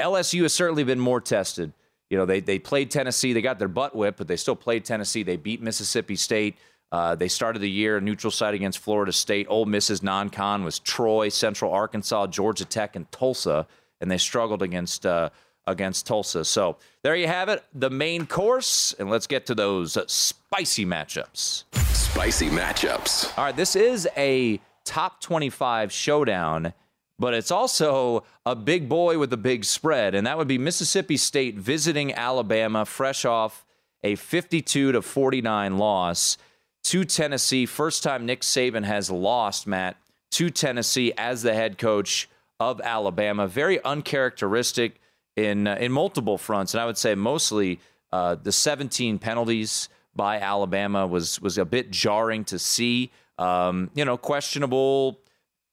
LSU 0.00 0.42
has 0.42 0.52
certainly 0.52 0.84
been 0.84 1.00
more 1.00 1.20
tested. 1.20 1.72
You 2.10 2.18
know, 2.18 2.26
they 2.26 2.40
they 2.40 2.58
played 2.58 2.90
Tennessee, 2.90 3.32
they 3.32 3.42
got 3.42 3.58
their 3.58 3.68
butt 3.68 3.94
whipped, 3.96 4.18
but 4.18 4.28
they 4.28 4.36
still 4.36 4.56
played 4.56 4.84
Tennessee. 4.84 5.22
They 5.22 5.36
beat 5.36 5.62
Mississippi 5.62 6.16
State. 6.16 6.56
Uh, 6.92 7.14
they 7.14 7.28
started 7.28 7.58
the 7.58 7.70
year 7.70 8.00
neutral 8.00 8.30
site 8.30 8.54
against 8.54 8.78
Florida 8.78 9.10
State. 9.10 9.46
Ole 9.48 9.64
Miss's 9.64 10.02
non-con 10.02 10.62
was 10.62 10.78
Troy, 10.78 11.28
Central 11.28 11.72
Arkansas, 11.72 12.28
Georgia 12.28 12.64
Tech, 12.64 12.94
and 12.94 13.10
Tulsa, 13.10 13.66
and 14.00 14.08
they 14.08 14.18
struggled 14.18 14.62
against 14.62 15.04
uh, 15.04 15.30
against 15.66 16.06
Tulsa. 16.06 16.44
So 16.44 16.76
there 17.02 17.16
you 17.16 17.26
have 17.26 17.48
it, 17.48 17.64
the 17.74 17.90
main 17.90 18.26
course, 18.26 18.94
and 18.98 19.10
let's 19.10 19.26
get 19.26 19.46
to 19.46 19.54
those 19.54 19.98
spicy 20.10 20.86
matchups. 20.86 21.64
Spicy 21.94 22.48
matchups. 22.50 23.36
All 23.36 23.44
right, 23.44 23.56
this 23.56 23.74
is 23.74 24.08
a 24.16 24.60
top 24.84 25.20
25 25.20 25.90
showdown, 25.90 26.74
but 27.18 27.34
it's 27.34 27.50
also 27.50 28.24
a 28.44 28.56
big 28.56 28.88
boy 28.88 29.18
with 29.18 29.32
a 29.32 29.38
big 29.38 29.64
spread, 29.64 30.14
and 30.14 30.26
that 30.26 30.36
would 30.36 30.48
be 30.48 30.58
Mississippi 30.58 31.16
State 31.16 31.56
visiting 31.56 32.12
Alabama, 32.12 32.84
fresh 32.84 33.24
off 33.24 33.64
a 34.02 34.14
52 34.16 34.92
to 34.92 35.02
49 35.02 35.78
loss 35.78 36.36
to 36.84 37.04
Tennessee. 37.04 37.66
First 37.66 38.02
time 38.02 38.26
Nick 38.26 38.42
Saban 38.42 38.84
has 38.84 39.10
lost, 39.10 39.66
Matt, 39.66 39.96
to 40.32 40.50
Tennessee 40.50 41.12
as 41.16 41.42
the 41.42 41.54
head 41.54 41.78
coach 41.78 42.28
of 42.60 42.80
Alabama. 42.80 43.46
Very 43.46 43.82
uncharacteristic 43.82 45.00
in 45.36 45.66
uh, 45.66 45.76
in 45.76 45.92
multiple 45.92 46.38
fronts, 46.38 46.74
and 46.74 46.80
I 46.80 46.86
would 46.86 46.98
say 46.98 47.14
mostly 47.14 47.80
uh, 48.12 48.36
the 48.36 48.52
17 48.52 49.18
penalties 49.18 49.88
by 50.14 50.38
Alabama 50.38 51.06
was 51.06 51.40
was 51.40 51.58
a 51.58 51.64
bit 51.64 51.90
jarring 51.90 52.44
to 52.46 52.58
see. 52.58 53.10
Um, 53.38 53.90
you 53.94 54.04
know, 54.04 54.16
questionable 54.16 55.18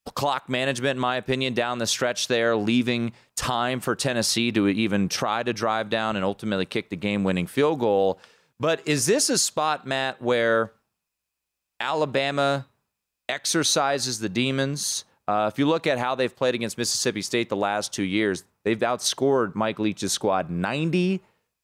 clock 0.09 0.49
management, 0.49 0.97
in 0.97 0.99
my 0.99 1.17
opinion, 1.17 1.53
down 1.53 1.77
the 1.77 1.87
stretch 1.87 2.27
there, 2.27 2.55
leaving 2.55 3.13
time 3.35 3.79
for 3.79 3.95
Tennessee 3.95 4.51
to 4.51 4.67
even 4.67 5.09
try 5.09 5.43
to 5.43 5.53
drive 5.53 5.89
down 5.89 6.15
and 6.15 6.25
ultimately 6.25 6.65
kick 6.65 6.89
the 6.89 6.95
game 6.95 7.23
winning 7.23 7.47
field 7.47 7.79
goal. 7.79 8.19
But 8.59 8.87
is 8.87 9.05
this 9.05 9.29
a 9.29 9.37
spot, 9.37 9.85
Matt, 9.85 10.21
where 10.21 10.73
Alabama 11.79 12.67
exercises 13.29 14.19
the 14.19 14.29
demons? 14.29 15.05
Uh, 15.27 15.49
if 15.51 15.59
you 15.59 15.67
look 15.67 15.87
at 15.87 15.97
how 15.97 16.15
they've 16.15 16.35
played 16.35 16.55
against 16.55 16.77
Mississippi 16.77 17.21
State 17.21 17.49
the 17.49 17.55
last 17.55 17.93
two 17.93 18.03
years, 18.03 18.43
they've 18.63 18.79
outscored 18.79 19.55
Mike 19.55 19.79
Leach's 19.79 20.11
squad 20.11 20.49
90 20.49 21.21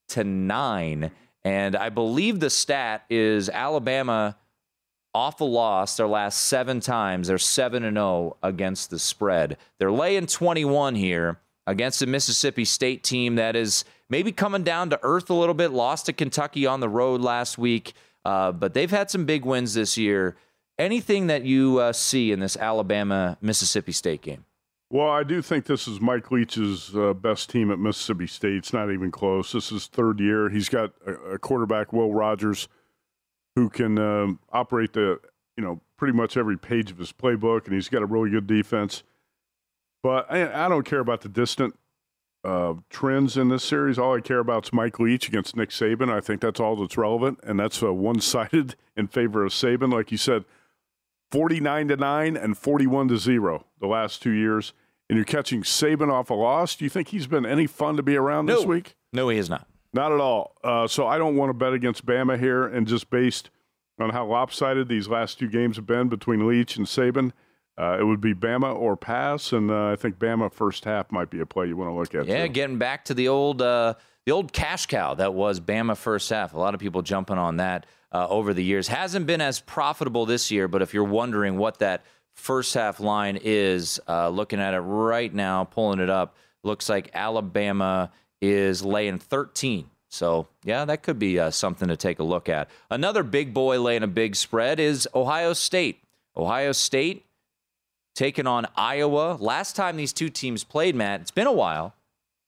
to 0.10 0.24
9. 0.24 1.12
And 1.44 1.76
I 1.76 1.90
believe 1.90 2.40
the 2.40 2.50
stat 2.50 3.06
is 3.10 3.50
Alabama 3.50 4.38
off 5.18 5.42
a 5.42 5.44
loss 5.44 5.98
their 5.98 6.08
last 6.08 6.42
seven 6.42 6.80
times. 6.80 7.28
They're 7.28 7.40
7 7.40 7.84
and 7.84 7.98
0 7.98 8.38
against 8.44 8.92
the 8.92 9.00
spread. 9.00 9.58
They're 9.80 9.92
laying 9.92 10.28
21 10.28 10.94
here 10.94 11.40
against 11.66 12.04
a 12.04 12.06
Mississippi 12.06 12.66
State 12.66 13.04
team 13.04 13.34
that 13.36 13.56
is 13.56 13.84
maybe 14.10 14.32
coming 14.32 14.62
down 14.62 14.92
to 14.92 15.00
earth 15.02 15.32
a 15.32 15.34
little 15.34 15.56
bit. 15.56 15.72
Lost 15.72 16.06
to 16.06 16.14
Kentucky 16.14 16.68
on 16.68 16.82
the 16.82 16.88
road 16.88 17.22
last 17.22 17.58
week, 17.58 17.94
uh, 18.26 18.52
but 18.52 18.76
they've 18.76 18.92
had 18.92 19.10
some 19.10 19.26
big 19.26 19.44
wins 19.44 19.74
this 19.74 19.98
year. 19.98 20.38
Anything 20.78 21.26
that 21.28 21.44
you 21.44 21.80
uh, 21.80 21.94
see 21.94 22.32
in 22.32 22.40
this 22.40 22.56
Alabama 22.56 23.40
Mississippi 23.42 23.94
State 23.94 24.22
game? 24.22 24.46
Well, 24.92 25.10
I 25.10 25.24
do 25.24 25.42
think 25.42 25.66
this 25.66 25.88
is 25.88 26.00
Mike 26.00 26.30
Leach's 26.30 26.96
uh, 26.96 27.14
best 27.16 27.50
team 27.50 27.72
at 27.72 27.80
Mississippi 27.80 28.28
State. 28.28 28.54
It's 28.54 28.72
not 28.72 28.92
even 28.92 29.10
close. 29.10 29.52
This 29.52 29.72
is 29.72 29.88
third 29.88 30.20
year. 30.20 30.52
He's 30.52 30.70
got 30.70 30.94
a, 31.08 31.14
a 31.34 31.40
quarterback, 31.40 31.92
Will 31.92 32.14
Rogers, 32.14 32.68
who 33.58 33.72
can 33.72 33.98
um, 33.98 34.40
operate 34.52 34.94
the 34.94 35.20
you 35.58 35.64
know 35.64 35.82
pretty 35.98 36.16
much 36.16 36.38
every 36.38 36.60
page 36.60 36.92
of 36.92 37.00
his 37.00 37.12
playbook, 37.12 37.66
and 37.66 37.74
he's 37.74 37.90
got 37.90 38.04
a 38.04 38.06
really 38.06 38.30
good 38.30 38.46
defense. 38.46 39.02
But 40.04 40.32
I, 40.32 40.66
I 40.66 40.70
don't 40.70 40.86
care 40.86 41.00
about 41.00 41.22
the 41.22 41.30
distant 41.30 41.76
uh, 42.44 42.76
trends 42.92 43.36
in 43.36 43.50
this 43.50 43.64
series. 43.64 43.98
All 43.98 44.16
I 44.16 44.22
care 44.22 44.38
about 44.38 44.68
is 44.68 44.74
Mike 44.74 45.00
Leach 45.00 45.28
against 45.28 45.56
Nick 45.56 45.72
Saban. 45.72 46.08
I 46.08 46.22
think 46.22 46.40
that's 46.40 46.60
all 46.60 46.76
that's 46.76 46.98
relevant, 47.00 47.40
and 47.42 47.60
that's 47.60 47.82
uh, 47.82 47.92
one 47.92 48.22
sided 48.22 48.76
in 48.96 49.08
favor 49.08 49.44
of 49.44 49.52
Saban. 49.52 49.92
Like 49.92 50.12
you 50.12 50.20
said, 50.20 50.46
49 51.32 51.88
to 51.88 51.98
9 51.98 52.38
and 52.38 52.56
41 52.56 53.08
to 53.08 53.18
0 53.18 53.66
the 53.80 53.88
last 53.88 54.22
two 54.22 54.30
years. 54.30 54.72
and 55.10 55.18
you're 55.18 55.26
catching 55.26 55.64
Saban 55.64 56.14
off 56.14 56.30
a 56.30 56.36
loss. 56.36 56.76
Do 56.76 56.86
you 56.86 56.92
think 56.92 57.08
he's 57.08 57.26
been 57.26 57.46
any 57.46 57.66
fun 57.66 57.98
to 57.98 58.04
be 58.04 58.16
around 58.16 58.46
this 58.46 58.66
week? 58.66 58.96
No, 59.12 59.30
he 59.30 59.40
is 59.40 59.50
not. 59.50 59.68
Not 59.94 60.12
at 60.12 60.20
all. 60.20 60.56
Uh, 60.64 60.88
so 60.88 61.08
I 61.08 61.18
don't 61.18 61.36
want 61.36 61.50
to 61.50 61.54
bet 61.54 61.74
against 61.74 62.06
Bama 62.06 62.40
here, 62.40 62.66
and 62.66 62.88
just 62.88 63.10
based 63.10 63.50
on 64.00 64.10
how 64.12 64.26
lopsided 64.26 64.88
these 64.88 65.08
last 65.08 65.40
two 65.40 65.50
games 65.50 65.76
have 65.78 65.88
been 65.88 66.08
between 66.08 66.48
Leach 66.48 66.78
and 66.78 66.86
Saban, 66.86 67.32
uh, 67.80 67.98
it 68.00 68.04
would 68.04 68.22
be 68.22 68.34
Bama 68.34 68.76
or 68.76 68.98
pass, 68.98 69.54
and 69.54 69.70
uh, 69.70 69.92
I 69.92 69.96
think 69.96 70.18
Bama 70.18 70.52
first 70.52 70.86
half 70.86 71.12
might 71.12 71.30
be 71.30 71.40
a 71.40 71.46
play 71.46 71.68
you 71.68 71.78
want 71.78 71.90
to 71.90 71.94
look 71.94 72.16
at. 72.16 72.28
Yeah, 72.28 72.48
too. 72.48 72.54
getting 72.54 72.78
back 72.78 73.06
to 73.06 73.14
the 73.14 73.28
old 73.28 73.62
uh, 73.62 73.94
the 74.26 74.32
old 74.32 74.52
cash 74.52 74.88
cow 74.88 75.14
that 75.14 75.34
was 75.34 75.60
Bama 75.60 75.96
first 75.96 76.30
half. 76.30 76.54
A 76.54 76.60
lot 76.60 76.74
of 76.74 76.80
people 76.80 77.02
jumping 77.02 77.38
on 77.38 77.58
that 77.58 77.86
uh, 78.12 78.28
over 78.28 78.54
the 78.54 78.64
years. 78.64 78.88
Hasn't 78.88 79.28
been 79.28 79.42
as 79.42 79.60
profitable 79.60 80.26
this 80.26 80.50
year, 80.50 80.68
but 80.68 80.82
if 80.82 80.94
you're 80.94 81.04
wondering 81.04 81.58
what 81.58 81.80
that 81.80 82.04
first 82.34 82.74
half 82.74 83.00
line 83.00 83.38
is, 83.42 84.00
uh, 84.08 84.30
looking 84.30 84.60
at 84.60 84.74
it 84.74 84.80
right 84.80 85.34
now, 85.34 85.64
pulling 85.64 86.00
it 86.00 86.10
up, 86.10 86.36
looks 86.64 86.90
like 86.90 87.12
Alabama 87.14 88.12
is 88.42 88.84
laying 88.84 89.18
13. 89.18 89.90
So, 90.10 90.48
yeah, 90.64 90.86
that 90.86 91.04
could 91.04 91.20
be 91.20 91.40
uh, 91.40 91.52
something 91.52 91.88
to 91.88 91.98
take 91.98 92.20
a 92.20 92.24
look 92.24 92.48
at. 92.48 92.70
Another 92.90 93.24
big 93.24 93.54
boy 93.54 93.80
laying 93.82 94.04
a 94.04 94.08
big 94.08 94.36
spread 94.36 94.80
is 94.80 95.08
Ohio 95.14 95.54
State. 95.54 96.02
Ohio 96.36 96.72
State 96.72 97.26
taking 98.16 98.48
on 98.48 98.66
Iowa. 98.76 99.38
Last 99.40 99.76
time 99.76 99.98
these 99.98 100.14
two 100.14 100.30
teams 100.30 100.64
played, 100.64 100.96
Matt, 100.96 101.22
it's 101.22 101.32
been 101.32 101.48
a 101.48 101.52
while. 101.52 101.94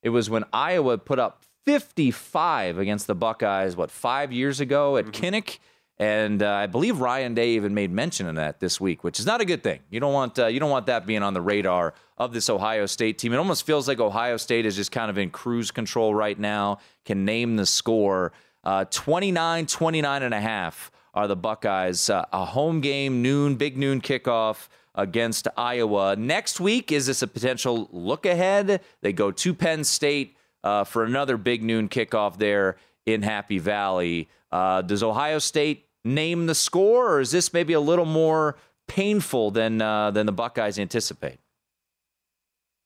It 0.01 0.09
was 0.09 0.29
when 0.29 0.45
Iowa 0.53 0.97
put 0.97 1.19
up 1.19 1.43
55 1.65 2.77
against 2.77 3.07
the 3.07 3.15
Buckeyes, 3.15 3.75
what, 3.75 3.91
five 3.91 4.31
years 4.31 4.59
ago 4.59 4.97
at 4.97 5.07
Kinnick? 5.07 5.59
And 5.99 6.41
uh, 6.41 6.49
I 6.53 6.67
believe 6.67 7.01
Ryan 7.01 7.33
Day 7.33 7.51
even 7.51 7.73
made 7.73 7.91
mention 7.91 8.27
of 8.27 8.35
that 8.35 8.61
this 8.61 8.79
week, 8.79 9.03
which 9.03 9.19
is 9.19 9.25
not 9.25 9.41
a 9.41 9.45
good 9.45 9.61
thing. 9.61 9.81
You 9.89 9.99
don't 9.99 10.13
want 10.13 10.39
uh, 10.39 10.47
you 10.47 10.59
don't 10.59 10.69
want 10.69 10.85
that 10.85 11.05
being 11.05 11.23
on 11.23 11.33
the 11.33 11.41
radar 11.41 11.93
of 12.17 12.31
this 12.31 12.49
Ohio 12.49 12.85
State 12.85 13.17
team. 13.17 13.33
It 13.33 13.37
almost 13.37 13.65
feels 13.65 13.85
like 13.87 13.99
Ohio 13.99 14.37
State 14.37 14.65
is 14.65 14.77
just 14.77 14.93
kind 14.93 15.09
of 15.09 15.17
in 15.17 15.29
cruise 15.29 15.71
control 15.71 16.15
right 16.15 16.39
now. 16.39 16.79
Can 17.03 17.25
name 17.25 17.57
the 17.57 17.65
score. 17.65 18.31
Uh, 18.63 18.85
29, 18.85 19.65
29 19.65 20.23
and 20.23 20.33
a 20.33 20.39
half 20.39 20.91
are 21.13 21.27
the 21.27 21.35
Buckeyes. 21.35 22.09
Uh, 22.09 22.25
a 22.31 22.45
home 22.45 22.79
game, 22.79 23.21
noon, 23.21 23.55
big 23.55 23.77
noon 23.77 23.99
kickoff 23.99 24.69
against 24.95 25.49
Iowa. 25.57 26.15
Next 26.15 26.61
week, 26.61 26.93
is 26.93 27.07
this 27.07 27.21
a 27.21 27.27
potential 27.27 27.89
look 27.91 28.25
ahead? 28.25 28.81
They 29.01 29.11
go 29.11 29.31
to 29.31 29.53
Penn 29.53 29.83
State 29.83 30.37
uh, 30.63 30.85
for 30.85 31.03
another 31.03 31.35
big 31.35 31.61
noon 31.61 31.89
kickoff 31.89 32.37
there 32.37 32.77
in 33.05 33.21
Happy 33.21 33.59
Valley. 33.59 34.29
Uh, 34.51 34.81
does 34.81 35.03
Ohio 35.03 35.39
State 35.39 35.85
name 36.05 36.45
the 36.45 36.55
score, 36.55 37.13
or 37.15 37.19
is 37.19 37.31
this 37.31 37.53
maybe 37.53 37.73
a 37.73 37.79
little 37.79 38.05
more 38.05 38.57
painful 38.87 39.51
than 39.51 39.81
uh, 39.81 40.11
than 40.11 40.25
the 40.25 40.31
Buckeyes 40.31 40.79
anticipate? 40.79 41.39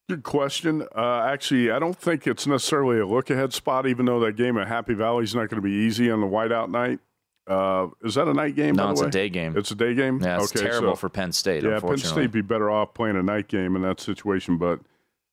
Good 0.10 0.24
question. 0.24 0.86
Uh, 0.96 1.22
actually, 1.22 1.72
I 1.72 1.80
don't 1.80 1.98
think 1.98 2.28
it's 2.28 2.46
necessarily 2.46 3.00
a 3.00 3.06
look 3.06 3.30
ahead 3.30 3.54
spot, 3.54 3.88
even 3.88 4.06
though 4.06 4.20
that 4.20 4.34
game 4.36 4.58
at 4.58 4.68
Happy 4.68 4.94
Valley 4.94 5.24
is 5.24 5.34
not 5.34 5.50
going 5.50 5.62
to 5.62 5.68
be 5.68 5.72
easy 5.72 6.12
on 6.12 6.20
the 6.20 6.28
whiteout 6.28 6.70
night. 6.70 7.00
Uh, 7.48 7.88
is 8.04 8.16
that 8.16 8.28
a 8.28 8.34
night 8.34 8.56
game? 8.56 8.76
by 8.76 8.84
No, 8.84 8.88
the 8.88 8.92
it's 8.94 9.02
way? 9.02 9.08
a 9.08 9.12
day 9.12 9.30
game. 9.30 9.58
It's 9.58 9.72
a 9.72 9.76
day 9.76 9.94
game. 9.94 10.20
Yeah, 10.22 10.42
it's 10.42 10.54
okay, 10.56 10.66
terrible 10.68 10.92
so- 10.92 10.96
for 10.98 11.10
Penn 11.10 11.32
State. 11.32 11.64
Yeah, 11.64 11.80
Penn. 11.80 11.98
State 11.98 12.32
be 12.32 12.42
better 12.42 12.70
off 12.70 12.94
playing 12.94 13.16
a 13.16 13.24
night 13.24 13.48
game 13.48 13.76
in 13.78 13.82
that 13.84 14.00
situation. 14.02 14.58
But 14.58 14.80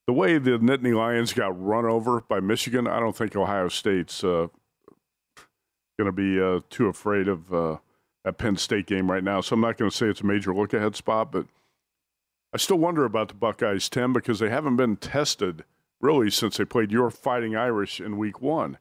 the 0.07 0.13
way 0.13 0.39
the 0.39 0.53
Nittany 0.59 0.95
Lions 0.95 1.33
got 1.33 1.61
run 1.61 1.85
over 1.85 2.21
by 2.29 2.39
Michigan, 2.41 2.87
I 2.87 3.01
don't 3.01 3.17
think 3.17 3.35
Ohio 3.37 3.69
State's 3.69 4.23
uh, 4.25 4.49
going 6.03 6.07
to 6.07 6.13
be 6.13 6.41
uh, 6.41 6.61
too 6.71 6.87
afraid 6.89 7.29
of 7.29 7.53
uh, 7.53 7.77
that 8.25 8.39
Penn 8.39 8.57
State 8.57 8.87
game 8.87 9.11
right 9.11 9.23
now. 9.25 9.41
So 9.41 9.55
I'm 9.55 9.61
not 9.61 9.77
going 9.77 9.91
to 9.91 9.97
say 9.97 10.07
it's 10.07 10.23
a 10.23 10.27
major 10.27 10.55
look 10.55 10.73
ahead 10.73 10.97
spot, 10.97 11.31
but 11.33 11.47
I 12.55 12.57
still 12.57 12.79
wonder 12.79 13.05
about 13.05 13.29
the 13.29 13.35
Buckeyes, 13.35 13.89
Tim, 13.89 14.13
because 14.13 14.39
they 14.39 14.49
haven't 14.49 14.77
been 14.77 14.97
tested 14.97 15.65
really 16.01 16.31
since 16.31 16.57
they 16.57 16.65
played 16.65 16.91
your 16.91 17.11
Fighting 17.11 17.55
Irish 17.55 18.01
in 18.01 18.17
Week 18.17 18.41
One, 18.41 18.79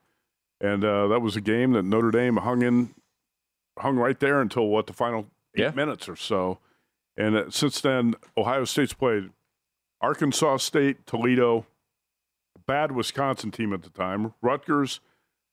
and 0.62 0.84
uh, 0.86 1.08
that 1.10 1.20
was 1.22 1.36
a 1.36 1.42
game 1.42 1.74
that 1.74 1.84
Notre 1.84 2.12
Dame 2.12 2.38
hung 2.38 2.62
in, 2.62 2.96
hung 3.78 3.98
right 3.98 4.20
there 4.20 4.40
until 4.42 4.68
what 4.68 4.88
the 4.88 4.94
final 4.94 5.28
eight 5.56 5.62
Yeah. 5.62 5.72
minutes 5.72 6.08
or 6.08 6.16
so. 6.16 6.60
And 7.18 7.36
uh, 7.36 7.50
since 7.52 7.82
then, 7.82 8.16
Ohio 8.38 8.64
State's 8.64 8.94
played 8.94 9.32
Arkansas 10.02 10.58
State, 10.58 11.06
Toledo, 11.06 11.66
bad 12.66 12.94
Wisconsin 12.94 13.52
team 13.52 13.74
at 13.74 13.84
the 13.84 13.90
time, 13.90 14.34
Rutgers, 14.42 15.02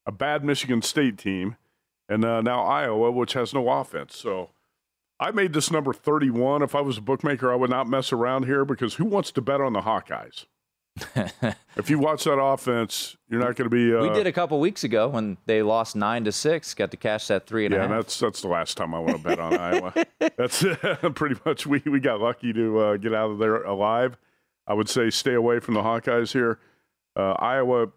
a 0.07 0.13
bad 0.13 0.45
Michigan 0.45 0.83
State 0.83 1.19
team, 1.19 1.57
and 2.09 2.25
uh, 2.25 2.41
now 2.41 2.63
Iowa, 2.65 3.11
which 3.11 3.33
has 3.35 3.53
no 3.53 3.69
offense. 3.69 4.17
So 4.17 4.51
I 5.19 5.31
made 5.31 5.53
this 5.53 5.71
number 5.71 5.93
31. 5.93 6.63
If 6.63 6.75
I 6.75 6.81
was 6.81 6.99
a 6.99 7.01
bookmaker, 7.01 7.53
I 7.53 7.57
would 7.57 7.71
not 7.71 7.89
mess 7.89 8.13
around 8.13 8.45
here 8.45 8.65
because 8.65 8.95
who 8.95 9.05
wants 9.05 9.31
to 9.33 9.41
bet 9.41 9.61
on 9.61 9.73
the 9.73 9.81
Hawkeyes? 9.81 10.47
if 11.77 11.91
you 11.91 11.99
watch 11.99 12.25
that 12.25 12.41
offense, 12.41 13.17
you're 13.29 13.41
not 13.41 13.55
going 13.57 13.69
to 13.69 13.75
be. 13.75 13.95
Uh, 13.95 14.01
we 14.01 14.09
did 14.15 14.27
a 14.27 14.33
couple 14.33 14.59
weeks 14.61 14.83
ago 14.83 15.09
when 15.09 15.37
they 15.45 15.63
lost 15.63 15.95
nine 15.95 16.25
to 16.25 16.33
six. 16.33 16.73
Got 16.73 16.91
to 16.93 16.97
cash 16.97 17.27
that 17.27 17.47
three 17.47 17.67
and 17.67 17.75
a 17.75 17.79
yeah, 17.79 17.87
that's 17.87 18.19
that's 18.19 18.41
the 18.41 18.49
last 18.49 18.77
time 18.77 18.95
I 18.95 19.01
want 19.01 19.19
to 19.19 19.23
bet 19.23 19.39
on 19.39 19.57
Iowa. 19.57 19.93
That's 20.39 20.65
pretty 21.15 21.37
much 21.45 21.67
we 21.67 21.83
we 21.85 22.01
got 22.01 22.21
lucky 22.21 22.53
to 22.53 22.79
uh, 22.79 22.97
get 22.97 23.15
out 23.15 23.31
of 23.31 23.39
there 23.39 23.63
alive. 23.63 24.17
I 24.67 24.75
would 24.75 24.89
say 24.89 25.11
stay 25.11 25.35
away 25.35 25.61
from 25.61 25.75
the 25.75 25.83
Hawkeyes 25.83 26.33
here. 26.33 26.59
Uh, 27.15 27.33
Iowa, 27.33 27.89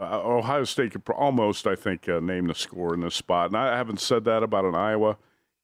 uh, 0.00 0.20
Ohio 0.22 0.64
State 0.64 0.92
could 0.92 1.02
almost, 1.10 1.66
I 1.66 1.74
think, 1.74 2.08
uh, 2.08 2.20
name 2.20 2.46
the 2.46 2.54
score 2.54 2.94
in 2.94 3.00
this 3.00 3.14
spot. 3.14 3.48
And 3.48 3.56
I 3.56 3.76
haven't 3.76 4.00
said 4.00 4.24
that 4.24 4.42
about 4.42 4.64
an 4.64 4.74
Iowa 4.74 5.16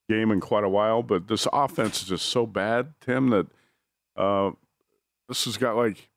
game 0.09 0.31
in 0.31 0.41
quite 0.41 0.65
a 0.65 0.69
while, 0.69 1.03
but 1.03 1.29
this 1.29 1.47
offense 1.53 2.03
is 2.03 2.09
just 2.09 2.27
so 2.27 2.47
bad, 2.47 2.95
Tim, 3.01 3.31
that 3.31 3.47
uh, 4.17 4.53
this 5.29 5.45
has 5.45 5.57
got 5.57 5.77
like 5.77 6.09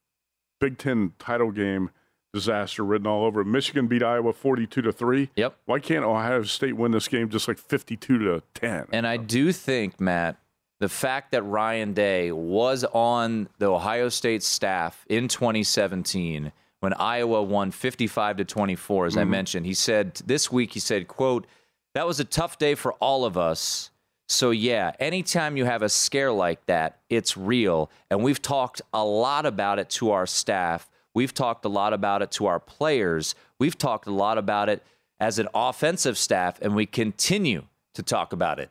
Big 0.60 0.78
Ten 0.78 1.14
title 1.20 1.52
game 1.52 1.92
disaster 2.34 2.84
written 2.84 3.08
all 3.08 3.26
over 3.26 3.42
it. 3.42 3.46
Michigan 3.46 3.88
beat 3.88 4.04
Iowa 4.04 4.34
42 4.34 4.82
to 4.82 4.92
3. 4.92 5.30
Yep. 5.36 5.58
Why 5.66 5.80
can't 5.80 6.04
Ohio 6.04 6.44
State 6.44 6.76
win 6.76 6.92
this 6.92 7.08
game 7.08 7.30
just 7.30 7.48
like 7.48 7.58
52 7.58 8.18
to 8.20 8.44
10? 8.54 8.88
And 8.92 9.08
I 9.08 9.18
do 9.18 9.54
think, 9.54 10.02
Matt, 10.02 10.38
the 10.80 10.90
fact 10.90 11.32
that 11.32 11.44
Ryan 11.44 11.94
Day 11.94 12.34
was 12.34 12.84
on 12.84 13.48
the 13.60 13.72
Ohio 13.72 14.10
State 14.10 14.44
staff 14.44 15.06
in 15.08 15.30
2017 15.30 16.52
when 16.86 16.94
Iowa 16.94 17.42
won 17.42 17.72
55 17.72 18.38
to 18.38 18.46
24, 18.46 19.08
as 19.08 19.18
I 19.18 19.22
mm-hmm. 19.22 19.32
mentioned, 19.32 19.66
he 19.66 19.74
said 19.74 20.22
this 20.28 20.52
week, 20.52 20.74
he 20.74 20.80
said, 20.80 21.08
quote, 21.08 21.48
that 21.96 22.06
was 22.06 22.20
a 22.20 22.24
tough 22.24 22.60
day 22.60 22.76
for 22.76 22.94
all 22.94 23.26
of 23.26 23.40
us. 23.40 23.90
So 24.30 24.52
yeah, 24.52 24.92
anytime 25.00 25.58
you 25.58 25.66
have 25.66 25.82
a 25.82 25.90
scare 25.90 26.32
like 26.32 26.64
that, 26.68 27.00
it's 27.10 27.36
real. 27.36 27.90
And 28.12 28.22
we've 28.22 28.40
talked 28.40 28.84
a 28.94 29.04
lot 29.04 29.48
about 29.48 29.80
it 29.80 29.90
to 29.92 30.12
our 30.12 30.28
staff. 30.28 30.88
We've 31.16 31.34
talked 31.34 31.66
a 31.66 31.70
lot 31.70 31.92
about 31.92 32.22
it 32.22 32.30
to 32.34 32.46
our 32.46 32.60
players. 32.60 33.34
We've 33.58 33.76
talked 33.76 34.06
a 34.06 34.12
lot 34.12 34.38
about 34.38 34.70
it 34.70 34.84
as 35.20 35.40
an 35.40 35.48
offensive 35.56 36.20
staff, 36.20 36.62
and 36.62 36.76
we 36.76 36.86
continue 36.86 37.64
to 37.96 38.04
talk 38.04 38.32
about 38.32 38.60
it. 38.60 38.70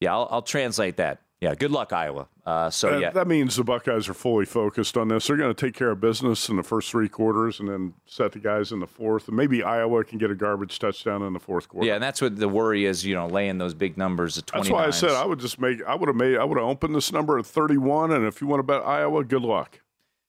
Yeah, 0.00 0.14
I'll, 0.14 0.26
I'll 0.32 0.42
translate 0.42 0.96
that. 0.96 1.20
Yeah, 1.40 1.54
good 1.54 1.72
luck, 1.72 1.92
Iowa. 1.92 2.28
Uh, 2.46 2.70
so 2.70 2.90
That- 2.90 3.00
yeah, 3.00 3.10
that 3.10 3.26
means 3.26 3.56
the 3.56 3.64
Buckeyes 3.64 4.08
are 4.08 4.14
fully 4.14 4.46
focused 4.46 4.96
on 4.96 5.08
this. 5.08 5.26
They're 5.26 5.36
going 5.36 5.54
to 5.54 5.66
take 5.66 5.74
care 5.74 5.90
of 5.90 6.00
business 6.00 6.48
in 6.48 6.56
the 6.56 6.62
first 6.62 6.90
three 6.90 7.08
quarters 7.08 7.60
and 7.60 7.68
then 7.68 7.94
set 8.06 8.32
the 8.32 8.38
guys 8.38 8.72
in 8.72 8.80
the 8.80 8.86
fourth. 8.86 9.28
And 9.28 9.36
maybe 9.36 9.62
Iowa 9.62 10.04
can 10.04 10.16
get 10.18 10.30
a 10.30 10.34
garbage 10.34 10.78
touchdown 10.78 11.22
in 11.22 11.32
the 11.34 11.40
fourth 11.40 11.68
quarter. 11.68 11.86
yeah, 11.86 11.94
and 11.94 12.02
that's 12.02 12.22
what 12.22 12.36
the 12.36 12.48
worry 12.48 12.86
is. 12.86 13.04
You 13.04 13.14
know, 13.14 13.26
laying 13.26 13.58
those 13.58 13.74
big 13.74 13.98
numbers 13.98 14.38
at 14.38 14.46
twenty. 14.46 14.68
That's 14.68 14.72
why 14.72 14.86
I 14.86 14.90
said 14.90 15.10
I 15.10 15.26
would 15.26 15.40
just 15.40 15.60
make. 15.60 15.82
I 15.84 15.94
would 15.94 16.08
have 16.08 16.16
made. 16.16 16.38
I 16.38 16.44
would 16.44 16.56
have 16.56 16.66
opened 16.66 16.94
this 16.94 17.12
number 17.12 17.38
at 17.38 17.44
thirty-one. 17.44 18.12
And 18.12 18.24
if 18.26 18.40
you 18.40 18.46
want 18.46 18.60
to 18.60 18.64
bet 18.64 18.82
Iowa, 18.82 19.22
good 19.24 19.42
luck. 19.42 19.80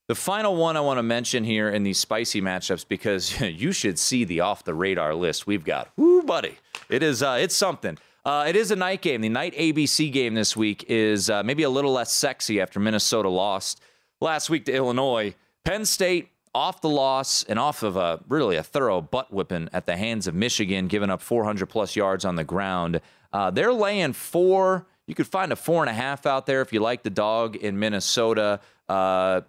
The 0.08 0.16
final 0.16 0.56
one 0.56 0.76
I 0.78 0.82
want 0.82 0.98
to 1.00 1.04
mention 1.04 1.44
here 1.46 1.68
in 1.70 1.82
these 1.84 1.98
spicy 1.98 2.40
matchups 2.42 2.86
because 2.88 3.40
you 3.42 3.72
should 3.72 3.98
see 3.98 4.24
the 4.26 4.42
off 4.42 4.64
the 4.66 4.74
radar 4.74 5.16
list 5.16 5.48
we've 5.48 5.64
got. 5.66 5.90
Woo, 5.98 6.24
buddy! 6.24 6.58
It 6.90 7.04
is 7.04 7.24
uh, 7.24 7.38
it's 7.40 7.56
something. 7.56 7.98
Uh, 8.26 8.46
it 8.48 8.56
is 8.56 8.72
a 8.72 8.76
night 8.76 9.02
game. 9.02 9.22
The 9.22 9.30
night 9.30 9.54
ABC 9.54 10.12
game 10.12 10.34
this 10.34 10.58
week 10.58 10.86
is 10.88 11.30
uh, 11.30 11.44
maybe 11.44 11.62
a 11.62 11.70
little 11.70 11.94
less 11.94 12.12
sexy 12.12 12.60
after 12.60 12.80
Minnesota 12.80 13.30
lost 13.30 13.80
last 14.20 14.50
week 14.50 14.66
to 14.66 14.74
Illinois. 14.74 15.36
Penn 15.64 15.86
State 15.86 16.30
off 16.56 16.82
the 16.82 16.90
loss 16.90 17.44
and 17.44 17.60
off 17.60 17.84
of 17.84 17.98
a 17.98 18.20
really 18.28 18.56
a 18.56 18.64
thorough 18.64 19.00
butt 19.00 19.32
whipping 19.32 19.70
at 19.74 19.86
the 19.86 19.96
hands 19.96 20.26
of 20.26 20.34
Michigan, 20.34 20.88
giving 20.88 21.12
up 21.12 21.22
400 21.22 21.68
plus 21.68 21.96
yards 21.96 22.26
on 22.26 22.36
the 22.36 22.44
ground. 22.44 23.00
Uh, 23.32 23.52
they're 23.52 23.74
laying 23.74 24.14
four. 24.14 24.88
You 25.06 25.14
could 25.14 25.28
find 25.28 25.52
a 25.52 25.56
four 25.56 25.84
and 25.84 25.90
a 25.90 25.94
half 25.94 26.26
out 26.26 26.48
there 26.48 26.62
if 26.62 26.74
you 26.74 26.80
like 26.80 27.04
the 27.04 27.12
dog 27.12 27.56
in 27.56 27.78
Minnesota. 27.78 28.60
Uh, 28.90 29.42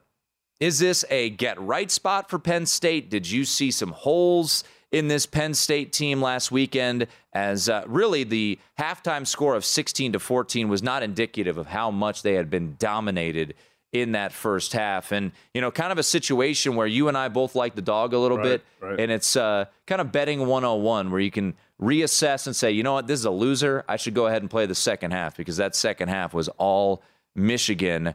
is 0.61 0.79
this 0.79 1.03
a 1.09 1.31
get 1.31 1.59
right 1.59 1.91
spot 1.91 2.29
for 2.29 2.39
Penn 2.39 2.67
State? 2.67 3.09
Did 3.09 3.31
you 3.31 3.47
see 3.47 3.71
some 3.71 3.93
holes 3.93 4.65
in 4.93 5.09
this 5.09 5.27
Penn 5.27 5.55
State 5.55 5.93
team 5.93 6.21
last 6.23 6.51
weekend? 6.53 7.07
As 7.33 7.69
uh, 7.69 7.85
really 7.87 8.25
the 8.25 8.59
halftime 8.79 9.27
score 9.27 9.55
of 9.55 9.65
16 9.65 10.13
to 10.13 10.19
14 10.19 10.69
was 10.69 10.83
not 10.83 11.03
indicative 11.03 11.59
of 11.59 11.67
how 11.69 11.91
much 11.91 12.23
they 12.23 12.35
had 12.35 12.49
been 12.51 12.77
dominated 12.79 13.55
in 13.93 14.13
that 14.13 14.33
first 14.33 14.73
half. 14.73 15.13
And, 15.13 15.33
you 15.55 15.61
know, 15.61 15.71
kind 15.71 15.93
of 15.93 15.99
a 15.99 16.03
situation 16.03 16.77
where 16.77 16.87
you 16.87 17.09
and 17.09 17.17
I 17.17 17.29
both 17.29 17.55
like 17.55 17.75
the 17.75 17.83
dog 17.83 18.13
a 18.13 18.19
little 18.19 18.37
Right, 18.37 18.45
bit. 18.45 18.65
right. 18.81 19.01
And 19.01 19.11
it's 19.13 19.37
uh, 19.37 19.67
kind 19.87 20.01
of 20.01 20.13
betting 20.13 20.41
101 20.41 21.11
where 21.11 21.21
you 21.21 21.31
can 21.31 21.55
reassess 21.81 22.47
and 22.47 22.55
say, 22.55 22.71
you 22.73 22.83
know 22.83 22.95
what, 22.95 23.07
this 23.07 23.21
is 23.21 23.27
a 23.27 23.31
loser. 23.31 23.85
I 23.89 23.97
should 23.97 24.15
go 24.15 24.27
ahead 24.27 24.43
and 24.43 24.51
play 24.51 24.67
the 24.67 24.75
second 24.75 25.13
half 25.13 25.37
because 25.37 25.57
that 25.59 25.75
second 25.77 26.09
half 26.09 26.35
was 26.35 26.49
all 26.59 27.03
Michigan 27.35 28.15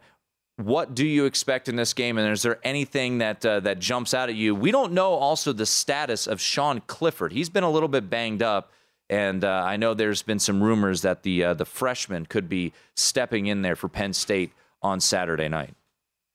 what 0.65 0.95
do 0.95 1.05
you 1.05 1.25
expect 1.25 1.69
in 1.69 1.75
this 1.75 1.93
game? 1.93 2.17
And 2.17 2.31
is 2.31 2.41
there 2.41 2.59
anything 2.63 3.19
that 3.19 3.45
uh, 3.45 3.59
that 3.61 3.79
jumps 3.79 4.13
out 4.13 4.29
at 4.29 4.35
you? 4.35 4.55
We 4.55 4.71
don't 4.71 4.93
know 4.93 5.13
also 5.13 5.53
the 5.53 5.65
status 5.65 6.27
of 6.27 6.39
Sean 6.41 6.81
Clifford. 6.87 7.33
He's 7.33 7.49
been 7.49 7.63
a 7.63 7.69
little 7.69 7.89
bit 7.89 8.09
banged 8.09 8.41
up, 8.41 8.71
and 9.09 9.43
uh, 9.43 9.63
I 9.65 9.77
know 9.77 9.93
there's 9.93 10.21
been 10.21 10.39
some 10.39 10.61
rumors 10.61 11.01
that 11.01 11.23
the 11.23 11.43
uh, 11.43 11.53
the 11.53 11.65
freshman 11.65 12.25
could 12.25 12.47
be 12.47 12.73
stepping 12.95 13.47
in 13.47 13.61
there 13.61 13.75
for 13.75 13.87
Penn 13.87 14.13
State 14.13 14.51
on 14.81 14.99
Saturday 14.99 15.47
night. 15.47 15.73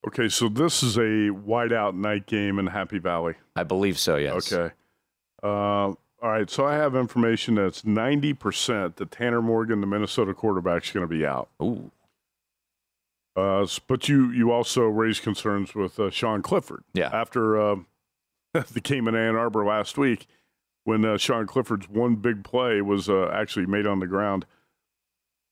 Okay, 0.07 0.29
so 0.29 0.49
this 0.49 0.83
is 0.83 0.97
a 0.97 1.31
whiteout 1.31 1.95
night 1.95 2.27
game 2.27 2.59
in 2.59 2.69
Happy 2.69 2.99
Valley. 2.99 3.35
I 3.57 3.65
believe 3.65 3.99
so. 3.99 4.17
Yes. 4.17 4.53
Okay. 4.53 4.73
Uh, 5.43 5.95
all 6.23 6.31
right, 6.31 6.49
so 6.49 6.65
I 6.65 6.75
have 6.75 6.95
information 6.95 7.57
that's 7.57 7.83
90% 7.83 8.97
that 8.97 9.11
Tanner 9.11 9.43
Morgan, 9.43 9.81
the 9.81 9.87
Minnesota 9.87 10.33
quarterback, 10.33 10.85
is 10.85 10.91
going 10.91 11.05
to 11.05 11.09
be 11.09 11.27
out. 11.27 11.49
Ooh. 11.63 11.91
Uh, 13.37 13.67
but 13.87 14.09
you 14.09 14.31
you 14.31 14.51
also 14.51 14.85
raised 14.87 15.23
concerns 15.23 15.75
with 15.75 16.01
uh, 16.01 16.11
Sean 16.11 16.43
Clifford. 16.43 16.85
Yeah. 16.95 17.11
After 17.13 17.61
uh, 17.61 17.77
the 18.73 18.81
game 18.81 19.07
in 19.09 19.15
Ann 19.15 19.37
Arbor 19.37 19.65
last 19.65 19.99
week, 19.99 20.27
when 20.85 21.05
uh, 21.05 21.19
Sean 21.19 21.47
Clifford's 21.47 21.89
one 21.89 22.17
big 22.17 22.45
play 22.45 22.81
was 22.81 23.09
uh, 23.09 23.29
actually 23.33 23.67
made 23.67 23.87
on 23.87 24.01
the 24.01 24.07
ground. 24.07 24.47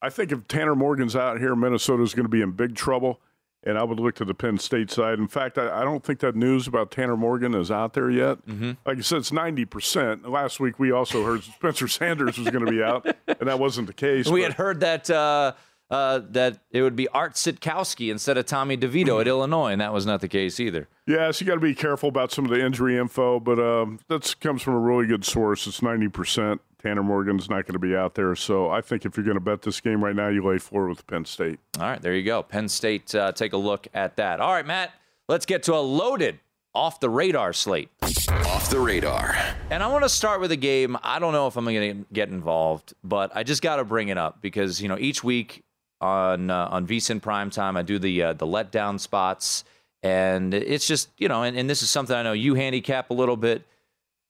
I 0.01 0.11
think 0.11 0.32
if 0.32 0.47
Tanner 0.49 0.74
Morgan's 0.74 1.16
out 1.16 1.39
here, 1.39 1.55
Minnesota's 1.57 2.14
going 2.14 2.24
to 2.24 2.30
be 2.30 2.41
in 2.41 2.53
big 2.53 2.74
trouble. 2.74 3.20
And 3.66 3.78
I 3.78 3.82
would 3.82 3.99
look 3.99 4.14
to 4.16 4.26
the 4.26 4.35
Penn 4.35 4.59
State 4.59 4.91
side. 4.91 5.18
In 5.18 5.26
fact, 5.26 5.57
I, 5.57 5.80
I 5.80 5.85
don't 5.85 6.05
think 6.05 6.20
that 6.20 6.37
news 6.37 6.66
about 6.66 6.91
Tanner 6.91 7.16
Morgan 7.16 7.55
is 7.55 7.70
out 7.70 7.95
there 7.95 8.11
yet. 8.11 8.47
Mm-hmm. 8.47 8.72
Like 8.85 8.99
I 8.99 9.01
said, 9.01 9.18
it's 9.18 9.30
90%. 9.30 10.28
Last 10.28 10.61
week, 10.61 10.78
we 10.78 10.93
also 10.93 11.24
heard 11.24 11.43
Spencer 11.45 11.89
Sanders 11.89 12.37
was 12.37 12.51
going 12.51 12.66
to 12.66 12.70
be 12.70 12.82
out, 12.82 13.07
and 13.26 13.49
that 13.49 13.59
wasn't 13.59 13.87
the 13.87 13.95
case. 13.95 14.28
We 14.28 14.43
but- 14.43 14.51
had 14.51 14.53
heard 14.59 14.80
that 14.80 15.57
uh, 15.95 16.20
that 16.30 16.59
it 16.72 16.82
would 16.82 16.97
be 16.97 17.07
Art 17.09 17.34
Sitkowski 17.34 18.11
instead 18.11 18.36
of 18.36 18.47
Tommy 18.47 18.76
DeVito 18.76 19.20
at 19.20 19.28
Illinois, 19.28 19.70
and 19.70 19.80
that 19.80 19.92
was 19.92 20.05
not 20.05 20.20
the 20.20 20.26
case 20.26 20.59
either. 20.59 20.88
Yeah, 21.07 21.30
so 21.30 21.45
you 21.45 21.49
got 21.49 21.55
to 21.55 21.61
be 21.61 21.74
careful 21.74 22.09
about 22.09 22.32
some 22.32 22.45
of 22.45 22.51
the 22.51 22.64
injury 22.64 22.99
info, 22.99 23.38
but 23.38 23.61
um, 23.61 24.01
that 24.09 24.34
comes 24.40 24.61
from 24.61 24.74
a 24.74 24.78
really 24.80 25.07
good 25.07 25.24
source. 25.24 25.68
It's 25.68 25.80
90%. 25.80 26.59
Tanner 26.82 27.05
Morgan's 27.05 27.49
not 27.49 27.64
going 27.66 27.74
to 27.74 27.78
be 27.78 27.95
out 27.95 28.16
there. 28.16 28.34
So 28.34 28.70
I 28.70 28.80
think 28.80 29.05
if 29.05 29.16
you're 29.16 29.24
going 29.24 29.36
to 29.36 29.40
bet 29.40 29.62
this 29.62 29.80
game 29.80 30.03
right 30.03 30.16
now, 30.16 30.28
you 30.28 30.45
lay 30.45 30.59
four 30.59 30.88
with 30.88 31.07
Penn 31.07 31.24
State. 31.26 31.61
All 31.78 31.84
right, 31.84 32.03
there 32.03 32.14
you 32.14 32.24
go. 32.24 32.42
Penn 32.42 32.68
State, 32.68 33.14
uh, 33.14 33.30
take 33.30 33.53
a 33.53 33.57
look 33.57 33.86
at 33.95 34.16
that. 34.16 34.40
All 34.40 34.53
right, 34.53 34.66
Matt, 34.66 34.90
let's 35.28 35.47
get 35.47 35.62
to 35.64 35.74
a 35.74 35.78
loaded 35.78 36.40
off 36.74 36.99
the 36.99 37.09
radar 37.09 37.53
slate. 37.53 37.88
Off 38.03 38.68
the 38.68 38.80
radar. 38.80 39.36
And 39.70 39.80
I 39.80 39.86
want 39.86 40.03
to 40.03 40.09
start 40.09 40.40
with 40.40 40.51
a 40.51 40.57
game. 40.57 40.99
I 41.05 41.20
don't 41.20 41.32
know 41.32 41.47
if 41.47 41.57
I'm 41.57 41.64
going 41.64 41.99
to 41.99 42.07
get 42.12 42.30
involved, 42.30 42.95
but 43.05 43.30
I 43.32 43.45
just 43.45 43.62
got 43.62 43.76
to 43.76 43.84
bring 43.84 44.09
it 44.09 44.18
up 44.18 44.42
because 44.42 44.82
you 44.82 44.88
know 44.88 44.99
each 44.99 45.22
week 45.22 45.62
on 46.05 46.51
uh, 46.51 46.69
on 46.71 46.87
VSiN 46.87 47.21
Primetime 47.21 47.77
I 47.79 47.83
do 47.83 47.99
the 47.99 48.23
uh, 48.23 48.33
the 48.35 48.47
letdown 48.47 49.01
spots, 49.01 49.65
and 50.03 50.53
it's 50.53 50.87
just 50.87 51.09
you 51.19 51.29
know, 51.29 51.43
and, 51.43 51.57
and 51.57 51.69
this 51.69 51.83
is 51.83 51.91
something 51.91 52.15
I 52.15 52.23
know 52.23 52.33
you 52.35 52.55
handicap 52.55 53.11
a 53.11 53.15
little 53.15 53.37
bit. 53.37 53.63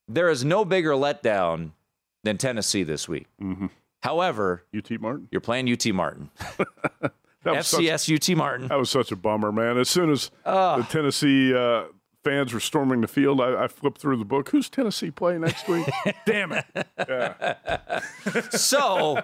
There 0.06 0.28
is 0.30 0.44
no 0.44 0.64
bigger 0.64 0.92
letdown 0.92 1.70
than 2.22 2.38
Tennessee 2.38 2.84
this 2.84 3.08
week. 3.08 3.26
Mm-hmm. 3.42 3.66
However, 4.02 4.62
UT 4.76 4.90
Martin? 5.00 5.28
you're 5.30 5.40
playing 5.40 5.70
UT 5.72 5.84
Martin, 5.94 6.30
was, 7.44 7.66
such, 7.66 7.80
FCS 7.80 8.30
UT 8.30 8.36
Martin. 8.36 8.68
that 8.68 8.78
was 8.78 8.90
such 8.90 9.10
a 9.10 9.16
bummer, 9.16 9.50
man. 9.50 9.76
As 9.78 9.88
soon 9.88 10.10
as 10.12 10.30
Oh. 10.44 10.76
the 10.78 10.84
Tennessee 10.84 11.54
uh, 11.54 11.84
fans 12.22 12.52
were 12.52 12.60
storming 12.60 13.00
the 13.00 13.08
field, 13.08 13.40
I, 13.40 13.64
I 13.64 13.68
flipped 13.68 13.98
through 14.00 14.18
the 14.18 14.24
book. 14.26 14.50
Who's 14.50 14.68
Tennessee 14.68 15.10
playing 15.10 15.40
next 15.40 15.66
week? 15.68 15.86
Damn 16.26 16.52
it. 16.52 16.66
so 18.52 19.22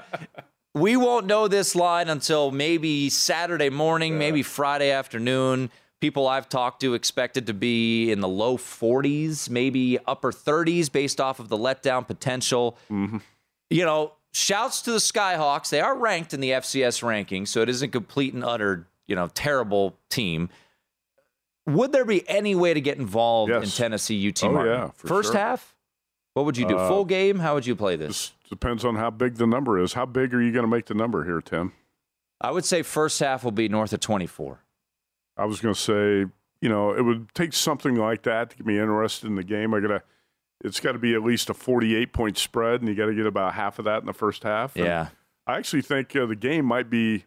we 0.74 0.96
won't 0.96 1.26
know 1.26 1.48
this 1.48 1.74
line 1.74 2.08
until 2.08 2.50
maybe 2.50 3.10
Saturday 3.10 3.70
morning, 3.70 4.18
maybe 4.18 4.42
Friday 4.42 4.90
afternoon. 4.90 5.70
People 6.00 6.26
I've 6.26 6.48
talked 6.48 6.80
to 6.80 6.94
expect 6.94 7.36
it 7.36 7.46
to 7.46 7.54
be 7.54 8.10
in 8.10 8.20
the 8.20 8.28
low 8.28 8.56
40s, 8.56 9.50
maybe 9.50 9.98
upper 10.06 10.32
30s, 10.32 10.90
based 10.90 11.20
off 11.20 11.40
of 11.40 11.48
the 11.48 11.58
letdown 11.58 12.06
potential. 12.06 12.78
You 12.88 13.84
know, 13.84 14.12
shouts 14.32 14.80
to 14.82 14.92
the 14.92 14.98
Skyhawks. 14.98 15.68
They 15.68 15.80
are 15.80 15.94
ranked 15.96 16.32
in 16.32 16.40
the 16.40 16.50
FCS 16.52 17.02
ranking, 17.02 17.44
so 17.46 17.60
it 17.60 17.68
isn't 17.68 17.90
complete 17.90 18.32
and 18.32 18.42
utter, 18.44 18.86
you 19.08 19.14
know, 19.14 19.28
terrible 19.34 19.96
team. 20.08 20.48
Would 21.66 21.92
there 21.92 22.06
be 22.06 22.26
any 22.28 22.54
way 22.54 22.72
to 22.72 22.80
get 22.80 22.96
involved 22.96 23.52
in 23.52 23.62
Tennessee 23.68 24.26
UT 24.28 24.42
Oh, 24.44 24.52
Martin? 24.52 24.72
yeah, 24.72 24.90
for 24.94 25.06
First 25.08 25.32
sure. 25.32 25.40
half? 25.40 25.74
What 26.34 26.46
would 26.46 26.56
you 26.56 26.66
do? 26.66 26.78
Uh, 26.78 26.88
Full 26.88 27.04
game? 27.04 27.40
How 27.40 27.54
would 27.54 27.66
you 27.66 27.76
play 27.76 27.96
this? 27.96 28.32
Depends 28.50 28.84
on 28.84 28.96
how 28.96 29.10
big 29.10 29.36
the 29.36 29.46
number 29.46 29.78
is. 29.78 29.92
How 29.92 30.04
big 30.04 30.34
are 30.34 30.42
you 30.42 30.52
going 30.52 30.64
to 30.64 30.70
make 30.70 30.86
the 30.86 30.94
number 30.94 31.24
here, 31.24 31.40
Tim? 31.40 31.72
I 32.40 32.50
would 32.50 32.64
say 32.64 32.82
first 32.82 33.20
half 33.20 33.44
will 33.44 33.52
be 33.52 33.68
north 33.68 33.92
of 33.92 34.00
24. 34.00 34.60
I 35.36 35.44
was 35.44 35.60
going 35.60 35.74
to 35.74 35.80
say, 35.80 36.30
you 36.60 36.68
know, 36.68 36.92
it 36.92 37.02
would 37.02 37.32
take 37.34 37.52
something 37.52 37.94
like 37.94 38.22
that 38.24 38.50
to 38.50 38.56
get 38.56 38.66
me 38.66 38.78
interested 38.78 39.28
in 39.28 39.36
the 39.36 39.44
game. 39.44 39.72
I 39.72 39.80
got 39.80 39.88
to, 39.88 40.02
it's 40.64 40.80
got 40.80 40.92
to 40.92 40.98
be 40.98 41.14
at 41.14 41.22
least 41.22 41.48
a 41.48 41.54
48 41.54 42.12
point 42.12 42.38
spread, 42.38 42.80
and 42.80 42.88
you 42.88 42.94
got 42.96 43.06
to 43.06 43.14
get 43.14 43.26
about 43.26 43.54
half 43.54 43.78
of 43.78 43.84
that 43.84 44.00
in 44.00 44.06
the 44.06 44.12
first 44.12 44.42
half. 44.42 44.74
And 44.74 44.84
Yeah. 44.84 45.08
I 45.46 45.56
actually 45.56 45.82
think 45.82 46.14
uh, 46.16 46.26
the 46.26 46.36
game 46.36 46.64
might 46.64 46.90
be 46.90 47.24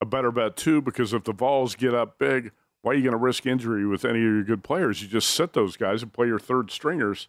a 0.00 0.06
better 0.06 0.30
bet 0.30 0.56
too, 0.56 0.82
because 0.82 1.12
if 1.12 1.24
the 1.24 1.32
Vols 1.32 1.74
get 1.74 1.94
up 1.94 2.18
big, 2.18 2.52
why 2.82 2.92
are 2.92 2.94
you 2.94 3.02
going 3.02 3.12
to 3.12 3.18
risk 3.18 3.46
injury 3.46 3.86
with 3.86 4.04
any 4.04 4.18
of 4.18 4.24
your 4.24 4.44
good 4.44 4.62
players? 4.62 5.00
You 5.02 5.08
just 5.08 5.30
sit 5.30 5.52
those 5.52 5.76
guys 5.76 6.02
and 6.02 6.12
play 6.12 6.26
your 6.26 6.38
third 6.38 6.70
stringers 6.70 7.28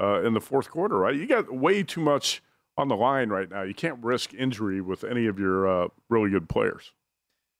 uh, 0.00 0.22
in 0.22 0.32
the 0.32 0.40
fourth 0.40 0.70
quarter, 0.70 0.96
right? 0.96 1.14
You 1.14 1.26
got 1.26 1.52
way 1.52 1.82
too 1.82 2.00
much 2.00 2.42
on 2.78 2.88
the 2.88 2.96
line 2.96 3.28
right 3.28 3.50
now. 3.50 3.62
You 3.62 3.74
can't 3.74 4.02
risk 4.02 4.32
injury 4.32 4.80
with 4.80 5.04
any 5.04 5.26
of 5.26 5.38
your 5.38 5.66
uh, 5.66 5.88
really 6.08 6.30
good 6.30 6.48
players. 6.48 6.92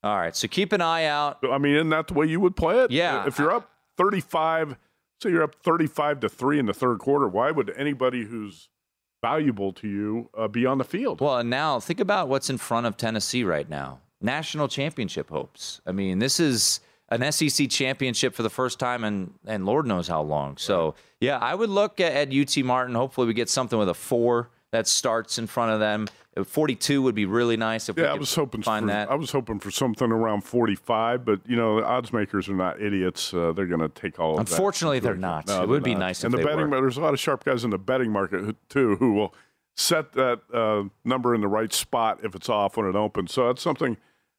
All 0.04 0.16
right. 0.16 0.34
So 0.34 0.46
keep 0.46 0.72
an 0.72 0.80
eye 0.80 1.04
out. 1.04 1.38
I 1.42 1.58
mean, 1.58 1.74
isn't 1.74 1.88
that 1.90 2.06
the 2.06 2.14
way 2.14 2.26
you 2.26 2.38
would 2.40 2.54
play 2.54 2.80
it? 2.84 2.90
Yeah. 2.92 3.26
If 3.26 3.38
you're 3.38 3.50
up 3.50 3.70
35, 3.98 4.76
say 5.20 5.30
you're 5.30 5.42
up 5.42 5.56
35 5.64 6.20
to 6.20 6.28
3 6.28 6.60
in 6.60 6.66
the 6.66 6.72
third 6.72 7.00
quarter, 7.00 7.26
why 7.26 7.50
would 7.50 7.74
anybody 7.76 8.24
who's 8.24 8.68
valuable 9.20 9.72
to 9.72 9.88
you 9.88 10.30
uh, 10.38 10.46
be 10.46 10.64
on 10.64 10.78
the 10.78 10.84
field? 10.84 11.20
Well, 11.20 11.38
and 11.38 11.50
now 11.50 11.80
think 11.80 11.98
about 11.98 12.28
what's 12.28 12.48
in 12.48 12.58
front 12.58 12.86
of 12.86 12.96
Tennessee 12.96 13.42
right 13.42 13.68
now. 13.68 14.00
National 14.20 14.68
championship 14.68 15.30
hopes. 15.30 15.80
I 15.84 15.90
mean, 15.90 16.20
this 16.20 16.38
is 16.38 16.78
an 17.08 17.32
SEC 17.32 17.68
championship 17.68 18.34
for 18.34 18.44
the 18.44 18.50
first 18.50 18.78
time 18.78 19.02
and 19.02 19.32
and 19.46 19.66
Lord 19.66 19.86
knows 19.86 20.06
how 20.06 20.22
long. 20.22 20.56
So, 20.58 20.94
yeah, 21.20 21.38
I 21.38 21.56
would 21.56 21.70
look 21.70 22.00
at, 22.00 22.12
at 22.12 22.32
UT 22.32 22.64
Martin. 22.64 22.94
Hopefully 22.94 23.26
we 23.26 23.34
get 23.34 23.48
something 23.48 23.78
with 23.78 23.88
a 23.88 23.94
4 23.94 24.50
that 24.72 24.86
starts 24.86 25.38
in 25.38 25.46
front 25.46 25.72
of 25.72 25.80
them. 25.80 26.08
42 26.44 27.02
would 27.02 27.16
be 27.16 27.26
really 27.26 27.56
nice 27.56 27.88
if 27.88 27.96
we 27.96 28.02
yeah, 28.02 28.10
I 28.10 28.12
could 28.12 28.20
was 28.20 28.34
hoping 28.34 28.62
find 28.62 28.84
for, 28.84 28.92
that. 28.92 29.10
I 29.10 29.14
was 29.16 29.32
hoping 29.32 29.58
for 29.58 29.72
something 29.72 30.12
around 30.12 30.42
45, 30.42 31.24
but 31.24 31.40
you 31.46 31.56
know, 31.56 31.80
the 31.80 31.86
odds 31.86 32.12
makers 32.12 32.48
are 32.48 32.54
not 32.54 32.80
idiots. 32.80 33.34
Uh, 33.34 33.52
they're 33.52 33.66
going 33.66 33.80
to 33.80 33.88
take 33.88 34.20
all 34.20 34.38
of 34.38 34.46
that. 34.46 34.52
Unfortunately, 34.52 35.00
they're 35.00 35.16
not. 35.16 35.48
It 35.50 35.68
would 35.68 35.82
be 35.82 35.96
nice 35.96 36.22
And 36.22 36.32
if 36.32 36.40
the 36.40 36.46
betting, 36.46 36.70
were. 36.70 36.80
there's 36.80 36.96
a 36.96 37.00
lot 37.00 37.12
of 37.12 37.18
sharp 37.18 37.44
guys 37.44 37.64
in 37.64 37.70
the 37.70 37.78
betting 37.78 38.12
market 38.12 38.40
who- 38.40 38.54
too 38.68 38.96
who 38.96 39.14
will 39.14 39.34
set 39.76 40.12
that 40.12 40.40
uh, 40.52 40.84
number 41.04 41.34
in 41.34 41.40
the 41.40 41.48
right 41.48 41.72
spot 41.72 42.20
if 42.22 42.34
it's 42.34 42.48
off 42.48 42.76
when 42.76 42.86
it 42.86 42.94
opens. 42.94 43.32
So 43.32 43.46
that's 43.48 43.62
something 43.62 43.96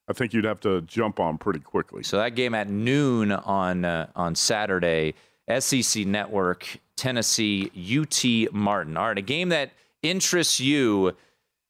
I 0.08 0.14
think 0.14 0.34
you'd 0.34 0.46
have 0.46 0.60
to 0.62 0.82
jump 0.82 1.20
on 1.20 1.38
pretty 1.38 1.60
quickly. 1.60 2.04
So 2.04 2.18
that 2.18 2.36
game 2.36 2.56
at 2.56 2.70
noon 2.70 3.32
on 3.32 3.84
uh, 3.84 4.08
on 4.16 4.36
Saturday, 4.36 5.16
SEC 5.60 6.06
Network, 6.06 6.78
Tennessee, 6.96 7.72
UT 7.76 8.54
Martin. 8.54 8.96
All 8.96 9.08
right, 9.08 9.18
a 9.18 9.22
game 9.22 9.50
that 9.50 9.72
interests 10.02 10.60
you, 10.60 11.16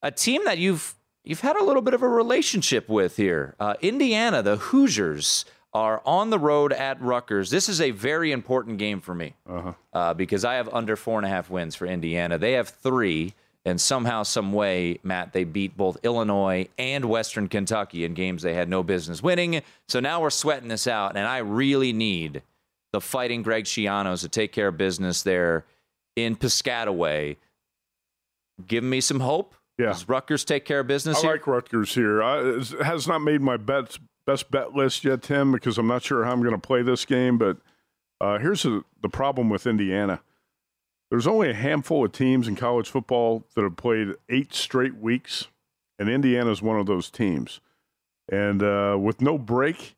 a 0.01 0.11
team 0.11 0.43
that 0.45 0.57
you've 0.57 0.95
you've 1.23 1.41
had 1.41 1.55
a 1.55 1.63
little 1.63 1.81
bit 1.81 1.93
of 1.93 2.01
a 2.01 2.07
relationship 2.07 2.89
with 2.89 3.17
here. 3.17 3.55
Uh, 3.59 3.75
Indiana, 3.81 4.41
the 4.41 4.57
Hoosiers 4.57 5.45
are 5.73 6.01
on 6.05 6.29
the 6.31 6.39
road 6.39 6.73
at 6.73 6.99
Rutgers. 7.01 7.49
This 7.51 7.69
is 7.69 7.79
a 7.79 7.91
very 7.91 8.31
important 8.31 8.79
game 8.79 9.01
for 9.01 9.13
me 9.13 9.35
uh, 9.93 10.13
because 10.15 10.43
I 10.43 10.55
have 10.55 10.67
under 10.69 10.95
four 10.95 11.19
and 11.19 11.25
a 11.25 11.29
half 11.29 11.49
wins 11.49 11.75
for 11.75 11.85
Indiana. 11.85 12.39
They 12.39 12.53
have 12.53 12.69
three, 12.69 13.35
and 13.65 13.79
somehow, 13.79 14.23
some 14.23 14.51
way, 14.51 14.99
Matt, 15.03 15.33
they 15.33 15.43
beat 15.43 15.77
both 15.77 15.97
Illinois 16.01 16.67
and 16.79 17.05
Western 17.05 17.47
Kentucky 17.47 18.03
in 18.03 18.15
games 18.15 18.41
they 18.41 18.55
had 18.55 18.67
no 18.67 18.81
business 18.81 19.21
winning. 19.21 19.61
So 19.87 19.99
now 19.99 20.21
we're 20.21 20.31
sweating 20.31 20.69
this 20.69 20.87
out, 20.87 21.15
and 21.15 21.27
I 21.27 21.39
really 21.39 21.93
need 21.93 22.41
the 22.91 23.01
fighting 23.01 23.43
Greg 23.43 23.65
Schianos 23.65 24.21
to 24.21 24.29
take 24.29 24.51
care 24.51 24.69
of 24.69 24.77
business 24.77 25.21
there 25.21 25.65
in 26.15 26.35
Piscataway. 26.35 27.37
Give 28.67 28.83
me 28.83 29.01
some 29.01 29.19
hope. 29.19 29.55
Yeah. 29.77 29.87
Does 29.87 30.07
Rutgers 30.09 30.43
take 30.43 30.65
care 30.65 30.81
of 30.81 30.87
business 30.87 31.17
I 31.17 31.21
here? 31.21 31.31
like 31.31 31.47
Rutgers 31.47 31.95
here. 31.95 32.21
I, 32.21 32.39
it 32.39 32.67
has 32.83 33.07
not 33.07 33.19
made 33.19 33.41
my 33.41 33.57
bets, 33.57 33.99
best 34.25 34.51
bet 34.51 34.73
list 34.73 35.05
yet, 35.05 35.21
Tim, 35.21 35.51
because 35.51 35.77
I'm 35.77 35.87
not 35.87 36.03
sure 36.03 36.25
how 36.25 36.33
I'm 36.33 36.41
going 36.41 36.53
to 36.53 36.59
play 36.59 36.81
this 36.81 37.05
game. 37.05 37.37
But 37.37 37.57
uh, 38.19 38.39
here's 38.39 38.63
the 38.63 38.83
the 39.01 39.09
problem 39.09 39.49
with 39.49 39.65
Indiana. 39.65 40.21
There's 41.09 41.27
only 41.27 41.49
a 41.49 41.55
handful 41.55 42.05
of 42.05 42.11
teams 42.11 42.47
in 42.47 42.55
college 42.55 42.89
football 42.89 43.45
that 43.55 43.63
have 43.63 43.77
played 43.77 44.09
eight 44.27 44.53
straight 44.53 44.97
weeks, 44.97 45.47
and 45.97 46.09
Indiana 46.09 46.51
is 46.51 46.61
one 46.61 46.79
of 46.79 46.85
those 46.85 47.09
teams. 47.09 47.61
And 48.31 48.61
uh, 48.61 48.97
with 48.99 49.21
no 49.21 49.37
break, 49.39 49.95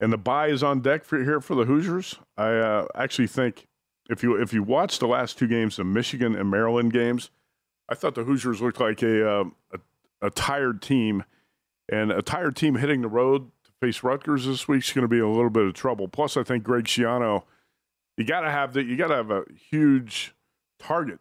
and 0.00 0.12
the 0.12 0.18
bye 0.18 0.48
is 0.48 0.62
on 0.62 0.80
deck 0.80 1.04
for 1.04 1.22
here 1.22 1.40
for 1.40 1.54
the 1.54 1.64
Hoosiers. 1.64 2.16
I 2.36 2.50
uh, 2.56 2.86
actually 2.94 3.28
think 3.28 3.66
if 4.10 4.22
you 4.22 4.34
if 4.34 4.52
you 4.52 4.62
watch 4.62 4.98
the 4.98 5.06
last 5.06 5.38
two 5.38 5.46
games, 5.46 5.76
the 5.76 5.84
Michigan 5.84 6.34
and 6.34 6.50
Maryland 6.50 6.92
games, 6.92 7.30
I 7.88 7.94
thought 7.94 8.14
the 8.14 8.24
Hoosiers 8.24 8.62
looked 8.62 8.80
like 8.80 9.02
a, 9.02 9.28
uh, 9.28 9.44
a 9.72 9.78
a 10.24 10.30
tired 10.30 10.80
team, 10.80 11.24
and 11.88 12.10
a 12.10 12.22
tired 12.22 12.56
team 12.56 12.76
hitting 12.76 13.02
the 13.02 13.08
road 13.08 13.50
to 13.64 13.70
face 13.80 14.02
Rutgers 14.02 14.46
this 14.46 14.66
week 14.66 14.82
is 14.82 14.92
going 14.92 15.02
to 15.02 15.08
be 15.08 15.18
a 15.18 15.28
little 15.28 15.50
bit 15.50 15.66
of 15.66 15.74
trouble. 15.74 16.08
Plus, 16.08 16.36
I 16.36 16.42
think 16.42 16.64
Greg 16.64 16.84
Schiano, 16.84 17.42
you 18.16 18.24
got 18.24 18.40
to 18.40 18.50
have 18.50 18.72
that. 18.72 18.86
You 18.86 18.96
got 18.96 19.08
to 19.08 19.16
have 19.16 19.30
a 19.30 19.44
huge 19.70 20.34
target 20.78 21.18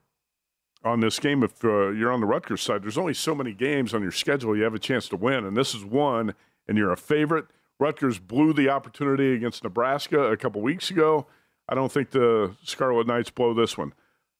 on 0.84 1.02
this 1.02 1.20
game 1.20 1.44
if 1.44 1.64
uh, 1.66 1.90
you're 1.90 2.12
on 2.12 2.22
the 2.22 2.26
Rutgers 2.26 2.62
side. 2.62 2.84
There's 2.84 2.98
only 2.98 3.14
so 3.14 3.36
many 3.36 3.54
games 3.54 3.94
on 3.94 4.02
your 4.02 4.12
schedule 4.12 4.56
you 4.56 4.64
have 4.64 4.74
a 4.74 4.80
chance 4.80 5.10
to 5.10 5.18
win, 5.18 5.46
and 5.46 5.56
this 5.56 5.76
is 5.76 5.84
one, 5.84 6.34
and 6.68 6.78
you're 6.78 6.92
a 6.92 6.98
favorite. 6.98 7.46
Rutgers 7.80 8.20
blew 8.20 8.54
the 8.54 8.70
opportunity 8.70 9.34
against 9.34 9.64
Nebraska 9.64 10.32
a 10.32 10.38
couple 10.38 10.62
weeks 10.62 10.90
ago. 10.90 11.28
I 11.68 11.76
don't 11.76 11.92
think 11.92 12.12
the 12.12 12.56
Scarlet 12.64 13.08
Knights 13.08 13.32
blow 13.32 13.54
this 13.54 13.78
one. 13.78 13.94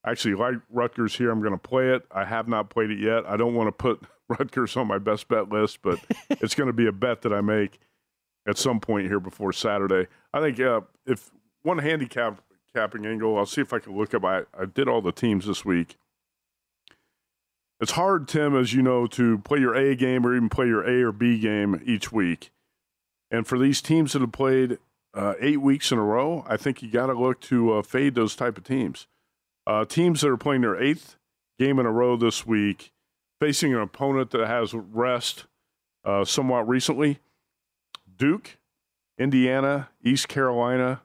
Actually 0.06 0.34
like 0.34 0.54
Rutgers 0.70 1.16
here. 1.16 1.30
I'm 1.30 1.40
going 1.40 1.52
to 1.52 1.58
play 1.58 1.90
it. 1.90 2.02
I 2.10 2.24
have 2.24 2.46
not 2.46 2.68
played 2.68 2.90
it 2.90 2.98
yet. 2.98 3.24
I 3.26 3.36
don't 3.36 3.54
want 3.54 3.68
to 3.68 3.72
put 3.72 4.02
Rutgers 4.28 4.76
on 4.76 4.86
my 4.86 4.98
best 4.98 5.28
bet 5.28 5.48
list, 5.48 5.78
but 5.82 5.98
it's 6.30 6.54
going 6.54 6.66
to 6.66 6.72
be 6.72 6.86
a 6.86 6.92
bet 6.92 7.22
that 7.22 7.32
I 7.32 7.40
make 7.40 7.78
at 8.46 8.58
some 8.58 8.80
point 8.80 9.06
here 9.06 9.20
before 9.20 9.52
Saturday. 9.52 10.08
I 10.32 10.40
think 10.40 10.60
uh, 10.60 10.82
if 11.06 11.30
one 11.62 11.78
handicap 11.78 12.42
capping 12.74 13.06
angle, 13.06 13.38
I'll 13.38 13.46
see 13.46 13.60
if 13.60 13.72
I 13.72 13.78
can 13.78 13.96
look 13.96 14.14
up. 14.14 14.24
I, 14.24 14.42
I 14.58 14.66
did 14.66 14.88
all 14.88 15.00
the 15.00 15.12
teams 15.12 15.46
this 15.46 15.64
week. 15.64 15.96
It's 17.80 17.92
hard, 17.92 18.28
Tim, 18.28 18.56
as 18.56 18.72
you 18.72 18.82
know, 18.82 19.06
to 19.08 19.38
play 19.38 19.58
your 19.58 19.74
A 19.74 19.94
game 19.94 20.26
or 20.26 20.34
even 20.34 20.48
play 20.48 20.66
your 20.66 20.88
A 20.88 21.02
or 21.02 21.12
B 21.12 21.38
game 21.38 21.82
each 21.84 22.12
week. 22.12 22.50
And 23.30 23.46
for 23.46 23.58
these 23.58 23.82
teams 23.82 24.12
that 24.12 24.20
have 24.20 24.32
played 24.32 24.78
uh, 25.12 25.34
eight 25.40 25.60
weeks 25.60 25.90
in 25.90 25.98
a 25.98 26.02
row, 26.02 26.44
I 26.48 26.56
think 26.56 26.82
you 26.82 26.90
got 26.90 27.06
to 27.06 27.14
look 27.14 27.40
to 27.42 27.74
uh, 27.74 27.82
fade 27.82 28.14
those 28.14 28.36
type 28.36 28.58
of 28.58 28.64
teams. 28.64 29.06
Uh, 29.66 29.84
teams 29.84 30.20
that 30.20 30.28
are 30.28 30.36
playing 30.36 30.60
their 30.60 30.80
eighth 30.80 31.16
game 31.58 31.78
in 31.78 31.86
a 31.86 31.90
row 31.90 32.16
this 32.16 32.46
week, 32.46 32.92
facing 33.40 33.72
an 33.72 33.80
opponent 33.80 34.30
that 34.30 34.46
has 34.46 34.74
rest 34.74 35.46
uh, 36.04 36.24
somewhat 36.24 36.68
recently 36.68 37.18
Duke, 38.16 38.58
Indiana, 39.18 39.88
East 40.02 40.28
Carolina, 40.28 41.02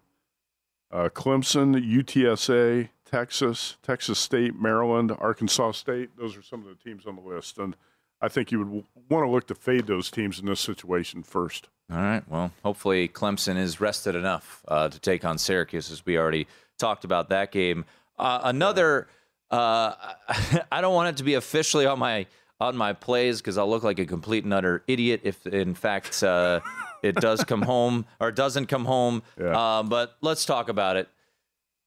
uh, 0.91 1.09
Clemson, 1.09 1.75
UTSA, 1.75 2.89
Texas, 3.05 3.77
Texas 3.81 4.19
State, 4.19 4.59
Maryland, 4.59 5.11
Arkansas 5.19 5.71
State. 5.71 6.09
Those 6.17 6.37
are 6.37 6.43
some 6.43 6.61
of 6.61 6.67
the 6.67 6.75
teams 6.75 7.05
on 7.05 7.15
the 7.15 7.21
list. 7.21 7.57
And 7.57 7.75
I 8.21 8.27
think 8.27 8.51
you 8.51 8.59
would 8.59 8.85
want 9.09 9.25
to 9.25 9.29
look 9.29 9.47
to 9.47 9.55
fade 9.55 9.87
those 9.87 10.11
teams 10.11 10.39
in 10.39 10.45
this 10.45 10.59
situation 10.59 11.23
first. 11.23 11.69
All 11.91 11.97
right. 11.97 12.23
Well, 12.27 12.51
hopefully 12.63 13.07
Clemson 13.07 13.57
is 13.57 13.81
rested 13.81 14.15
enough 14.15 14.63
uh, 14.67 14.89
to 14.89 14.99
take 14.99 15.25
on 15.25 15.37
Syracuse, 15.37 15.91
as 15.91 16.05
we 16.05 16.17
already 16.17 16.47
talked 16.77 17.03
about 17.03 17.29
that 17.29 17.51
game. 17.51 17.85
Uh, 18.19 18.41
another, 18.43 19.07
uh, 19.49 19.93
I 20.71 20.81
don't 20.81 20.93
want 20.93 21.09
it 21.09 21.17
to 21.17 21.23
be 21.23 21.35
officially 21.35 21.85
on 21.85 21.99
my 21.99 22.27
on 22.61 22.75
my 22.75 22.93
plays 22.93 23.39
because 23.39 23.57
I'll 23.57 23.69
look 23.69 23.83
like 23.83 23.99
a 23.99 24.05
complete 24.05 24.43
and 24.43 24.53
utter 24.53 24.83
idiot 24.87 25.21
if, 25.23 25.47
in 25.47 25.73
fact, 25.73 26.21
uh, 26.21 26.59
it 27.01 27.15
does 27.15 27.43
come 27.45 27.61
home 27.73 28.05
or 28.19 28.31
doesn't 28.31 28.65
come 28.65 28.85
home. 28.85 29.23
Yeah. 29.39 29.79
Um, 29.79 29.89
but 29.89 30.17
let's 30.21 30.45
talk 30.45 30.69
about 30.69 30.97
it. 30.97 31.07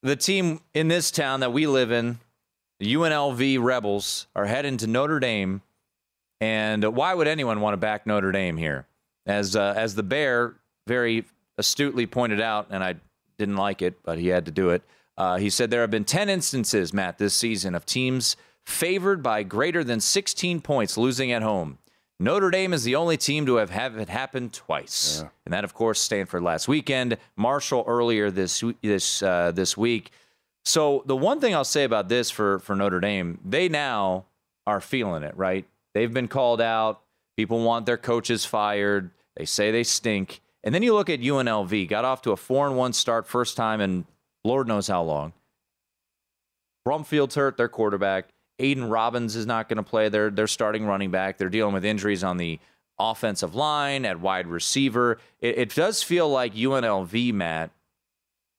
The 0.02 0.16
team 0.16 0.60
in 0.74 0.88
this 0.88 1.10
town 1.10 1.40
that 1.40 1.52
we 1.52 1.66
live 1.66 1.92
in, 1.92 2.18
the 2.80 2.94
UNLV 2.94 3.62
Rebels, 3.62 4.26
are 4.34 4.46
heading 4.46 4.78
to 4.78 4.86
Notre 4.86 5.20
Dame. 5.20 5.60
And 6.40 6.84
why 6.96 7.14
would 7.14 7.28
anyone 7.28 7.60
want 7.60 7.74
to 7.74 7.76
back 7.76 8.06
Notre 8.06 8.32
Dame 8.32 8.56
here? 8.56 8.86
As 9.26 9.54
uh, 9.54 9.74
as 9.76 9.94
the 9.94 10.02
Bear 10.02 10.54
very 10.88 11.24
astutely 11.58 12.06
pointed 12.06 12.40
out, 12.40 12.68
and 12.70 12.82
I 12.82 12.96
didn't 13.38 13.56
like 13.56 13.82
it, 13.82 14.02
but 14.02 14.18
he 14.18 14.28
had 14.28 14.46
to 14.46 14.50
do 14.50 14.70
it. 14.70 14.82
Uh, 15.16 15.36
he 15.36 15.50
said 15.50 15.70
there 15.70 15.80
have 15.82 15.90
been 15.90 16.04
10 16.04 16.28
instances, 16.28 16.92
Matt, 16.92 17.18
this 17.18 17.34
season 17.34 17.74
of 17.74 17.84
teams 17.84 18.36
favored 18.64 19.22
by 19.22 19.42
greater 19.42 19.82
than 19.84 20.00
16 20.00 20.60
points 20.60 20.96
losing 20.96 21.32
at 21.32 21.42
home. 21.42 21.78
Notre 22.20 22.50
Dame 22.50 22.72
is 22.72 22.84
the 22.84 22.94
only 22.94 23.16
team 23.16 23.44
to 23.46 23.56
have 23.56 23.70
had 23.70 23.96
it 23.96 24.08
happen 24.08 24.48
twice, 24.50 25.20
Yeah. 25.22 25.28
and 25.44 25.52
that, 25.52 25.64
of 25.64 25.74
course, 25.74 26.00
Stanford 26.00 26.42
last 26.44 26.68
weekend, 26.68 27.16
Marshall 27.36 27.84
earlier 27.88 28.30
this 28.30 28.62
this 28.80 29.22
uh, 29.24 29.50
this 29.52 29.76
week. 29.76 30.12
So 30.64 31.02
the 31.06 31.16
one 31.16 31.40
thing 31.40 31.52
I'll 31.54 31.64
say 31.64 31.82
about 31.82 32.08
this 32.08 32.30
for 32.30 32.60
for 32.60 32.76
Notre 32.76 33.00
Dame, 33.00 33.40
they 33.44 33.68
now 33.68 34.26
are 34.68 34.80
feeling 34.80 35.24
it, 35.24 35.36
right? 35.36 35.66
They've 35.94 36.12
been 36.12 36.28
called 36.28 36.60
out. 36.60 37.00
People 37.36 37.60
want 37.64 37.86
their 37.86 37.96
coaches 37.96 38.44
fired. 38.44 39.10
They 39.36 39.44
say 39.44 39.72
they 39.72 39.82
stink. 39.82 40.40
And 40.62 40.72
then 40.72 40.84
you 40.84 40.94
look 40.94 41.10
at 41.10 41.18
UNLV, 41.20 41.88
got 41.88 42.04
off 42.04 42.22
to 42.22 42.30
a 42.30 42.36
four 42.36 42.68
and 42.68 42.76
one 42.76 42.92
start 42.92 43.26
first 43.26 43.56
time 43.56 43.80
in 43.80 44.04
Lord 44.44 44.68
knows 44.68 44.88
how 44.88 45.02
long. 45.02 45.32
Brumfield's 46.84 47.34
hurt, 47.34 47.56
their 47.56 47.68
quarterback. 47.68 48.28
Aidan 48.58 48.88
Robbins 48.88 49.36
is 49.36 49.46
not 49.46 49.68
going 49.68 49.76
to 49.76 49.82
play. 49.82 50.08
They're, 50.08 50.30
they're 50.30 50.46
starting 50.46 50.84
running 50.84 51.10
back. 51.10 51.38
They're 51.38 51.48
dealing 51.48 51.74
with 51.74 51.84
injuries 51.84 52.24
on 52.24 52.36
the 52.36 52.58
offensive 52.98 53.54
line, 53.54 54.04
at 54.04 54.20
wide 54.20 54.46
receiver. 54.46 55.18
It, 55.40 55.58
it 55.58 55.74
does 55.74 56.02
feel 56.02 56.28
like 56.28 56.54
UNLV, 56.54 57.32
Matt, 57.32 57.70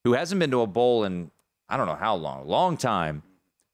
who 0.04 0.14
hasn't 0.14 0.40
been 0.40 0.52
to 0.52 0.62
a 0.62 0.68
bowl 0.68 1.04
in 1.04 1.32
I 1.70 1.78
don't 1.78 1.88
know 1.88 1.96
how 1.96 2.16
long, 2.16 2.48
long 2.48 2.78
time. 2.78 3.24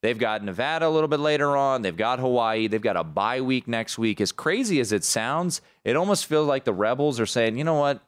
They've 0.01 0.17
got 0.17 0.43
Nevada 0.43 0.87
a 0.87 0.89
little 0.89 1.09
bit 1.09 1.19
later 1.19 1.57
on. 1.57 1.81
They've 1.81 1.95
got 1.95 2.19
Hawaii. 2.19 2.67
They've 2.67 2.81
got 2.81 2.95
a 2.95 3.03
bye 3.03 3.41
week 3.41 3.67
next 3.67 3.97
week. 3.97 4.21
As 4.21 4.31
crazy 4.31 4.79
as 4.79 4.93
it 4.93 5.03
sounds, 5.03 5.59
it 5.83 5.97
almost 5.97 6.25
feels 6.25 6.47
like 6.47 6.63
the 6.63 6.71
Rebels 6.71 7.19
are 7.19 7.25
saying, 7.25 7.57
you 7.57 7.65
know 7.65 7.73
what? 7.73 8.01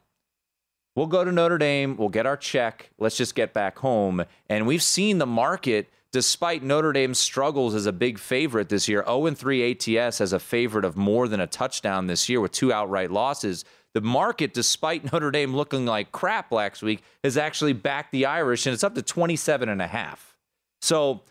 We'll 0.94 1.06
go 1.06 1.24
to 1.24 1.32
Notre 1.32 1.58
Dame. 1.58 1.96
We'll 1.96 2.10
get 2.10 2.26
our 2.26 2.36
check. 2.36 2.90
Let's 2.98 3.16
just 3.16 3.34
get 3.34 3.52
back 3.54 3.78
home. 3.78 4.24
And 4.48 4.66
we've 4.66 4.82
seen 4.82 5.18
the 5.18 5.26
market, 5.26 5.88
despite 6.12 6.62
Notre 6.62 6.92
Dame's 6.92 7.18
struggles 7.18 7.74
as 7.74 7.86
a 7.86 7.92
big 7.92 8.18
favorite 8.18 8.68
this 8.68 8.88
year, 8.88 9.02
0 9.06 9.30
3 9.30 9.70
ATS 9.70 10.20
as 10.20 10.32
a 10.32 10.38
favorite 10.38 10.84
of 10.84 10.96
more 10.96 11.28
than 11.28 11.40
a 11.40 11.46
touchdown 11.46 12.06
this 12.08 12.28
year 12.28 12.40
with 12.40 12.52
two 12.52 12.72
outright 12.72 13.10
losses. 13.10 13.64
The 13.94 14.02
market, 14.02 14.52
despite 14.52 15.04
Notre 15.12 15.30
Dame 15.30 15.54
looking 15.54 15.86
like 15.86 16.12
crap 16.12 16.52
last 16.52 16.82
week, 16.82 17.02
has 17.24 17.36
actually 17.38 17.72
backed 17.72 18.12
the 18.12 18.26
Irish, 18.26 18.66
and 18.66 18.74
it's 18.74 18.84
up 18.84 18.94
to 18.94 19.02
27 19.02 19.68
and 19.70 19.80
a 19.80 19.86
half. 19.86 20.36
So, 20.82 21.22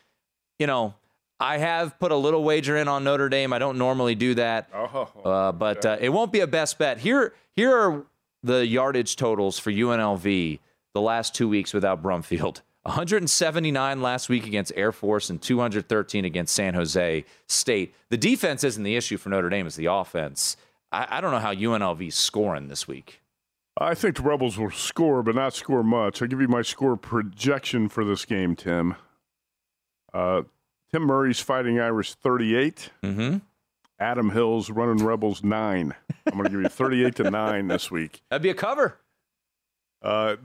you 0.57 0.65
know, 0.67 0.95
I 1.39 1.57
have 1.57 1.99
put 1.99 2.11
a 2.11 2.15
little 2.15 2.43
wager 2.43 2.77
in 2.77 2.87
on 2.87 3.03
Notre 3.03 3.29
Dame. 3.29 3.51
I 3.51 3.59
don't 3.59 3.77
normally 3.77 4.13
do 4.15 4.35
that, 4.35 4.69
Oh, 4.73 5.09
uh, 5.25 5.51
but 5.51 5.85
uh, 5.85 5.97
it 5.99 6.09
won't 6.09 6.31
be 6.31 6.39
a 6.41 6.47
best 6.47 6.77
bet. 6.77 6.99
Here, 6.99 7.33
here 7.55 7.75
are 7.75 8.05
the 8.43 8.65
yardage 8.65 9.15
totals 9.15 9.59
for 9.59 9.71
UNLV 9.71 10.59
the 10.93 11.01
last 11.01 11.35
two 11.35 11.47
weeks 11.47 11.73
without 11.73 12.01
Brumfield. 12.01 12.61
179 12.83 14.01
last 14.01 14.27
week 14.27 14.47
against 14.47 14.71
Air 14.75 14.91
Force 14.91 15.29
and 15.29 15.39
213 15.39 16.25
against 16.25 16.55
San 16.55 16.73
Jose 16.73 17.25
State. 17.47 17.93
The 18.09 18.17
defense 18.17 18.63
isn't 18.63 18.83
the 18.83 18.95
issue 18.95 19.17
for 19.17 19.29
Notre 19.29 19.49
Dame; 19.49 19.67
it's 19.67 19.75
the 19.75 19.85
offense. 19.85 20.57
I, 20.91 21.07
I 21.17 21.21
don't 21.21 21.31
know 21.31 21.39
how 21.39 21.53
UNLV's 21.53 22.15
scoring 22.15 22.69
this 22.69 22.87
week. 22.87 23.21
I 23.77 23.93
think 23.93 24.17
the 24.17 24.23
Rebels 24.23 24.57
will 24.57 24.71
score, 24.71 25.21
but 25.23 25.35
not 25.35 25.53
score 25.53 25.83
much. 25.83 26.21
I'll 26.21 26.27
give 26.27 26.41
you 26.41 26.47
my 26.47 26.63
score 26.63 26.97
projection 26.97 27.87
for 27.87 28.03
this 28.03 28.25
game, 28.25 28.55
Tim. 28.55 28.95
Uh, 30.13 30.41
Tim 30.91 31.03
Murray's 31.03 31.39
fighting 31.39 31.79
Irish 31.79 32.15
38. 32.15 32.89
Mm-hmm. 33.03 33.37
Adam 34.01 34.31
Hill's 34.31 34.71
running 34.71 35.05
Rebels 35.05 35.43
9. 35.43 35.93
I'm 36.25 36.33
going 36.33 36.43
to 36.45 36.49
give 36.49 36.61
you 36.61 36.67
38 36.67 37.15
to 37.17 37.29
9 37.29 37.67
this 37.67 37.91
week. 37.91 38.23
That'd 38.29 38.41
be 38.41 38.49
a 38.49 38.55
cover. 38.55 38.97
Uh, 40.01 40.35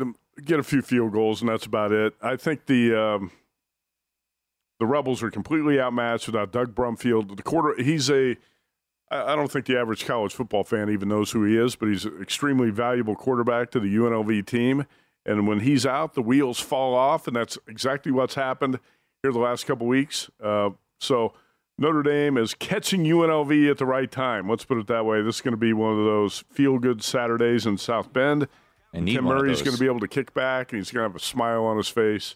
get 0.44 0.60
a 0.60 0.62
few 0.62 0.82
field 0.82 1.12
goals, 1.12 1.40
and 1.40 1.48
that's 1.48 1.64
about 1.64 1.90
it. 1.90 2.14
I 2.20 2.36
think 2.36 2.66
the 2.66 2.94
um, 2.94 3.30
the 4.78 4.84
Rebels 4.84 5.22
are 5.22 5.30
completely 5.30 5.80
outmatched 5.80 6.26
without 6.26 6.52
Doug 6.52 6.74
Brumfield. 6.74 7.34
The 7.34 7.42
quarter, 7.42 7.82
he's 7.82 8.10
a. 8.10 8.36
I 9.10 9.36
don't 9.36 9.50
think 9.50 9.66
the 9.66 9.78
average 9.78 10.04
college 10.04 10.34
football 10.34 10.64
fan 10.64 10.90
even 10.90 11.08
knows 11.08 11.30
who 11.30 11.44
he 11.44 11.56
is, 11.56 11.76
but 11.76 11.88
he's 11.88 12.04
an 12.04 12.20
extremely 12.20 12.70
valuable 12.70 13.14
quarterback 13.14 13.70
to 13.70 13.80
the 13.80 13.86
UNLV 13.86 14.44
team. 14.46 14.84
And 15.24 15.46
when 15.46 15.60
he's 15.60 15.86
out, 15.86 16.14
the 16.14 16.22
wheels 16.22 16.58
fall 16.58 16.94
off, 16.94 17.28
and 17.28 17.36
that's 17.36 17.56
exactly 17.68 18.10
what's 18.10 18.34
happened 18.34 18.80
here 19.22 19.32
the 19.32 19.38
last 19.38 19.64
couple 19.64 19.86
weeks. 19.86 20.28
Uh, 20.42 20.70
so 20.98 21.34
Notre 21.78 22.02
Dame 22.02 22.38
is 22.38 22.54
catching 22.54 23.04
UNLV 23.04 23.70
at 23.70 23.76
the 23.76 23.84
right 23.84 24.10
time. 24.10 24.48
Let's 24.48 24.64
put 24.64 24.78
it 24.78 24.86
that 24.86 25.04
way. 25.04 25.20
This 25.20 25.36
is 25.36 25.40
going 25.42 25.52
to 25.52 25.58
be 25.58 25.74
one 25.74 25.98
of 25.98 26.04
those 26.04 26.42
feel 26.50 26.78
good 26.78 27.02
Saturdays 27.02 27.66
in 27.66 27.76
South 27.76 28.12
Bend. 28.14 28.48
And 28.94 29.06
Tim 29.06 29.24
Murray's 29.24 29.60
going 29.60 29.74
to 29.74 29.80
be 29.80 29.86
able 29.86 30.00
to 30.00 30.08
kick 30.08 30.32
back, 30.32 30.72
and 30.72 30.78
he's 30.80 30.90
going 30.90 31.04
to 31.04 31.10
have 31.10 31.16
a 31.16 31.24
smile 31.24 31.64
on 31.64 31.76
his 31.76 31.88
face 31.88 32.34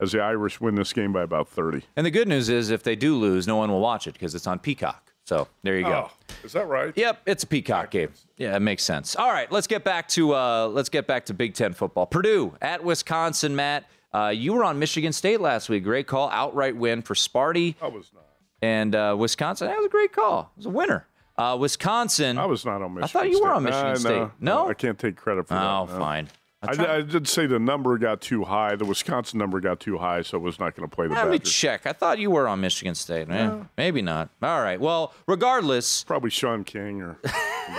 as 0.00 0.12
the 0.12 0.20
Irish 0.20 0.58
win 0.58 0.74
this 0.74 0.94
game 0.94 1.12
by 1.12 1.22
about 1.22 1.48
30. 1.48 1.82
And 1.96 2.06
the 2.06 2.10
good 2.10 2.28
news 2.28 2.48
is, 2.48 2.70
if 2.70 2.82
they 2.82 2.96
do 2.96 3.14
lose, 3.16 3.46
no 3.46 3.56
one 3.56 3.70
will 3.70 3.80
watch 3.80 4.06
it 4.06 4.14
because 4.14 4.34
it's 4.34 4.46
on 4.46 4.58
Peacock. 4.58 5.12
So 5.24 5.48
there 5.62 5.76
you 5.76 5.84
go. 5.84 6.08
Oh, 6.08 6.12
is 6.42 6.52
that 6.52 6.66
right? 6.66 6.94
Yep, 6.96 7.20
it's 7.26 7.42
a 7.42 7.46
Peacock 7.46 7.90
game. 7.90 8.10
Yeah, 8.38 8.56
it 8.56 8.60
makes 8.60 8.82
sense. 8.82 9.14
All 9.16 9.28
right, 9.28 9.52
let's 9.52 9.66
get 9.66 9.84
back 9.84 10.08
to 10.08 10.34
uh, 10.34 10.68
let's 10.68 10.88
get 10.88 11.06
back 11.06 11.26
to 11.26 11.34
Big 11.34 11.52
Ten 11.52 11.74
football. 11.74 12.06
Purdue 12.06 12.54
at 12.62 12.82
Wisconsin. 12.82 13.54
Matt, 13.54 13.84
uh, 14.14 14.32
you 14.34 14.54
were 14.54 14.64
on 14.64 14.78
Michigan 14.78 15.12
State 15.12 15.42
last 15.42 15.68
week. 15.68 15.84
Great 15.84 16.06
call, 16.06 16.30
outright 16.30 16.76
win 16.76 17.02
for 17.02 17.12
Sparty 17.12 17.74
I 17.82 17.88
was 17.88 18.10
not. 18.14 18.24
And 18.62 18.94
uh, 18.94 19.14
Wisconsin. 19.18 19.68
That 19.68 19.76
was 19.76 19.86
a 19.86 19.90
great 19.90 20.12
call. 20.12 20.50
It 20.56 20.58
was 20.58 20.66
a 20.66 20.70
winner. 20.70 21.06
Uh, 21.36 21.56
Wisconsin. 21.58 22.36
I 22.38 22.46
was 22.46 22.64
not 22.64 22.82
on 22.82 22.94
Michigan 22.94 23.08
State. 23.08 23.18
I 23.18 23.22
thought 23.22 23.30
you 23.30 23.42
were 23.42 23.52
on 23.52 23.62
Michigan 23.62 23.96
State. 23.96 24.28
No? 24.40 24.68
I 24.68 24.74
can't 24.74 24.98
take 24.98 25.16
credit 25.16 25.46
for 25.46 25.54
Oh, 25.54 25.86
that. 25.86 25.92
no. 25.92 25.98
fine. 25.98 26.28
I, 26.60 26.96
I, 26.96 27.02
did 27.02 27.28
say 27.28 27.46
the 27.46 27.60
number 27.60 27.96
got 27.98 28.20
too 28.20 28.42
high. 28.42 28.74
The 28.74 28.84
Wisconsin 28.84 29.38
number 29.38 29.60
got 29.60 29.78
too 29.78 29.98
high, 29.98 30.22
so 30.22 30.38
it 30.38 30.40
was 30.40 30.58
not 30.58 30.74
going 30.74 30.88
to 30.90 30.92
play 30.92 31.06
the 31.06 31.14
Let 31.14 31.28
me 31.28 31.38
Badgers. 31.38 31.54
check. 31.54 31.86
I 31.86 31.92
thought 31.92 32.18
you 32.18 32.32
were 32.32 32.48
on 32.48 32.60
Michigan 32.60 32.96
State. 32.96 33.30
Eh, 33.30 33.50
maybe 33.76 34.02
not. 34.02 34.30
All 34.42 34.60
right. 34.60 34.80
Well, 34.80 35.14
regardless, 35.28 36.02
Probably 36.02 36.30
Sean 36.30 36.64
King 36.64 37.00
or. 37.02 37.18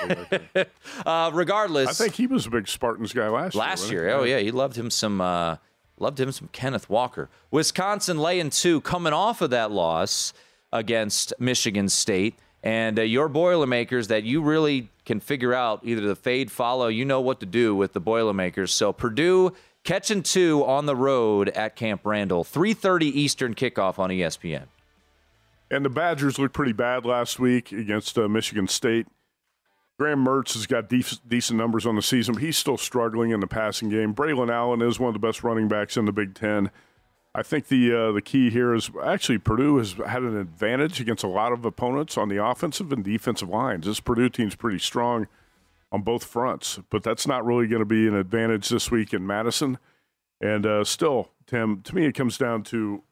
like 0.08 0.70
uh, 1.06 1.32
regardless. 1.34 1.90
I 1.90 2.04
think 2.06 2.16
he 2.16 2.26
was 2.26 2.46
a 2.46 2.50
big 2.50 2.70
Spartans 2.70 3.12
guy 3.12 3.28
last 3.28 3.54
year. 3.56 3.60
last 3.62 3.80
wasn't 3.82 3.92
year. 3.92 4.10
Oh 4.12 4.24
yeah, 4.24 4.40
he 4.40 4.52
loved 4.52 4.78
him 4.78 4.90
some. 4.90 5.20
Uh, 5.20 5.58
loved 5.98 6.18
him 6.18 6.32
some 6.32 6.48
Kenneth 6.54 6.90
Walker. 6.90 7.30
Wisconsin 7.52 8.18
laying 8.18 8.50
two, 8.50 8.80
coming 8.80 9.12
off 9.12 9.42
of 9.42 9.50
that 9.50 9.72
loss 9.72 10.32
against 10.72 11.34
Michigan 11.40 11.90
State, 11.90 12.36
and 12.64 13.00
uh, 13.00 13.04
your 13.04 13.30
Boilermakers 13.30 14.08
that 14.10 14.24
you 14.24 14.42
really 14.42 14.90
can 15.06 15.20
figure 15.20 15.54
out 15.54 15.82
either 15.84 16.02
the 16.02 16.16
fade, 16.16 16.52
follow. 16.52 16.88
You 16.88 17.06
know 17.06 17.22
what 17.22 17.40
to 17.40 17.46
do 17.46 17.76
with 17.76 17.94
the 17.94 18.00
Boilermakers. 18.00 18.74
So 18.74 18.92
Purdue 18.94 19.54
catching 19.84 20.24
two 20.24 20.64
on 20.66 20.86
the 20.86 20.96
road 20.96 21.50
at 21.50 21.76
Camp 21.76 22.02
Randall, 22.04 22.44
three 22.44 22.74
thirty 22.74 23.08
Eastern 23.08 23.56
kickoff 23.56 23.98
on 24.00 24.10
ESPN. 24.10 24.66
And 25.72 25.86
the 25.86 25.90
Badgers 25.90 26.40
looked 26.40 26.54
pretty 26.54 26.74
bad 26.74 27.06
last 27.06 27.40
week 27.40 27.72
against 27.72 28.18
uh, 28.18 28.28
Michigan 28.28 28.68
State. 28.68 29.08
Graham 30.00 30.26
Mertz 30.26 30.54
has 30.54 30.66
got 30.66 30.88
decent 30.88 31.58
numbers 31.58 31.86
on 31.86 31.96
the 31.96 32.02
season, 32.02 32.34
but 32.34 32.42
he's 32.42 32.58
still 32.58 32.78
struggling 32.78 33.32
in 33.32 33.42
the 33.42 33.48
passing 33.48 33.90
game. 33.90 34.16
Braylon 34.16 34.50
Allen 34.50 34.82
is 34.82 34.98
one 34.98 35.10
of 35.10 35.14
the 35.14 35.20
best 35.20 35.44
running 35.44 35.68
backs 35.68 35.98
in 35.98 36.06
the 36.06 36.14
Big 36.14 36.36
Ten. 36.36 36.72
I 37.36 37.44
think 37.44 37.68
the 37.68 37.94
uh, 37.94 38.12
the 38.12 38.22
key 38.22 38.50
here 38.50 38.74
is 38.74 38.90
actually 39.04 39.38
Purdue 39.38 39.78
has 39.78 39.94
had 39.94 40.24
an 40.24 40.36
advantage 40.38 41.00
against 41.00 41.24
a 41.24 41.28
lot 41.28 41.52
of 41.52 41.64
opponents 41.64 42.18
on 42.18 42.28
the 42.28 42.44
offensive 42.44 42.92
and 42.92 43.04
defensive 43.04 43.50
lines. 43.50 43.86
This 43.86 44.00
Purdue 44.00 44.30
team's 44.30 44.56
pretty 44.56 44.80
strong 44.80 45.28
on 45.92 46.02
both 46.02 46.24
fronts, 46.24 46.80
but 46.90 47.04
that's 47.04 47.28
not 47.28 47.46
really 47.46 47.68
going 47.68 47.82
to 47.82 47.86
be 47.86 48.08
an 48.08 48.16
advantage 48.16 48.70
this 48.70 48.90
week 48.90 49.14
in 49.14 49.26
Madison. 49.26 49.78
And 50.42 50.66
uh, 50.66 50.84
still, 50.84 51.32
Tim, 51.46 51.82
to 51.84 51.96
me, 51.96 52.06
it 52.06 52.14
comes 52.14 52.38
down 52.38 52.64
to 52.64 53.04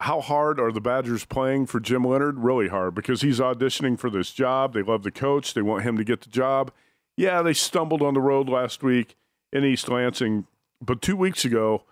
how 0.00 0.20
hard 0.20 0.60
are 0.60 0.72
the 0.72 0.80
Badgers 0.80 1.24
playing 1.24 1.66
for 1.66 1.80
Jim 1.80 2.04
Leonhard? 2.04 2.38
Really 2.38 2.68
hard 2.68 2.94
because 2.94 3.22
he's 3.22 3.40
auditioning 3.40 3.98
for 3.98 4.10
this 4.10 4.32
job. 4.32 4.74
They 4.74 4.82
love 4.82 5.02
the 5.02 5.10
coach. 5.10 5.54
They 5.54 5.62
want 5.62 5.84
him 5.84 5.96
to 5.96 6.04
get 6.04 6.20
the 6.20 6.28
job. 6.28 6.70
Yeah, 7.16 7.40
they 7.40 7.54
stumbled 7.54 8.02
on 8.02 8.12
the 8.12 8.20
road 8.20 8.48
last 8.48 8.82
week 8.82 9.16
in 9.52 9.64
East 9.64 9.88
Lansing, 9.88 10.46
but 10.82 11.00
two 11.00 11.16
weeks 11.16 11.46
ago, 11.46 11.84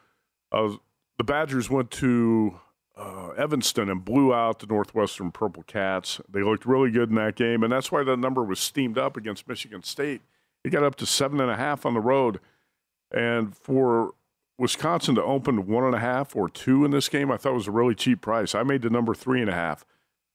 uh, 0.54 0.76
the 1.18 1.24
Badgers 1.24 1.68
went 1.68 1.90
to 1.92 2.60
uh, 2.96 3.30
Evanston 3.30 3.90
and 3.90 4.04
blew 4.04 4.32
out 4.32 4.60
the 4.60 4.66
Northwestern 4.66 5.32
Purple 5.32 5.64
Cats. 5.64 6.20
They 6.28 6.42
looked 6.42 6.64
really 6.64 6.90
good 6.90 7.10
in 7.10 7.16
that 7.16 7.36
game, 7.36 7.62
and 7.62 7.72
that's 7.72 7.90
why 7.90 8.04
that 8.04 8.18
number 8.18 8.44
was 8.44 8.60
steamed 8.60 8.98
up 8.98 9.16
against 9.16 9.48
Michigan 9.48 9.82
State. 9.82 10.22
It 10.64 10.70
got 10.70 10.84
up 10.84 10.94
to 10.96 11.06
seven 11.06 11.40
and 11.40 11.50
a 11.50 11.56
half 11.56 11.84
on 11.84 11.94
the 11.94 12.00
road, 12.00 12.40
and 13.10 13.56
for 13.56 14.12
Wisconsin 14.58 15.16
to 15.16 15.22
open 15.22 15.66
one 15.66 15.84
and 15.84 15.94
a 15.94 16.00
half 16.00 16.36
or 16.36 16.48
two 16.48 16.84
in 16.84 16.92
this 16.92 17.08
game, 17.08 17.30
I 17.30 17.36
thought 17.36 17.54
was 17.54 17.66
a 17.66 17.72
really 17.72 17.94
cheap 17.94 18.20
price. 18.20 18.54
I 18.54 18.62
made 18.62 18.82
the 18.82 18.90
number 18.90 19.14
three 19.14 19.40
and 19.40 19.50
a 19.50 19.54
half. 19.54 19.84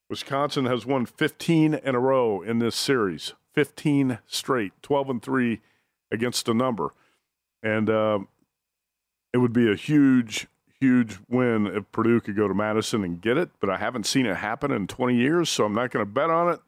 Wisconsin 0.09 0.65
has 0.65 0.86
won 0.86 1.05
15 1.05 1.76
in 1.76 1.95
a 1.95 1.99
row 1.99 2.41
in 2.41 2.59
this 2.59 2.76
series, 2.76 3.34
15 3.53 4.20
straight, 4.26 4.74
12 4.82 5.09
and 5.09 5.22
three 5.22 5.61
against 6.11 6.45
the 6.45 6.53
number, 6.53 6.93
and 7.63 7.89
uh, 7.89 8.20
it 9.34 9.38
would 9.38 9.54
be 9.54 9.72
a 9.72 9.76
huge, 9.76 10.48
huge 10.80 11.20
win 11.28 11.68
if 11.68 11.92
Purdue 11.92 12.20
could 12.22 12.36
go 12.36 12.48
to 12.48 12.54
Madison 12.54 13.04
and 13.04 13.22
get 13.22 13.38
it. 13.38 13.50
But 13.60 13.70
I 13.70 13.78
haven't 13.78 14.06
seen 14.06 14.26
it 14.26 14.38
happen 14.38 14.72
in 14.72 14.88
20 14.88 15.16
years, 15.16 15.50
so 15.50 15.66
I'm 15.66 15.74
not 15.74 15.92
going 15.92 16.06
to 16.06 16.12
bet 16.12 16.30
on 16.30 16.50
it. 16.54 16.60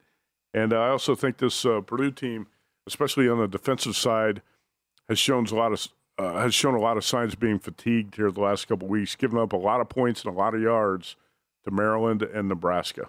And 0.53 0.73
I 0.73 0.89
also 0.89 1.15
think 1.15 1.37
this 1.37 1.65
uh, 1.65 1.81
Purdue 1.81 2.11
team, 2.11 2.47
especially 2.87 3.29
on 3.29 3.39
the 3.39 3.47
defensive 3.47 3.95
side, 3.95 4.41
has 5.07 5.17
shown 5.17 5.45
a 5.47 5.55
lot 5.55 5.71
of 5.71 5.87
uh, 6.17 6.39
has 6.41 6.53
shown 6.53 6.75
a 6.75 6.79
lot 6.79 6.97
of 6.97 7.05
signs 7.05 7.33
of 7.33 7.39
being 7.39 7.57
fatigued 7.57 8.15
here 8.15 8.31
the 8.31 8.41
last 8.41 8.67
couple 8.67 8.85
of 8.85 8.91
weeks, 8.91 9.15
giving 9.15 9.39
up 9.39 9.53
a 9.53 9.57
lot 9.57 9.81
of 9.81 9.89
points 9.89 10.23
and 10.23 10.33
a 10.33 10.37
lot 10.37 10.53
of 10.53 10.61
yards 10.61 11.15
to 11.63 11.71
Maryland 11.71 12.21
and 12.21 12.47
Nebraska. 12.49 13.07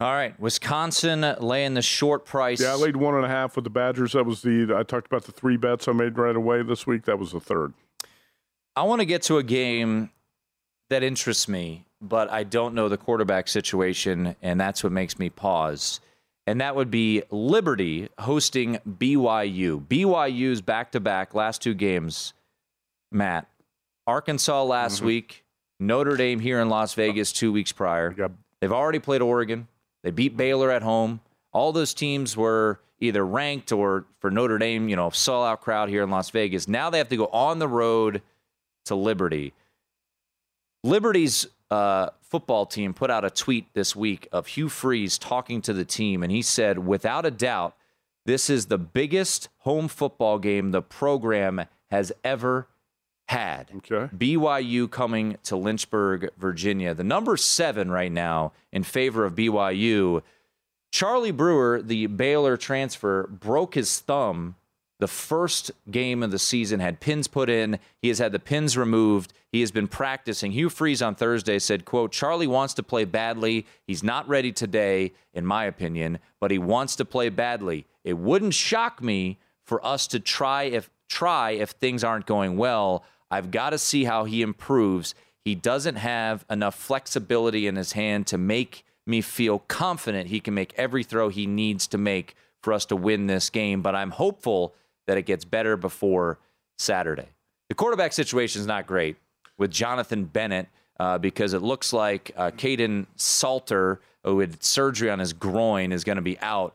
All 0.00 0.12
right, 0.12 0.38
Wisconsin 0.38 1.34
laying 1.40 1.74
the 1.74 1.82
short 1.82 2.24
price. 2.24 2.60
Yeah, 2.60 2.72
I 2.72 2.76
laid 2.76 2.96
one 2.96 3.14
and 3.14 3.24
a 3.24 3.28
half 3.28 3.56
with 3.56 3.64
the 3.64 3.70
Badgers. 3.70 4.12
That 4.12 4.26
was 4.26 4.42
the 4.42 4.74
I 4.76 4.84
talked 4.84 5.06
about 5.06 5.24
the 5.24 5.32
three 5.32 5.56
bets 5.56 5.88
I 5.88 5.92
made 5.92 6.16
right 6.16 6.36
away 6.36 6.62
this 6.62 6.86
week. 6.86 7.04
That 7.04 7.18
was 7.18 7.32
the 7.32 7.40
third. 7.40 7.74
I 8.78 8.82
want 8.82 9.00
to 9.00 9.06
get 9.06 9.22
to 9.22 9.38
a 9.38 9.42
game 9.42 10.10
that 10.88 11.02
interests 11.02 11.48
me, 11.48 11.84
but 12.00 12.30
I 12.30 12.44
don't 12.44 12.76
know 12.76 12.88
the 12.88 12.96
quarterback 12.96 13.48
situation, 13.48 14.36
and 14.40 14.60
that's 14.60 14.84
what 14.84 14.92
makes 14.92 15.18
me 15.18 15.30
pause. 15.30 15.98
And 16.46 16.60
that 16.60 16.76
would 16.76 16.88
be 16.88 17.24
Liberty 17.32 18.08
hosting 18.20 18.78
BYU. 18.88 19.84
BYU's 19.84 20.60
back 20.60 20.92
to 20.92 21.00
back 21.00 21.34
last 21.34 21.60
two 21.60 21.74
games, 21.74 22.34
Matt. 23.10 23.48
Arkansas 24.06 24.62
last 24.62 24.98
mm-hmm. 24.98 25.06
week, 25.06 25.44
Notre 25.80 26.16
Dame 26.16 26.38
here 26.38 26.60
in 26.60 26.68
Las 26.68 26.94
Vegas 26.94 27.32
two 27.32 27.50
weeks 27.50 27.72
prior. 27.72 28.10
got- 28.10 28.30
They've 28.60 28.70
already 28.70 29.00
played 29.00 29.22
Oregon. 29.22 29.66
They 30.04 30.12
beat 30.12 30.30
mm-hmm. 30.30 30.38
Baylor 30.38 30.70
at 30.70 30.82
home. 30.82 31.18
All 31.52 31.72
those 31.72 31.94
teams 31.94 32.36
were 32.36 32.78
either 33.00 33.26
ranked 33.26 33.72
or 33.72 34.04
for 34.20 34.30
Notre 34.30 34.56
Dame, 34.56 34.88
you 34.88 34.94
know, 34.94 35.08
sellout 35.10 35.62
crowd 35.62 35.88
here 35.88 36.04
in 36.04 36.10
Las 36.10 36.30
Vegas. 36.30 36.68
Now 36.68 36.90
they 36.90 36.98
have 36.98 37.08
to 37.08 37.16
go 37.16 37.26
on 37.26 37.58
the 37.58 37.66
road 37.66 38.22
to 38.88 38.94
Liberty. 38.94 39.54
Liberty's 40.84 41.46
uh, 41.70 42.10
football 42.20 42.66
team 42.66 42.94
put 42.94 43.10
out 43.10 43.24
a 43.24 43.30
tweet 43.30 43.72
this 43.74 43.96
week 43.96 44.28
of 44.32 44.48
Hugh 44.48 44.68
Freeze 44.68 45.18
talking 45.18 45.62
to 45.62 45.72
the 45.72 45.84
team, 45.84 46.22
and 46.22 46.32
he 46.32 46.42
said, 46.42 46.80
without 46.80 47.24
a 47.24 47.30
doubt, 47.30 47.76
this 48.26 48.50
is 48.50 48.66
the 48.66 48.78
biggest 48.78 49.48
home 49.58 49.88
football 49.88 50.38
game 50.38 50.70
the 50.70 50.82
program 50.82 51.64
has 51.90 52.12
ever 52.22 52.68
had. 53.28 53.70
Okay. 53.76 54.14
BYU 54.14 54.90
coming 54.90 55.36
to 55.44 55.56
Lynchburg, 55.56 56.30
Virginia. 56.38 56.94
The 56.94 57.04
number 57.04 57.36
seven 57.36 57.90
right 57.90 58.12
now 58.12 58.52
in 58.72 58.82
favor 58.82 59.24
of 59.24 59.34
BYU. 59.34 60.22
Charlie 60.90 61.30
Brewer, 61.30 61.82
the 61.82 62.06
Baylor 62.06 62.56
transfer, 62.56 63.26
broke 63.26 63.74
his 63.74 63.98
thumb 64.00 64.56
the 64.98 65.08
first 65.08 65.70
game 65.90 66.22
of 66.22 66.30
the 66.30 66.38
season, 66.38 66.80
had 66.80 67.00
pins 67.00 67.28
put 67.28 67.48
in. 67.48 67.78
He 68.02 68.08
has 68.08 68.18
had 68.18 68.32
the 68.32 68.38
pins 68.38 68.76
removed. 68.76 69.32
He 69.52 69.60
has 69.60 69.70
been 69.70 69.86
practicing. 69.86 70.52
Hugh 70.52 70.68
Freeze 70.68 71.02
on 71.02 71.14
Thursday 71.14 71.58
said, 71.58 71.84
quote, 71.84 72.10
Charlie 72.10 72.46
wants 72.46 72.74
to 72.74 72.82
play 72.82 73.04
badly. 73.04 73.66
He's 73.86 74.02
not 74.02 74.28
ready 74.28 74.52
today, 74.52 75.12
in 75.32 75.46
my 75.46 75.64
opinion, 75.64 76.18
but 76.40 76.50
he 76.50 76.58
wants 76.58 76.96
to 76.96 77.04
play 77.04 77.28
badly. 77.28 77.86
It 78.04 78.18
wouldn't 78.18 78.54
shock 78.54 79.02
me 79.02 79.38
for 79.64 79.84
us 79.86 80.06
to 80.08 80.20
try 80.20 80.64
if 80.64 80.90
try 81.08 81.52
if 81.52 81.70
things 81.70 82.04
aren't 82.04 82.26
going 82.26 82.56
well. 82.56 83.04
I've 83.30 83.50
got 83.50 83.70
to 83.70 83.78
see 83.78 84.04
how 84.04 84.24
he 84.24 84.42
improves. 84.42 85.14
He 85.44 85.54
doesn't 85.54 85.96
have 85.96 86.44
enough 86.50 86.74
flexibility 86.74 87.66
in 87.66 87.76
his 87.76 87.92
hand 87.92 88.26
to 88.28 88.38
make 88.38 88.84
me 89.06 89.22
feel 89.22 89.60
confident 89.60 90.28
he 90.28 90.40
can 90.40 90.52
make 90.52 90.74
every 90.76 91.02
throw 91.02 91.30
he 91.30 91.46
needs 91.46 91.86
to 91.86 91.98
make 91.98 92.34
for 92.62 92.72
us 92.72 92.84
to 92.86 92.96
win 92.96 93.26
this 93.26 93.48
game, 93.50 93.80
but 93.80 93.94
I'm 93.94 94.10
hopeful 94.10 94.74
that 95.08 95.16
it 95.16 95.22
gets 95.22 95.44
better 95.44 95.76
before 95.76 96.38
Saturday. 96.78 97.26
The 97.68 97.74
quarterback 97.74 98.12
situation 98.12 98.60
is 98.60 98.66
not 98.66 98.86
great 98.86 99.16
with 99.56 99.72
Johnathan 99.72 100.32
Bennett 100.32 100.68
uh, 101.00 101.18
because 101.18 101.54
it 101.54 101.62
looks 101.62 101.92
like 101.92 102.30
uh, 102.36 102.50
Kaidon 102.50 103.06
Salter, 103.16 104.00
who 104.22 104.40
had 104.40 104.62
surgery 104.62 105.10
on 105.10 105.18
his 105.18 105.32
groin, 105.32 105.92
is 105.92 106.04
going 106.04 106.16
to 106.16 106.22
be 106.22 106.38
out. 106.40 106.74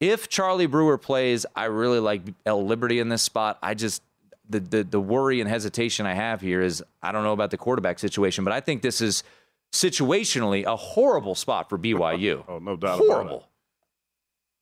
If 0.00 0.28
Charlie 0.28 0.66
Brewer 0.66 0.98
plays, 0.98 1.46
I 1.56 1.64
really 1.64 1.98
like 1.98 2.20
El 2.44 2.64
Liberty 2.64 3.00
in 3.00 3.08
this 3.08 3.22
spot. 3.22 3.58
I 3.62 3.72
just 3.72 4.02
the, 4.48 4.60
the 4.60 4.84
the 4.84 5.00
worry 5.00 5.40
and 5.40 5.48
hesitation 5.48 6.04
I 6.04 6.12
have 6.12 6.42
here 6.42 6.60
is 6.60 6.84
I 7.02 7.10
don't 7.10 7.24
know 7.24 7.32
about 7.32 7.50
the 7.50 7.56
quarterback 7.56 7.98
situation, 7.98 8.44
but 8.44 8.52
I 8.52 8.60
think 8.60 8.82
this 8.82 9.00
is 9.00 9.24
situationally 9.72 10.64
a 10.64 10.76
horrible 10.76 11.34
spot 11.34 11.70
for 11.70 11.78
BYU. 11.78 12.44
Oh, 12.46 12.58
no 12.58 12.76
doubt 12.76 12.98
horrible. 12.98 13.48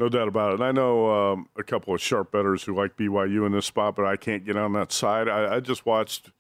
No 0.01 0.09
doubt 0.09 0.29
about 0.29 0.51
it. 0.51 0.55
And 0.55 0.65
I 0.65 0.73
know 0.73 1.33
um, 1.33 1.49
a 1.57 1.63
couple 1.63 1.95
of 1.95 2.01
sharp 2.01 2.33
bettors 2.33 2.65
who 2.65 2.75
like 2.75 2.97
BYU 2.97 3.47
in 3.47 3.53
this 3.53 3.67
spot, 3.67 3.95
but 3.95 4.05
I 4.05 4.17
can't 4.17 4.45
get 4.45 4.57
on 4.57 4.73
that 4.73 4.91
side. 4.91 5.29
I, 5.29 5.57
I 5.57 5.61
just 5.61 5.87
watched 5.87 6.31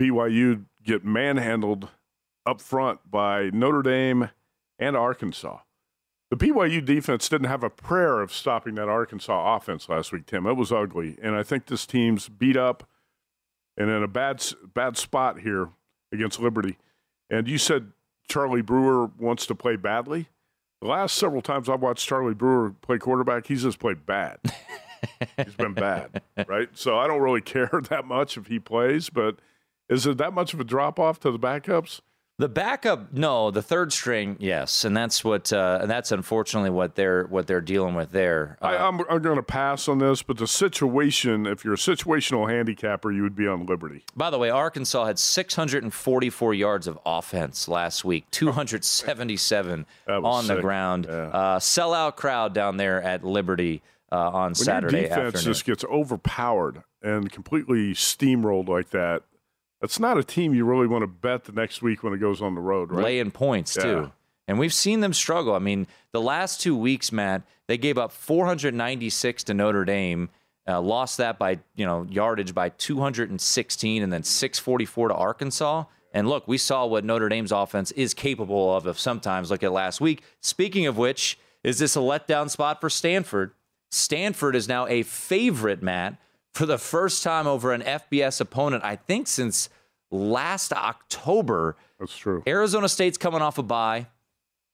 BYU 0.00 0.64
get 0.84 1.04
manhandled 1.04 1.88
up 2.44 2.60
front 2.60 3.10
by 3.10 3.50
Notre 3.52 3.82
Dame 3.82 4.30
and 4.78 4.96
Arkansas. 4.96 5.60
The 6.30 6.36
BYU 6.36 6.84
defense 6.84 7.28
didn't 7.28 7.46
have 7.46 7.62
a 7.62 7.70
prayer 7.70 8.20
of 8.20 8.32
stopping 8.32 8.74
that 8.74 8.88
Arkansas 8.88 9.56
offense 9.56 9.88
last 9.88 10.10
week, 10.10 10.26
Tim. 10.26 10.46
It 10.46 10.54
was 10.54 10.72
ugly. 10.72 11.16
And 11.22 11.36
I 11.36 11.44
think 11.44 11.66
this 11.66 11.86
team's 11.86 12.28
beat 12.28 12.56
up 12.56 12.88
and 13.76 13.90
in 13.90 14.02
a 14.02 14.08
bad, 14.08 14.44
bad 14.74 14.96
spot 14.96 15.40
here 15.40 15.70
against 16.12 16.40
Liberty. 16.40 16.76
And 17.30 17.48
you 17.48 17.58
said 17.58 17.92
Charlie 18.28 18.62
Brewer 18.62 19.10
wants 19.18 19.46
to 19.46 19.54
play 19.54 19.76
badly. 19.76 20.28
The 20.84 20.90
last 20.90 21.14
several 21.14 21.40
times 21.40 21.70
I've 21.70 21.80
watched 21.80 22.06
Charlie 22.06 22.34
Brewer 22.34 22.74
play 22.82 22.98
quarterback, 22.98 23.46
he's 23.46 23.62
just 23.62 23.78
played 23.78 24.04
bad. 24.04 24.36
he's 25.42 25.54
been 25.54 25.72
bad, 25.72 26.20
right? 26.46 26.68
So 26.74 26.98
I 26.98 27.06
don't 27.06 27.22
really 27.22 27.40
care 27.40 27.70
that 27.88 28.04
much 28.04 28.36
if 28.36 28.48
he 28.48 28.58
plays, 28.58 29.08
but 29.08 29.36
is 29.88 30.06
it 30.06 30.18
that 30.18 30.34
much 30.34 30.52
of 30.52 30.60
a 30.60 30.64
drop 30.64 31.00
off 31.00 31.18
to 31.20 31.30
the 31.30 31.38
backups? 31.38 32.02
The 32.36 32.48
backup, 32.48 33.12
no. 33.12 33.52
The 33.52 33.62
third 33.62 33.92
string, 33.92 34.36
yes, 34.40 34.84
and 34.84 34.96
that's 34.96 35.22
what, 35.22 35.52
uh, 35.52 35.78
and 35.82 35.88
that's 35.88 36.10
unfortunately 36.10 36.70
what 36.70 36.96
they're 36.96 37.26
what 37.26 37.46
they're 37.46 37.60
dealing 37.60 37.94
with 37.94 38.10
there. 38.10 38.58
Uh, 38.60 38.64
I, 38.66 38.88
I'm, 38.88 39.00
I'm 39.08 39.22
going 39.22 39.36
to 39.36 39.42
pass 39.44 39.86
on 39.86 39.98
this, 39.98 40.20
but 40.22 40.38
the 40.38 40.48
situation, 40.48 41.46
if 41.46 41.64
you're 41.64 41.74
a 41.74 41.76
situational 41.76 42.50
handicapper, 42.50 43.12
you 43.12 43.22
would 43.22 43.36
be 43.36 43.46
on 43.46 43.66
Liberty. 43.66 44.02
by 44.16 44.30
the 44.30 44.38
way, 44.38 44.50
Arkansas 44.50 45.04
had 45.04 45.20
644 45.20 46.54
yards 46.54 46.88
of 46.88 46.98
offense 47.06 47.68
last 47.68 48.04
week, 48.04 48.24
277 48.32 49.86
That 50.06 50.22
was 50.22 50.48
on 50.48 50.54
the 50.56 50.60
ground. 50.60 51.06
Yeah. 51.08 51.14
Uh, 51.14 51.58
sellout 51.60 52.16
crowd 52.16 52.52
down 52.52 52.76
there 52.78 53.00
at 53.00 53.22
Liberty 53.24 53.82
uh, 54.10 54.16
on 54.30 54.42
When 54.50 54.54
Saturday 54.56 55.00
your 55.02 55.08
defense 55.08 55.34
afternoon. 55.36 55.44
just 55.44 55.64
gets 55.64 55.84
overpowered 55.84 56.82
and 57.02 57.30
completely 57.30 57.92
steamrolled 57.94 58.68
like 58.68 58.90
that, 58.90 59.22
that's 59.80 59.98
not 60.00 60.18
a 60.18 60.24
team 60.24 60.54
you 60.54 60.64
really 60.64 60.86
want 60.86 61.02
to 61.02 61.06
bet 61.06 61.44
the 61.44 61.52
next 61.52 61.82
week 61.82 62.02
when 62.02 62.12
it 62.12 62.18
goes 62.18 62.40
on 62.40 62.54
the 62.54 62.60
road, 62.60 62.90
right? 62.90 63.04
laying 63.04 63.30
points 63.30 63.76
Yeah. 63.76 63.82
too. 63.82 64.12
And 64.46 64.58
we've 64.58 64.74
seen 64.74 65.00
them 65.00 65.14
struggle. 65.14 65.54
I 65.54 65.58
mean, 65.58 65.86
the 66.12 66.20
last 66.20 66.60
two 66.60 66.76
weeks, 66.76 67.10
Matt, 67.10 67.42
they 67.66 67.78
gave 67.78 67.96
up 67.96 68.12
496 68.12 69.44
to 69.44 69.54
Notre 69.54 69.84
Dame, 69.86 70.28
uh, 70.68 70.80
lost 70.80 71.16
that 71.18 71.38
by 71.38 71.60
you 71.74 71.86
know 71.86 72.06
yardage 72.10 72.54
by 72.54 72.68
216, 72.70 74.02
and 74.02 74.12
then 74.12 74.22
644 74.22 75.08
to 75.08 75.14
Arkansas. 75.14 75.84
And 76.12 76.28
look, 76.28 76.46
we 76.46 76.58
saw 76.58 76.86
what 76.86 77.04
Notre 77.04 77.28
Dame's 77.28 77.52
offense 77.52 77.90
is 77.92 78.14
capable 78.14 78.74
of. 78.76 78.86
if 78.86 78.98
sometimes, 79.00 79.50
look 79.50 79.62
at 79.62 79.72
last 79.72 80.00
week. 80.00 80.22
Speaking 80.40 80.86
of 80.86 80.96
which, 80.96 81.38
is 81.64 81.78
this 81.78 81.96
a 81.96 82.00
letdown 82.00 82.48
spot 82.50 82.80
for 82.80 82.88
Stanford? 82.88 83.52
Stanford 83.90 84.54
is 84.56 84.68
now 84.68 84.86
a 84.86 85.02
favorite, 85.02 85.82
Matt, 85.82 86.16
for 86.54 86.66
the 86.66 86.78
first 86.78 87.22
time 87.22 87.46
over 87.46 87.72
an 87.72 87.82
FBS 87.82 88.40
opponent. 88.40 88.84
I 88.84 88.96
think 88.96 89.26
since 89.26 89.68
last 90.10 90.72
October. 90.72 91.76
That's 91.98 92.16
true. 92.16 92.42
Arizona 92.46 92.88
State's 92.88 93.18
coming 93.18 93.42
off 93.42 93.58
a 93.58 93.62
bye. 93.62 94.06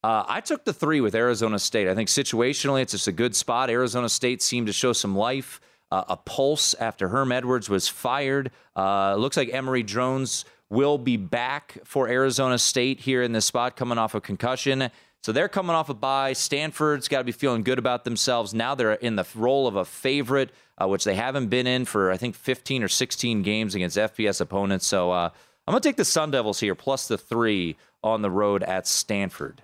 Uh, 0.03 0.25
I 0.27 0.41
took 0.41 0.65
the 0.65 0.73
three 0.73 1.01
with 1.01 1.15
Arizona 1.15 1.59
State. 1.59 1.89
I 1.89 1.95
think 1.95 2.09
situationally, 2.09 2.83
it's 2.83 2.93
just 2.93 3.09
a 3.09 3.13
good 3.13 3.35
spot. 3.35 3.69
Arizona 3.69 4.09
State 4.09 4.43
seemed 4.43 4.67
to 4.67 4.73
show 4.73 4.93
some 4.93 5.17
life, 5.17 5.61
uh, 5.91 6.05
a 6.09 6.17
pulse 6.17 6.75
after 6.75 7.09
Herm 7.09 7.33
Edwards 7.33 7.69
was 7.69 7.89
fired. 7.89 8.51
Uh, 8.77 9.17
looks 9.17 9.37
like 9.37 9.53
Emory 9.53 9.83
Jones 9.83 10.45
will 10.71 10.97
be 10.97 11.17
back 11.17 11.79
for 11.85 12.09
Arizona 12.09 12.59
State 12.59 13.01
here 13.01 13.23
in 13.23 13.33
this 13.33 13.45
spot, 13.45 13.77
coming 13.77 13.99
off 13.99 14.15
a 14.15 14.21
concussion. 14.21 14.91
So 15.23 15.33
they're 15.33 15.49
coming 15.49 15.77
off 15.77 15.89
a 15.91 15.95
bye. 15.95 16.33
Stanford's 16.33 17.07
got 17.09 17.19
to 17.19 17.25
be 17.25 17.33
feeling 17.33 17.63
good 17.63 17.79
about 17.79 18.05
themselves. 18.05 18.55
Now 18.55 18.75
they're 18.75 18.95
in 18.95 19.17
the 19.17 19.27
role 19.35 19.67
of 19.67 19.77
a 19.77 19.85
favorite, 19.85 20.51
uh, 20.81 20.89
which 20.89 21.05
they 21.05 21.15
haven't 21.15 21.49
been 21.49 21.67
in 21.67 21.85
for, 21.85 22.11
I 22.11 22.17
think, 22.17 22.35
15 22.35 22.83
or 22.83 22.89
16 22.89 23.43
games 23.43 23.75
against 23.75 23.99
FBS 23.99 24.41
opponents. 24.41 24.87
So 24.87 25.11
uh, 25.11 25.31
I'm 25.67 25.73
going 25.73 25.83
to 25.83 25.89
take 25.89 25.97
the 25.97 26.07
Sun 26.07 26.31
Devils 26.31 26.61
here, 26.61 26.75
plus 26.75 27.07
the 27.07 27.19
three 27.19 27.77
on 28.03 28.23
the 28.23 28.31
road 28.31 28.63
at 28.63 28.87
Stanford. 28.87 29.63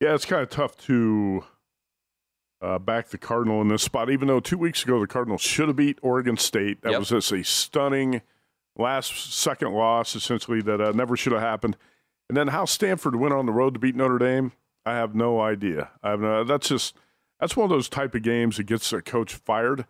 Yeah, 0.00 0.14
it's 0.14 0.26
kind 0.26 0.42
of 0.42 0.50
tough 0.50 0.76
to 0.86 1.44
uh, 2.60 2.78
back 2.78 3.08
the 3.08 3.18
Cardinal 3.18 3.62
in 3.62 3.68
this 3.68 3.82
spot, 3.82 4.10
even 4.10 4.28
though 4.28 4.38
two 4.40 4.58
weeks 4.58 4.82
ago 4.84 5.00
the 5.00 5.06
Cardinals 5.06 5.40
should 5.40 5.68
have 5.68 5.76
beat 5.76 5.98
Oregon 6.02 6.36
State. 6.36 6.82
That 6.82 6.90
Yep. 6.92 6.98
was 7.00 7.08
just 7.08 7.32
a 7.32 7.42
stunning 7.42 8.20
last 8.76 9.32
second 9.32 9.72
loss, 9.72 10.14
essentially, 10.14 10.60
that 10.62 10.80
uh, 10.80 10.92
never 10.92 11.16
should 11.16 11.32
have 11.32 11.40
happened. 11.40 11.76
And 12.28 12.36
then 12.36 12.48
how 12.48 12.64
Stanford 12.64 13.16
went 13.16 13.34
on 13.34 13.46
the 13.46 13.52
road 13.52 13.74
to 13.74 13.80
beat 13.80 13.96
Notre 13.96 14.18
Dame, 14.18 14.52
I 14.84 14.92
have 14.92 15.14
no 15.14 15.40
idea. 15.40 15.90
I 16.02 16.10
have 16.10 16.20
no, 16.20 16.44
that's 16.44 16.68
just 16.68 16.94
that's 17.40 17.56
one 17.56 17.64
of 17.64 17.70
those 17.70 17.88
type 17.88 18.14
of 18.14 18.22
games 18.22 18.56
that 18.56 18.64
gets 18.64 18.92
a 18.92 19.00
coach 19.00 19.34
fired, 19.34 19.86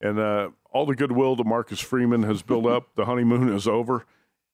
and 0.00 0.18
uh, 0.18 0.50
all 0.72 0.86
the 0.86 0.94
goodwill 0.94 1.36
that 1.36 1.46
Marcus 1.46 1.80
Freeman 1.80 2.24
has 2.24 2.42
built 2.42 2.66
up, 2.66 2.94
the 2.94 3.06
honeymoon 3.06 3.48
is 3.54 3.66
over, 3.66 4.04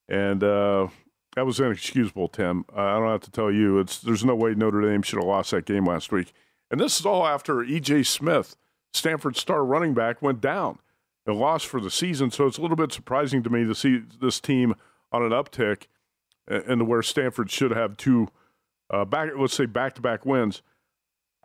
and 0.08 0.42
uh, 0.42 0.88
that 1.34 1.46
was 1.46 1.60
inexcusable, 1.60 2.28
Tim. 2.28 2.64
Uh, 2.74 2.80
I 2.80 2.98
don't 2.98 3.10
have 3.10 3.20
to 3.22 3.30
tell 3.30 3.52
you. 3.52 3.78
It's 3.78 3.98
there's 3.98 4.24
no 4.24 4.34
way 4.34 4.54
Notre 4.54 4.80
Dame 4.80 5.02
should 5.02 5.18
have 5.18 5.28
lost 5.28 5.50
that 5.50 5.66
game 5.66 5.84
last 5.84 6.12
week. 6.12 6.32
And 6.70 6.80
this 6.80 6.98
is 6.98 7.06
all 7.06 7.26
after 7.26 7.62
E.J. 7.62 8.02
Smith, 8.04 8.56
Stanford 8.92 9.36
star 9.36 9.64
running 9.64 9.94
back, 9.94 10.20
went 10.20 10.40
down 10.40 10.78
and 11.26 11.36
lost 11.36 11.66
for 11.66 11.80
the 11.80 11.90
season. 11.90 12.30
So 12.30 12.46
it's 12.46 12.58
a 12.58 12.62
little 12.62 12.76
bit 12.76 12.92
surprising 12.92 13.42
to 13.44 13.50
me 13.50 13.64
to 13.64 13.74
see 13.74 14.02
this 14.20 14.40
team 14.40 14.74
on 15.12 15.22
an 15.22 15.30
uptick 15.30 15.86
and 16.48 16.86
where 16.86 17.02
Stanford 17.02 17.50
should 17.50 17.72
have 17.72 17.96
two 17.96 18.28
uh, 18.90 19.04
back, 19.04 19.30
let's 19.36 19.54
say 19.54 19.66
back 19.66 19.94
to 19.94 20.00
back 20.00 20.24
wins. 20.24 20.62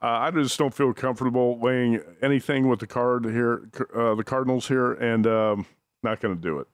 Uh, 0.01 0.07
I 0.07 0.31
just 0.31 0.57
don't 0.57 0.73
feel 0.73 0.93
comfortable 0.93 1.59
laying 1.59 2.01
anything 2.23 2.67
with 2.67 2.79
the 2.79 2.87
card 2.87 3.25
here, 3.25 3.69
uh, 3.95 4.15
the 4.15 4.23
Cardinals 4.23 4.67
here, 4.67 4.93
and 4.93 5.27
um, 5.27 5.65
not 6.01 6.19
going 6.19 6.35
to 6.35 6.41
do 6.41 6.59
it. 6.59 6.67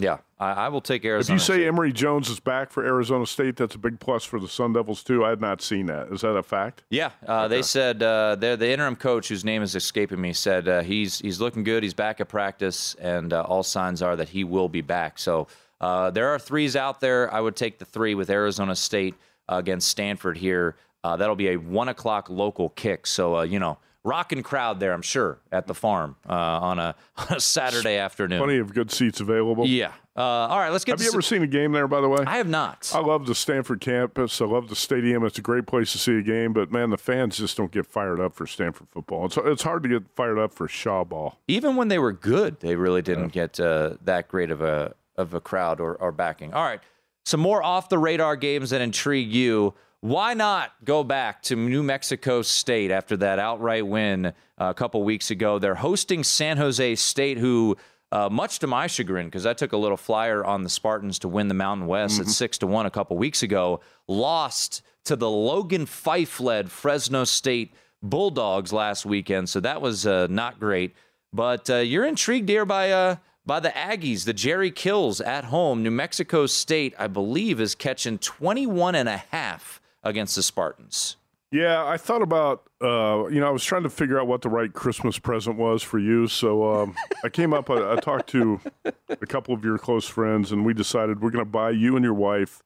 Yeah, 0.00 0.18
I, 0.38 0.50
I 0.52 0.68
will 0.68 0.80
take 0.80 1.04
Arizona. 1.04 1.34
If 1.34 1.40
you 1.40 1.44
say 1.44 1.54
State. 1.54 1.66
Emory 1.66 1.92
Jones 1.92 2.28
is 2.28 2.38
back 2.38 2.70
for 2.70 2.84
Arizona 2.84 3.26
State, 3.26 3.56
that's 3.56 3.74
a 3.74 3.78
big 3.78 3.98
plus 3.98 4.22
for 4.22 4.38
the 4.38 4.46
Sun 4.46 4.74
Devils 4.74 5.02
too. 5.02 5.24
I 5.24 5.30
had 5.30 5.40
not 5.40 5.60
seen 5.60 5.86
that. 5.86 6.12
Is 6.12 6.20
that 6.20 6.36
a 6.36 6.42
fact? 6.42 6.84
yeah, 6.90 7.10
uh, 7.26 7.48
they 7.48 7.62
said 7.62 8.02
uh, 8.02 8.36
the 8.36 8.70
interim 8.70 8.94
coach, 8.94 9.28
whose 9.28 9.44
name 9.44 9.62
is 9.62 9.74
escaping 9.74 10.20
me, 10.20 10.32
said 10.34 10.68
uh, 10.68 10.82
he's 10.82 11.18
he's 11.18 11.40
looking 11.40 11.64
good. 11.64 11.82
He's 11.82 11.94
back 11.94 12.20
at 12.20 12.28
practice, 12.28 12.94
and 13.00 13.32
uh, 13.32 13.42
all 13.42 13.64
signs 13.64 14.00
are 14.00 14.14
that 14.14 14.28
he 14.28 14.44
will 14.44 14.68
be 14.68 14.82
back. 14.82 15.18
So 15.18 15.48
uh, 15.80 16.10
there 16.10 16.28
are 16.28 16.38
threes 16.38 16.76
out 16.76 17.00
there. 17.00 17.32
I 17.32 17.40
would 17.40 17.56
take 17.56 17.78
the 17.78 17.84
three 17.84 18.14
with 18.14 18.30
Arizona 18.30 18.74
State 18.74 19.14
uh, 19.48 19.56
against 19.56 19.88
Stanford 19.88 20.36
here. 20.36 20.76
Uh, 21.04 21.16
that'll 21.16 21.36
be 21.36 21.48
a 21.48 21.56
one 21.56 21.88
o'clock 21.88 22.28
local 22.28 22.70
kick. 22.70 23.06
So 23.06 23.36
uh, 23.38 23.42
you 23.42 23.58
know, 23.58 23.78
rocking 24.04 24.42
crowd 24.42 24.80
there, 24.80 24.92
I'm 24.92 25.02
sure, 25.02 25.38
at 25.52 25.66
the 25.66 25.74
farm 25.74 26.16
uh, 26.28 26.32
on 26.32 26.78
a 26.78 26.94
on 27.16 27.36
a 27.36 27.40
Saturday 27.40 27.96
afternoon. 27.96 28.38
Plenty 28.38 28.58
of 28.58 28.74
good 28.74 28.90
seats 28.90 29.20
available. 29.20 29.66
Yeah. 29.66 29.92
Uh, 30.16 30.48
all 30.50 30.58
right, 30.58 30.70
let's 30.70 30.84
get. 30.84 30.98
Have 30.98 31.02
you 31.02 31.12
ever 31.12 31.22
seen 31.22 31.44
a 31.44 31.46
game 31.46 31.70
there, 31.70 31.86
by 31.86 32.00
the 32.00 32.08
way? 32.08 32.24
I 32.26 32.38
have 32.38 32.48
not. 32.48 32.90
I 32.92 32.98
love 32.98 33.26
the 33.26 33.36
Stanford 33.36 33.80
campus. 33.80 34.40
I 34.40 34.46
love 34.46 34.68
the 34.68 34.74
stadium. 34.74 35.24
It's 35.24 35.38
a 35.38 35.42
great 35.42 35.64
place 35.68 35.92
to 35.92 35.98
see 35.98 36.18
a 36.18 36.22
game, 36.22 36.52
but 36.52 36.72
man, 36.72 36.90
the 36.90 36.96
fans 36.98 37.36
just 37.36 37.56
don't 37.56 37.70
get 37.70 37.86
fired 37.86 38.18
up 38.18 38.34
for 38.34 38.44
Stanford 38.44 38.88
football. 38.90 39.26
It's, 39.26 39.36
it's 39.36 39.62
hard 39.62 39.84
to 39.84 39.88
get 39.88 40.02
fired 40.16 40.36
up 40.36 40.52
for 40.52 40.66
Shaw 40.66 41.04
ball. 41.04 41.38
even 41.46 41.76
when 41.76 41.86
they 41.86 42.00
were 42.00 42.10
good, 42.10 42.58
they 42.58 42.74
really 42.74 43.00
didn't 43.00 43.28
get 43.28 43.60
uh, 43.60 43.94
that 44.02 44.26
great 44.26 44.50
of 44.50 44.60
a 44.60 44.96
of 45.18 45.34
a 45.34 45.40
crowd 45.40 45.80
or, 45.80 45.96
or 45.96 46.12
backing. 46.12 46.54
All 46.54 46.64
right, 46.64 46.80
some 47.26 47.40
more 47.40 47.62
off 47.62 47.90
the 47.90 47.98
radar 47.98 48.36
games 48.36 48.70
that 48.70 48.80
intrigue 48.80 49.30
you. 49.30 49.74
Why 50.00 50.32
not 50.32 50.72
go 50.84 51.02
back 51.02 51.42
to 51.42 51.56
New 51.56 51.82
Mexico 51.82 52.40
State 52.42 52.92
after 52.92 53.16
that 53.18 53.38
outright 53.38 53.86
win 53.86 54.26
uh, 54.26 54.32
a 54.58 54.74
couple 54.74 55.02
weeks 55.02 55.30
ago? 55.30 55.58
They're 55.58 55.74
hosting 55.74 56.22
San 56.22 56.56
Jose 56.56 56.94
State, 56.94 57.36
who, 57.36 57.76
uh, 58.12 58.28
much 58.30 58.60
to 58.60 58.68
my 58.68 58.86
chagrin, 58.86 59.26
because 59.26 59.44
I 59.44 59.54
took 59.54 59.72
a 59.72 59.76
little 59.76 59.96
flyer 59.96 60.44
on 60.44 60.62
the 60.62 60.70
Spartans 60.70 61.18
to 61.18 61.28
win 61.28 61.48
the 61.48 61.54
Mountain 61.54 61.88
West 61.88 62.20
at 62.20 62.28
six 62.28 62.58
to 62.58 62.66
one 62.68 62.86
a 62.86 62.90
couple 62.90 63.16
weeks 63.16 63.42
ago, 63.42 63.80
lost 64.06 64.82
to 65.04 65.16
the 65.16 65.28
Logan 65.28 65.84
Fife 65.84 66.38
led 66.38 66.70
Fresno 66.70 67.24
State 67.24 67.74
Bulldogs 68.00 68.72
last 68.72 69.04
weekend. 69.04 69.48
So 69.48 69.58
that 69.60 69.82
was 69.82 70.06
uh, 70.06 70.28
not 70.30 70.60
great. 70.60 70.94
But 71.32 71.68
uh, 71.68 71.78
you're 71.78 72.04
intrigued 72.06 72.48
here 72.48 72.64
by 72.64 72.92
uh, 72.92 73.16
by 73.48 73.58
the 73.58 73.70
Aggies, 73.70 74.26
the 74.26 74.34
Jerry 74.34 74.70
Kills 74.70 75.22
at 75.22 75.46
home. 75.46 75.82
New 75.82 75.90
Mexico 75.90 76.44
State, 76.44 76.94
I 76.98 77.06
believe, 77.06 77.60
is 77.60 77.74
catching 77.74 78.18
21 78.18 78.94
and 78.94 79.08
a 79.08 79.16
half 79.16 79.80
against 80.04 80.36
the 80.36 80.42
Spartans. 80.42 81.16
Yeah, 81.50 81.82
I 81.82 81.96
thought 81.96 82.20
about, 82.20 82.64
uh, 82.82 83.26
you 83.28 83.40
know, 83.40 83.48
I 83.48 83.50
was 83.50 83.64
trying 83.64 83.84
to 83.84 83.88
figure 83.88 84.20
out 84.20 84.26
what 84.26 84.42
the 84.42 84.50
right 84.50 84.70
Christmas 84.70 85.18
present 85.18 85.56
was 85.56 85.82
for 85.82 85.98
you. 85.98 86.26
So 86.26 86.70
um, 86.70 86.94
I 87.24 87.30
came 87.30 87.54
up, 87.54 87.70
I, 87.70 87.94
I 87.94 87.96
talked 87.96 88.28
to 88.30 88.60
a 89.08 89.26
couple 89.26 89.54
of 89.54 89.64
your 89.64 89.78
close 89.78 90.06
friends, 90.06 90.52
and 90.52 90.66
we 90.66 90.74
decided 90.74 91.22
we're 91.22 91.30
going 91.30 91.44
to 91.44 91.50
buy 91.50 91.70
you 91.70 91.96
and 91.96 92.04
your 92.04 92.14
wife 92.14 92.62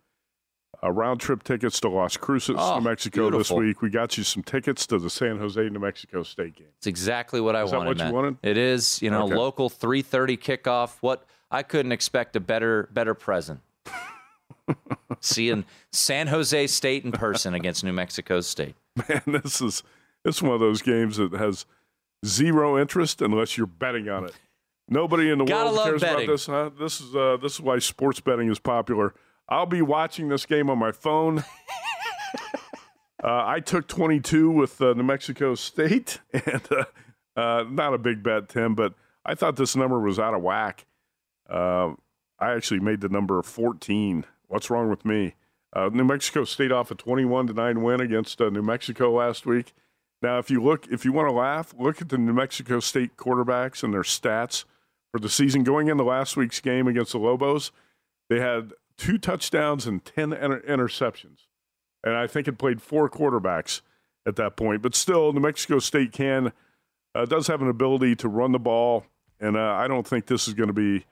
uh, 0.83 0.91
round 0.91 1.21
trip 1.21 1.43
tickets 1.43 1.81
to 1.81 1.89
Las 1.89 2.17
Cruces, 2.17 2.57
Oh, 2.59 2.79
New 2.79 2.85
Mexico 2.85 3.31
beautiful. 3.31 3.39
this 3.39 3.51
week. 3.67 3.83
We 3.83 3.91
got 3.91 4.17
you 4.19 4.25
some 4.25 4.43
tickets 4.43 4.87
to 4.89 4.99
the 4.99 5.11
San 5.11 5.39
Jose, 5.39 5.69
New 5.69 5.79
Mexico 5.79 6.23
State 6.23 6.57
game. 6.57 6.69
It's 6.79 6.87
exactly 6.87 7.41
what 7.41 7.55
I 7.57 7.63
Is 7.63 7.71
that 7.71 7.79
wanted. 7.79 7.99
what 7.99 8.07
you 8.09 8.13
wanted? 8.15 8.37
It 8.43 8.57
is, 8.57 9.01
you 9.03 9.11
know, 9.11 9.25
Okay. 9.27 9.35
local 9.35 9.69
3:30 9.71 10.37
kickoff. 10.37 10.97
What 11.01 11.25
I 11.51 11.63
couldn't 11.63 11.93
expect 11.93 12.35
a 12.37 12.41
better 12.41 12.89
better 12.93 13.15
present. 13.15 13.61
Seeing 15.21 15.65
San 15.93 16.29
Jose 16.29 16.67
State 16.69 17.05
in 17.05 17.13
person 17.13 17.55
against 17.55 17.85
New 17.85 17.93
Mexico 17.93 18.41
State. 18.41 18.75
Man, 19.09 19.23
this 19.27 19.61
is 19.61 19.83
is 20.25 20.43
one 20.43 20.53
of 20.53 20.61
those 20.61 20.83
games 20.83 21.17
that 21.17 21.33
has 21.33 21.67
zero 22.25 22.79
interest 22.79 23.21
unless 23.23 23.57
you're 23.57 23.67
betting 23.67 24.09
on 24.09 24.25
it. 24.25 24.35
Nobody 24.89 25.31
in 25.31 25.39
the 25.39 25.45
Gotta 25.45 25.71
world 25.73 25.85
cares 25.85 26.01
betting. 26.01 26.25
about 26.25 26.33
this. 26.33 26.47
Huh? 26.47 26.71
This 26.79 27.01
is 27.01 27.15
uh, 27.15 27.37
this 27.41 27.55
is 27.55 27.61
why 27.61 27.79
sports 27.79 28.21
betting 28.21 28.51
is 28.51 28.59
popular. 28.59 29.15
I'll 29.53 29.67
be 29.67 29.83
watching 29.83 30.29
this 30.29 30.47
game 30.47 30.71
on 30.71 30.79
my 30.79 30.93
phone. 30.93 31.41
uh, 33.23 33.45
I 33.45 33.61
took 33.61 33.87
22 33.87 34.51
with 34.51 34.81
uh, 34.81 34.95
New 34.95 35.03
Mexico 35.03 35.55
State, 35.55 36.21
and 36.33 36.63
uh, 36.71 36.85
uh, 37.39 37.65
not 37.69 37.93
a 37.93 37.99
big 37.99 38.23
bet, 38.23 38.49
Tim, 38.49 38.75
but 38.75 38.95
I 39.27 39.35
thought 39.35 39.57
this 39.57 39.77
number 39.77 40.01
was 40.01 40.19
out 40.19 40.33
of 40.33 40.41
whack. 40.41 40.87
Uh, 41.51 41.93
I 42.39 42.55
actually 42.55 42.81
made 42.81 43.03
the 43.03 43.11
number 43.11 43.43
14. 43.43 44.25
What's 44.47 44.71
wrong 44.71 44.89
with 44.89 45.05
me? 45.05 45.35
Uh, 45.77 45.91
New 45.93 46.05
Mexico 46.05 46.45
State 46.45 46.73
off 46.73 46.91
a 46.91 46.95
21 46.95 47.49
to 47.49 47.53
9 47.53 47.83
win 47.83 48.01
against 48.01 48.41
New 48.41 48.63
Mexico 48.63 49.13
last 49.13 49.45
week. 49.45 49.75
Now, 50.23 50.39
if 50.39 50.51
you 50.51 50.63
look, 50.63 50.87
if 50.91 51.05
you 51.05 51.13
want 51.13 51.29
to 51.29 51.35
laugh, 51.35 51.75
look 51.79 52.01
at 52.01 52.09
the 52.09 52.17
New 52.17 52.33
Mexico 52.33 52.81
State 52.81 53.19
quarterbacks 53.19 53.83
and 53.83 53.93
their 53.93 54.01
stats 54.01 54.65
for 55.11 55.21
the 55.21 55.29
season. 55.29 55.63
Going 55.63 55.89
into 55.89 56.05
last 56.05 56.39
week's 56.39 56.61
game 56.61 56.89
against 56.89 57.13
the 57.13 57.19
Lobos, 57.19 57.71
they 58.31 58.41
had 58.41 58.73
two 58.97 59.19
touchdowns 59.19 59.87
and 59.87 60.05
10 60.05 60.33
inter- 60.33 60.63
interceptions. 60.63 61.47
And 62.05 62.15
I 62.15 62.27
think 62.27 62.49
it 62.49 62.59
played 62.59 62.83
four 62.83 63.09
quarterbacks 63.09 63.81
at 64.27 64.37
that 64.37 64.57
point. 64.57 64.83
But 64.83 64.95
still, 64.95 65.33
New 65.33 65.41
Mexico 65.41 65.79
State 65.79 66.13
can 66.13 66.53
uh, 67.15 67.27
does 67.27 67.47
have 67.47 67.63
an 67.63 67.69
ability 67.69 68.17
to 68.17 68.29
run 68.29 68.53
the 68.53 68.59
ball, 68.59 69.05
and 69.41 69.57
uh, 69.57 69.61
I 69.61 69.87
don't 69.87 70.07
think 70.07 70.27
this 70.27 70.49
is 70.49 70.55
going 70.55 70.69
to 70.69 70.73
be 70.73 71.05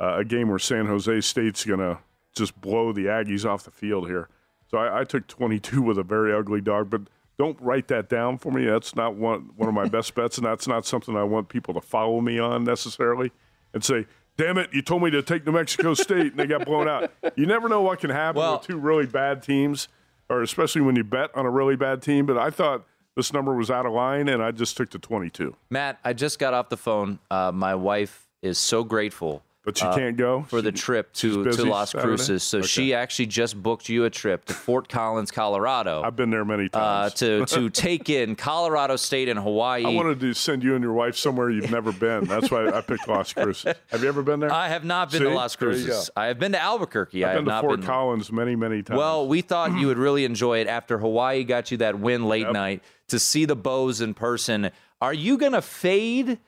uh, 0.00 0.18
a 0.18 0.24
game 0.24 0.48
where 0.48 0.58
San 0.58 0.86
Jose 0.86 1.20
State's 1.22 1.64
going 1.64 1.80
to 1.80 1.98
just 2.36 2.60
blow 2.60 2.92
the 2.92 3.06
Aggies 3.06 3.44
off 3.44 3.64
the 3.64 3.70
field 3.70 4.08
here. 4.08 4.28
So 4.70 4.78
I, 4.78 5.00
I, 5.00 5.04
took 5.04 5.26
22 5.26 5.82
with 5.82 5.98
a 5.98 6.02
very 6.02 6.32
ugly 6.32 6.60
dog, 6.60 6.90
but 6.90 7.02
don't 7.38 7.60
write 7.60 7.88
that 7.88 8.08
down 8.08 8.38
for 8.38 8.50
me. 8.50 8.64
That's 8.64 8.96
not 8.96 9.14
one 9.16 9.50
one 9.56 9.68
of 9.68 9.74
my 9.74 9.88
best 9.88 10.14
bets, 10.14 10.36
and 10.38 10.46
that's 10.46 10.66
not 10.66 10.86
something 10.86 11.16
I 11.16 11.24
want 11.24 11.48
people 11.48 11.74
to 11.74 11.80
follow 11.80 12.20
me 12.20 12.38
on 12.38 12.64
necessarily 12.64 13.32
and 13.72 13.84
say. 13.84 14.06
Damn 14.36 14.58
it! 14.58 14.70
You 14.72 14.82
told 14.82 15.02
me 15.02 15.10
to 15.10 15.22
take 15.22 15.46
New 15.46 15.52
Mexico 15.52 15.94
State, 15.94 16.32
and 16.32 16.36
they 16.36 16.46
got 16.46 16.66
blown 16.66 16.88
out. 16.88 17.12
You 17.36 17.46
never 17.46 17.68
know 17.68 17.82
what 17.82 18.00
can 18.00 18.10
happen 18.10 18.40
well, 18.40 18.58
with 18.58 18.66
two 18.66 18.78
really 18.78 19.06
bad 19.06 19.42
teams, 19.42 19.88
or 20.28 20.42
especially 20.42 20.80
when 20.80 20.96
you 20.96 21.04
bet 21.04 21.30
on 21.36 21.46
a 21.46 21.50
really 21.50 21.76
bad 21.76 22.02
team. 22.02 22.26
But 22.26 22.36
I 22.36 22.50
thought 22.50 22.84
this 23.16 23.32
number 23.32 23.54
was 23.54 23.70
out 23.70 23.86
of 23.86 23.92
line, 23.92 24.28
and 24.28 24.42
I 24.42 24.50
just 24.50 24.76
took 24.76 24.90
the 24.90 24.98
22. 24.98 25.54
Matt, 25.70 26.00
I 26.04 26.12
just 26.12 26.38
got 26.38 26.52
off 26.52 26.68
the 26.68 26.76
phone. 26.76 27.20
Uh, 27.30 27.52
my 27.52 27.74
wife 27.74 28.26
is 28.42 28.58
so 28.58 28.82
grateful 28.82 29.42
but 29.64 29.78
she 29.78 29.84
uh, 29.84 29.96
can't 29.96 30.16
go 30.16 30.42
for 30.42 30.58
she, 30.58 30.64
the 30.64 30.72
trip 30.72 31.12
to, 31.14 31.44
to 31.50 31.64
Las 31.64 31.92
Saturday? 31.92 32.08
Cruces. 32.08 32.42
So 32.42 32.58
okay. 32.58 32.66
she 32.66 32.94
actually 32.94 33.26
just 33.26 33.60
booked 33.60 33.88
you 33.88 34.04
a 34.04 34.10
trip 34.10 34.44
to 34.46 34.54
Fort 34.54 34.88
Collins, 34.88 35.30
Colorado. 35.30 36.02
I've 36.02 36.16
been 36.16 36.30
there 36.30 36.44
many 36.44 36.66
uh, 36.72 37.08
times. 37.08 37.22
Uh, 37.22 37.46
to 37.46 37.46
to 37.54 37.70
take 37.70 38.10
in 38.10 38.36
Colorado 38.36 38.96
State 38.96 39.28
and 39.28 39.38
Hawaii. 39.38 39.84
I 39.84 39.90
wanted 39.90 40.20
to 40.20 40.34
send 40.34 40.62
you 40.62 40.74
and 40.74 40.84
your 40.84 40.92
wife 40.92 41.16
somewhere 41.16 41.50
you've 41.50 41.70
never 41.70 41.92
been. 41.92 42.24
That's 42.24 42.50
why 42.50 42.68
I 42.68 42.82
picked 42.82 43.08
Las 43.08 43.32
Cruces. 43.32 43.74
Have 43.88 44.02
you 44.02 44.08
ever 44.08 44.22
been 44.22 44.40
there? 44.40 44.52
I 44.52 44.68
have 44.68 44.84
not 44.84 45.10
been 45.10 45.20
See? 45.20 45.24
to 45.24 45.34
Las 45.34 45.56
Cruces. 45.56 46.10
I 46.14 46.26
have 46.26 46.38
been 46.38 46.52
to 46.52 46.60
Albuquerque. 46.60 47.24
I've 47.24 47.30
I 47.30 47.32
have 47.34 47.44
been 47.44 47.54
to 47.54 47.60
Fort 47.60 47.80
been 47.80 47.86
Collins 47.86 48.30
many 48.30 48.56
many 48.56 48.82
times. 48.82 48.98
Well, 48.98 49.26
we 49.26 49.40
thought 49.40 49.78
you 49.78 49.86
would 49.86 49.98
really 49.98 50.24
enjoy 50.24 50.58
it 50.58 50.68
after 50.68 50.98
Hawaii 50.98 51.42
got 51.44 51.70
you 51.70 51.78
that 51.78 51.98
win 51.98 52.26
late 52.26 52.42
yep. 52.42 52.52
night 52.52 52.82
to 53.08 53.18
see 53.18 53.44
the 53.44 53.56
Bows 53.56 54.00
in 54.00 54.14
person. 54.14 54.70
Are 55.00 55.14
you 55.14 55.36
going 55.38 55.52
to 55.52 55.62
fade 55.62 56.38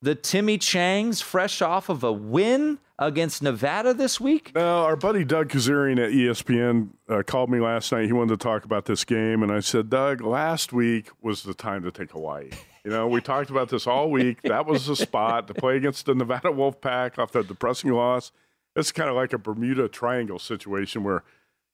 the 0.00 0.14
Timmy 0.14 0.58
Changs 0.58 1.22
fresh 1.22 1.62
off 1.62 1.88
of 1.88 2.04
a 2.04 2.12
win? 2.12 2.78
against 2.98 3.42
Nevada 3.42 3.94
this 3.94 4.20
week? 4.20 4.52
Our 4.56 4.96
buddy 4.96 5.24
Doug 5.24 5.50
Kezirian 5.50 6.04
at 6.04 6.10
ESPN 6.10 6.90
uh, 7.08 7.22
called 7.22 7.50
me 7.50 7.60
last 7.60 7.92
night. 7.92 8.06
He 8.06 8.12
wanted 8.12 8.38
to 8.38 8.44
talk 8.44 8.64
about 8.64 8.86
this 8.86 9.04
game, 9.04 9.42
and 9.42 9.52
I 9.52 9.60
said, 9.60 9.88
Doug, 9.88 10.20
last 10.20 10.72
week 10.72 11.10
was 11.22 11.42
the 11.42 11.54
time 11.54 11.82
to 11.84 11.90
take 11.90 12.10
Hawaii. 12.10 12.50
You 12.84 12.90
know, 12.90 13.06
we 13.06 13.20
talked 13.20 13.50
about 13.50 13.68
this 13.68 13.86
all 13.86 14.10
week. 14.10 14.42
That 14.42 14.66
was 14.66 14.86
the 14.86 14.96
spot 14.96 15.46
to 15.48 15.54
play 15.54 15.76
against 15.76 16.06
the 16.06 16.14
Nevada 16.14 16.48
Wolfpack 16.48 17.18
off 17.18 17.32
that 17.32 17.46
depressing 17.46 17.92
loss. 17.92 18.32
It's 18.74 18.92
kind 18.92 19.10
of 19.10 19.16
like 19.16 19.32
a 19.32 19.38
Bermuda 19.38 19.88
Triangle 19.88 20.38
situation 20.38 21.04
where 21.04 21.22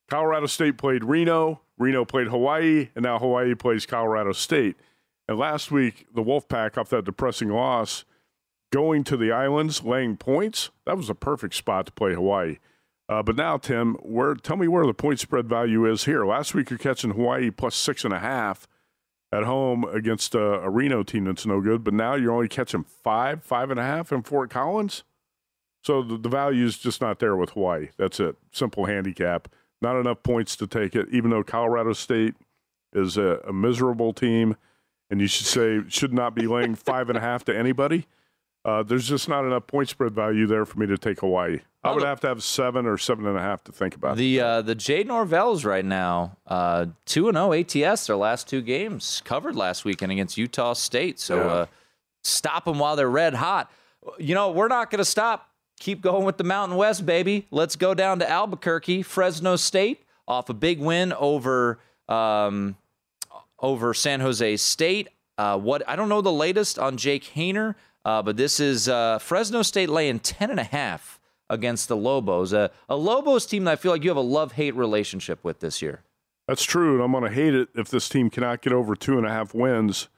Colorado 0.09 0.47
State 0.47 0.77
played 0.77 1.05
Reno, 1.05 1.61
Reno 1.79 2.05
played 2.05 2.29
Hawaii, 2.29 2.89
and 2.95 3.05
now 3.05 3.19
Hawaii 3.19 3.55
plays 3.55 3.87
Colorado 3.87 4.33
State. 4.33 4.77
And 5.29 5.39
last 5.39 5.71
week, 5.71 6.07
the 6.15 6.23
Wolfpack 6.23 6.77
off 6.77 6.91
that 6.91 7.05
depressing 7.07 7.49
loss– 7.49 8.05
going 8.75 9.05
to 9.05 9.17
the 9.17 9.31
islands, 9.31 9.85
laying 9.85 10.17
points, 10.17 10.71
that 10.85 10.97
was 10.97 11.09
a 11.09 11.15
perfect 11.15 11.55
spot 11.55 11.87
to 11.87 11.93
play 11.93 12.13
Hawaii. 12.13 12.59
Uh, 13.09 13.23
but 13.23 13.37
now, 13.37 13.57
Tim, 13.57 13.95
where 14.03 14.35
tell 14.35 14.57
me 14.57 14.67
where 14.67 14.85
the 14.85 14.93
point 14.93 15.21
spread 15.21 15.49
value 15.49 15.89
is 15.89 16.07
here. 16.07 16.27
Last 16.27 16.55
week 16.55 16.71
you're 16.71 16.79
catching 16.79 17.11
Hawaii 17.11 17.51
plus 17.53 17.77
six 17.77 18.05
and 18.05 18.13
a 18.13 18.19
half 18.19 18.67
at 19.31 19.45
home 19.45 19.85
against 19.85 20.35
a, 20.35 20.61
a 20.61 20.71
Reno 20.71 21.05
team 21.05 21.25
that's 21.25 21.47
no 21.47 21.61
good, 21.61 21.85
but 21.85 21.95
now 21.95 22.15
you're 22.15 22.33
only 22.33 22.49
catching 22.49 22.83
five, 22.83 23.45
five 23.45 23.71
and 23.71 23.79
a 23.79 23.85
half 23.85 24.11
in 24.11 24.23
Fort 24.23 24.51
Collins. 24.51 25.05
So 25.85 26.03
the, 26.03 26.17
the 26.17 26.29
value 26.29 26.65
is 26.65 26.77
just 26.77 27.01
not 27.01 27.21
there 27.21 27.37
with 27.37 27.51
Hawaii. 27.51 27.91
That's 27.97 28.19
it. 28.19 28.35
Simple 28.51 28.87
handicap. 28.87 29.49
Not 29.83 30.01
enough 30.01 30.25
points 30.25 30.57
to 30.57 30.67
take 30.67 30.97
it, 30.97 31.09
even 31.13 31.31
though 31.31 31.45
Colorado 31.45 31.93
State 31.93 32.35
is 32.93 33.17
a, 33.17 33.41
a 33.47 33.53
miserable 33.53 34.13
team, 34.13 34.57
and 35.11 35.21
you 35.21 35.29
should 35.29 35.47
say 35.47 35.81
should 35.89 36.13
not 36.13 36.35
be 36.35 36.49
laying 36.49 36.75
five 36.75 37.09
and 37.09 37.19
a 37.19 37.21
half 37.21 37.45
to 37.45 37.57
anybody. 37.57 38.07
Uh, 38.65 38.83
there's 38.83 39.07
just 39.07 39.29
not 39.29 39.45
enough 39.45 39.67
point 39.67 39.89
spread 39.89 40.15
value 40.15 40.47
there 40.47 40.65
for 40.65 40.79
me 40.79 40.87
to 40.87 40.97
take 40.97 41.21
Hawaii. 41.21 41.61
I 41.85 41.93
would 41.93 42.03
have 42.03 42.21
to 42.21 42.29
have 42.29 42.43
seven 42.43 42.87
or 42.87 42.97
seven 42.97 43.27
and 43.27 43.37
a 43.37 43.41
half 43.41 43.63
to 43.65 43.73
think 43.73 43.95
about. 43.95 44.17
The 44.17 44.41
uh, 44.41 44.63
the 44.63 44.75
Jay 44.75 45.05
Norvells 45.05 45.67
right 45.67 45.85
now 45.85 46.39
uh, 46.47 46.87
two 47.05 47.29
and 47.29 47.37
zero 47.37 47.53
oh 47.53 47.89
ATS. 47.91 48.07
Their 48.07 48.17
last 48.17 48.49
two 48.49 48.63
games 48.63 49.21
covered 49.27 49.55
last 49.55 49.85
weekend 49.85 50.11
against 50.11 50.39
Utah 50.39 50.73
State. 50.73 51.21
So 51.21 51.37
yeah. 51.37 51.47
uh, 51.47 51.67
stop 52.23 52.65
them 52.65 52.79
while 52.79 52.97
they're 52.97 53.11
red 53.11 53.35
hot. 53.35 53.71
You 54.19 54.35
know 54.35 54.51
we're 54.51 54.69
not 54.69 54.91
going 54.91 55.01
to 55.01 55.05
stop. 55.05 55.51
Keep 55.79 56.01
going 56.01 56.25
with 56.25 56.39
the 56.39 56.45
Mountain 56.45 56.79
West, 56.79 57.05
baby. 57.05 57.47
Let's 57.51 57.77
go 57.77 57.93
down 57.93 58.21
to 58.21 58.31
Albuquerque, 58.31 59.03
Fresno 59.03 59.57
State, 59.57 60.05
off 60.27 60.49
a 60.49 60.55
big 60.55 60.81
win 60.81 61.13
over 61.13 61.81
um, 62.09 62.77
over 63.59 63.93
San 63.93 64.21
Jose 64.21 64.57
State. 64.57 65.09
Uh, 65.37 65.59
what 65.59 65.87
I 65.87 65.97
don't 65.97 66.09
know 66.09 66.23
the 66.23 66.33
latest 66.33 66.79
on 66.79 66.97
Jake 66.97 67.25
Haener. 67.35 67.75
Uh, 68.05 68.23
but 68.23 68.37
this 68.37 68.61
is 68.61 68.89
uh, 68.89 69.19
Fresno 69.19 69.63
State 69.63 69.89
laying 69.89 70.21
10.5 70.21 71.19
against 71.49 71.89
the 71.89 71.97
Lobos. 71.97 72.53
Uh, 72.53 72.69
a 72.89 72.97
Lobos 72.97 73.47
team 73.47 73.65
that 73.65 73.73
I 73.73 73.77
feel 73.77 73.93
like 73.93 74.03
you 74.03 74.11
have 74.11 74.17
a 74.17 74.21
love 74.21 74.53
hate 74.53 74.75
relationship 74.75 75.43
with 75.43 75.61
this 75.61 75.81
year. 75.81 76.03
That's 76.47 76.65
true, 76.65 76.95
and 76.95 77.03
I'm 77.03 77.13
going 77.13 77.25
to 77.25 77.31
hate 77.31 77.55
it 77.55 77.69
if 77.75 77.89
this 77.89 78.09
team 78.09 78.29
cannot 78.29 78.61
get 78.61 78.73
over 78.73 78.95
two 78.95 79.17
and 79.17 79.27
a 79.27 79.31
half 79.31 79.55
wins. 79.55 80.09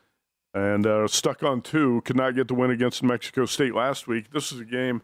And 0.52 0.86
uh, 0.86 1.06
stuck 1.06 1.42
on 1.42 1.60
two, 1.60 2.00
could 2.04 2.16
not 2.16 2.34
get 2.34 2.48
the 2.48 2.54
win 2.54 2.70
against 2.70 3.02
Mexico 3.02 3.44
State 3.44 3.74
last 3.74 4.08
week. 4.08 4.32
This 4.32 4.50
is 4.52 4.60
a 4.60 4.64
game. 4.64 5.02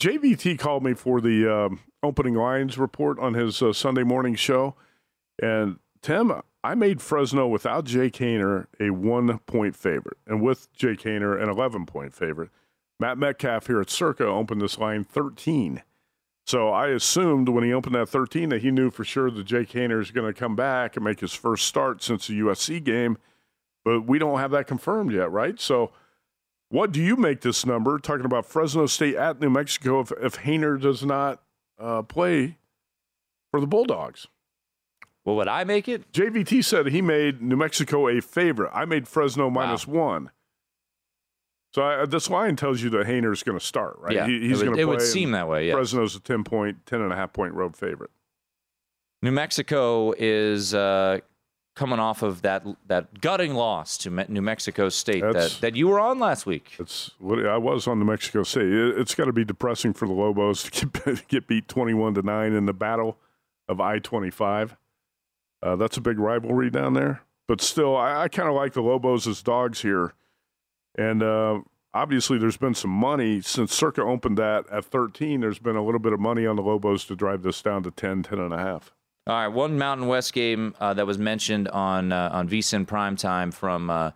JVT 0.00 0.58
called 0.58 0.84
me 0.84 0.92
for 0.92 1.20
the 1.20 1.50
um, 1.50 1.80
opening 2.02 2.34
lines 2.34 2.76
report 2.76 3.18
on 3.18 3.34
his 3.34 3.62
uh, 3.62 3.72
Sunday 3.72 4.02
morning 4.02 4.34
show. 4.34 4.74
And 5.42 5.78
Tim, 6.02 6.42
I 6.66 6.74
made 6.74 7.00
Fresno 7.00 7.46
without 7.46 7.84
Jake 7.84 8.14
Haener 8.14 8.66
a 8.80 8.90
one 8.90 9.38
point 9.46 9.76
favorite, 9.76 10.18
and 10.26 10.42
with 10.42 10.72
Jake 10.72 11.02
Haener 11.02 11.40
an 11.40 11.48
11 11.48 11.86
point 11.86 12.12
favorite. 12.12 12.50
Matt 12.98 13.18
Metcalf 13.18 13.68
here 13.68 13.80
at 13.80 13.88
Circa 13.88 14.26
opened 14.26 14.60
this 14.60 14.76
line 14.76 15.04
13. 15.04 15.84
So 16.44 16.70
I 16.70 16.88
assumed 16.88 17.48
when 17.48 17.62
he 17.62 17.72
opened 17.72 17.94
that 17.94 18.08
13 18.08 18.48
that 18.48 18.62
he 18.62 18.72
knew 18.72 18.90
for 18.90 19.04
sure 19.04 19.30
that 19.30 19.44
Jake 19.44 19.70
Haener 19.70 20.00
is 20.00 20.10
going 20.10 20.26
to 20.26 20.36
come 20.36 20.56
back 20.56 20.96
and 20.96 21.04
make 21.04 21.20
his 21.20 21.34
first 21.34 21.66
start 21.66 22.02
since 22.02 22.26
the 22.26 22.40
USC 22.40 22.82
game, 22.82 23.16
but 23.84 24.00
we 24.00 24.18
don't 24.18 24.40
have 24.40 24.50
that 24.50 24.66
confirmed 24.66 25.12
yet, 25.12 25.30
right? 25.30 25.60
So 25.60 25.92
what 26.68 26.90
do 26.90 27.00
you 27.00 27.14
make 27.14 27.42
this 27.42 27.64
number? 27.64 27.96
Talking 28.00 28.26
about 28.26 28.44
Fresno 28.44 28.86
State 28.86 29.14
at 29.14 29.40
New 29.40 29.50
Mexico 29.50 30.00
if, 30.00 30.10
if 30.20 30.38
Haener 30.38 30.80
does 30.80 31.04
not 31.04 31.42
uh, 31.78 32.02
play 32.02 32.58
for 33.52 33.60
the 33.60 33.68
Bulldogs. 33.68 34.26
Well, 35.26 35.34
would 35.34 35.48
I 35.48 35.64
make 35.64 35.88
it? 35.88 36.12
JVT 36.12 36.64
said 36.64 36.86
he 36.86 37.02
made 37.02 37.42
New 37.42 37.56
Mexico 37.56 38.08
a 38.08 38.22
favorite. 38.22 38.70
I 38.72 38.84
made 38.84 39.08
Fresno 39.08 39.50
minus 39.50 39.84
wow. 39.84 40.04
one. 40.04 40.30
So 41.74 41.82
I, 41.82 42.06
this 42.06 42.30
line 42.30 42.54
tells 42.54 42.80
you 42.80 42.90
that 42.90 43.06
Haener's 43.08 43.42
going 43.42 43.58
to 43.58 43.64
start, 43.64 43.98
right? 43.98 44.14
Yeah, 44.14 44.26
he, 44.28 44.48
he's 44.48 44.62
going 44.62 44.70
to 44.70 44.76
play. 44.76 44.82
It 44.82 44.84
would 44.86 45.02
seem 45.02 45.32
that 45.32 45.48
way. 45.48 45.66
Yeah. 45.66 45.74
Fresno's 45.74 46.14
a 46.14 46.20
10 46.20 46.44
point, 46.44 46.86
10 46.86 47.00
and 47.00 47.12
a 47.12 47.16
half 47.16 47.32
point 47.32 47.54
road 47.54 47.76
favorite. 47.76 48.10
New 49.20 49.32
Mexico 49.32 50.14
is 50.16 50.72
uh, 50.72 51.18
coming 51.74 51.98
off 51.98 52.22
of 52.22 52.42
that 52.42 52.64
that 52.86 53.20
gutting 53.20 53.54
loss 53.54 53.98
to 53.98 54.10
New 54.28 54.42
Mexico 54.42 54.88
State 54.88 55.22
that, 55.22 55.58
that 55.60 55.74
you 55.74 55.88
were 55.88 55.98
on 55.98 56.20
last 56.20 56.46
week. 56.46 56.76
It's 56.78 57.10
what 57.18 57.44
I 57.44 57.56
was 57.56 57.88
on 57.88 57.98
New 57.98 58.04
Mexico 58.04 58.44
State. 58.44 58.72
It, 58.72 58.96
has 58.96 59.14
got 59.16 59.24
to 59.24 59.32
be 59.32 59.44
depressing 59.44 59.92
for 59.92 60.06
the 60.06 60.14
Lobos 60.14 60.62
to 60.62 60.86
get, 60.86 61.28
get 61.28 61.48
beat 61.48 61.66
21 61.66 62.14
to 62.14 62.22
9 62.22 62.52
in 62.52 62.66
the 62.66 62.72
battle 62.72 63.18
of 63.68 63.80
I 63.80 63.98
25. 63.98 64.76
Uh, 65.62 65.76
that's 65.76 65.96
a 65.96 66.00
big 66.00 66.18
rivalry 66.18 66.70
down 66.70 66.94
there. 66.94 67.22
But 67.48 67.60
still, 67.60 67.96
I, 67.96 68.24
I 68.24 68.28
kind 68.28 68.48
of 68.48 68.54
like 68.54 68.72
the 68.72 68.82
Lobos 68.82 69.26
as 69.26 69.42
dogs 69.42 69.82
here. 69.82 70.14
And 70.96 71.22
uh, 71.22 71.60
obviously, 71.94 72.38
there's 72.38 72.56
been 72.56 72.74
some 72.74 72.90
money 72.90 73.40
since 73.40 73.74
Circa 73.74 74.02
opened 74.02 74.38
that 74.38 74.64
at 74.70 74.84
13. 74.84 75.40
There's 75.40 75.58
been 75.58 75.76
a 75.76 75.84
little 75.84 76.00
bit 76.00 76.12
of 76.12 76.20
money 76.20 76.46
on 76.46 76.56
the 76.56 76.62
Lobos 76.62 77.04
to 77.06 77.16
drive 77.16 77.42
this 77.42 77.62
down 77.62 77.82
to 77.84 77.90
10, 77.90 78.24
10 78.24 78.38
and 78.38 78.52
a 78.52 78.58
half. 78.58 78.92
All 79.28 79.34
right, 79.34 79.48
one 79.48 79.76
Mountain 79.76 80.06
West 80.06 80.32
game 80.32 80.74
uh, 80.78 80.94
that 80.94 81.04
was 81.04 81.18
mentioned 81.18 81.66
on 81.68 82.12
uh, 82.12 82.30
on 82.32 82.48
VSIN 82.48 82.86
primetime 82.86 83.52
from 83.52 83.90
uh, 83.90 84.12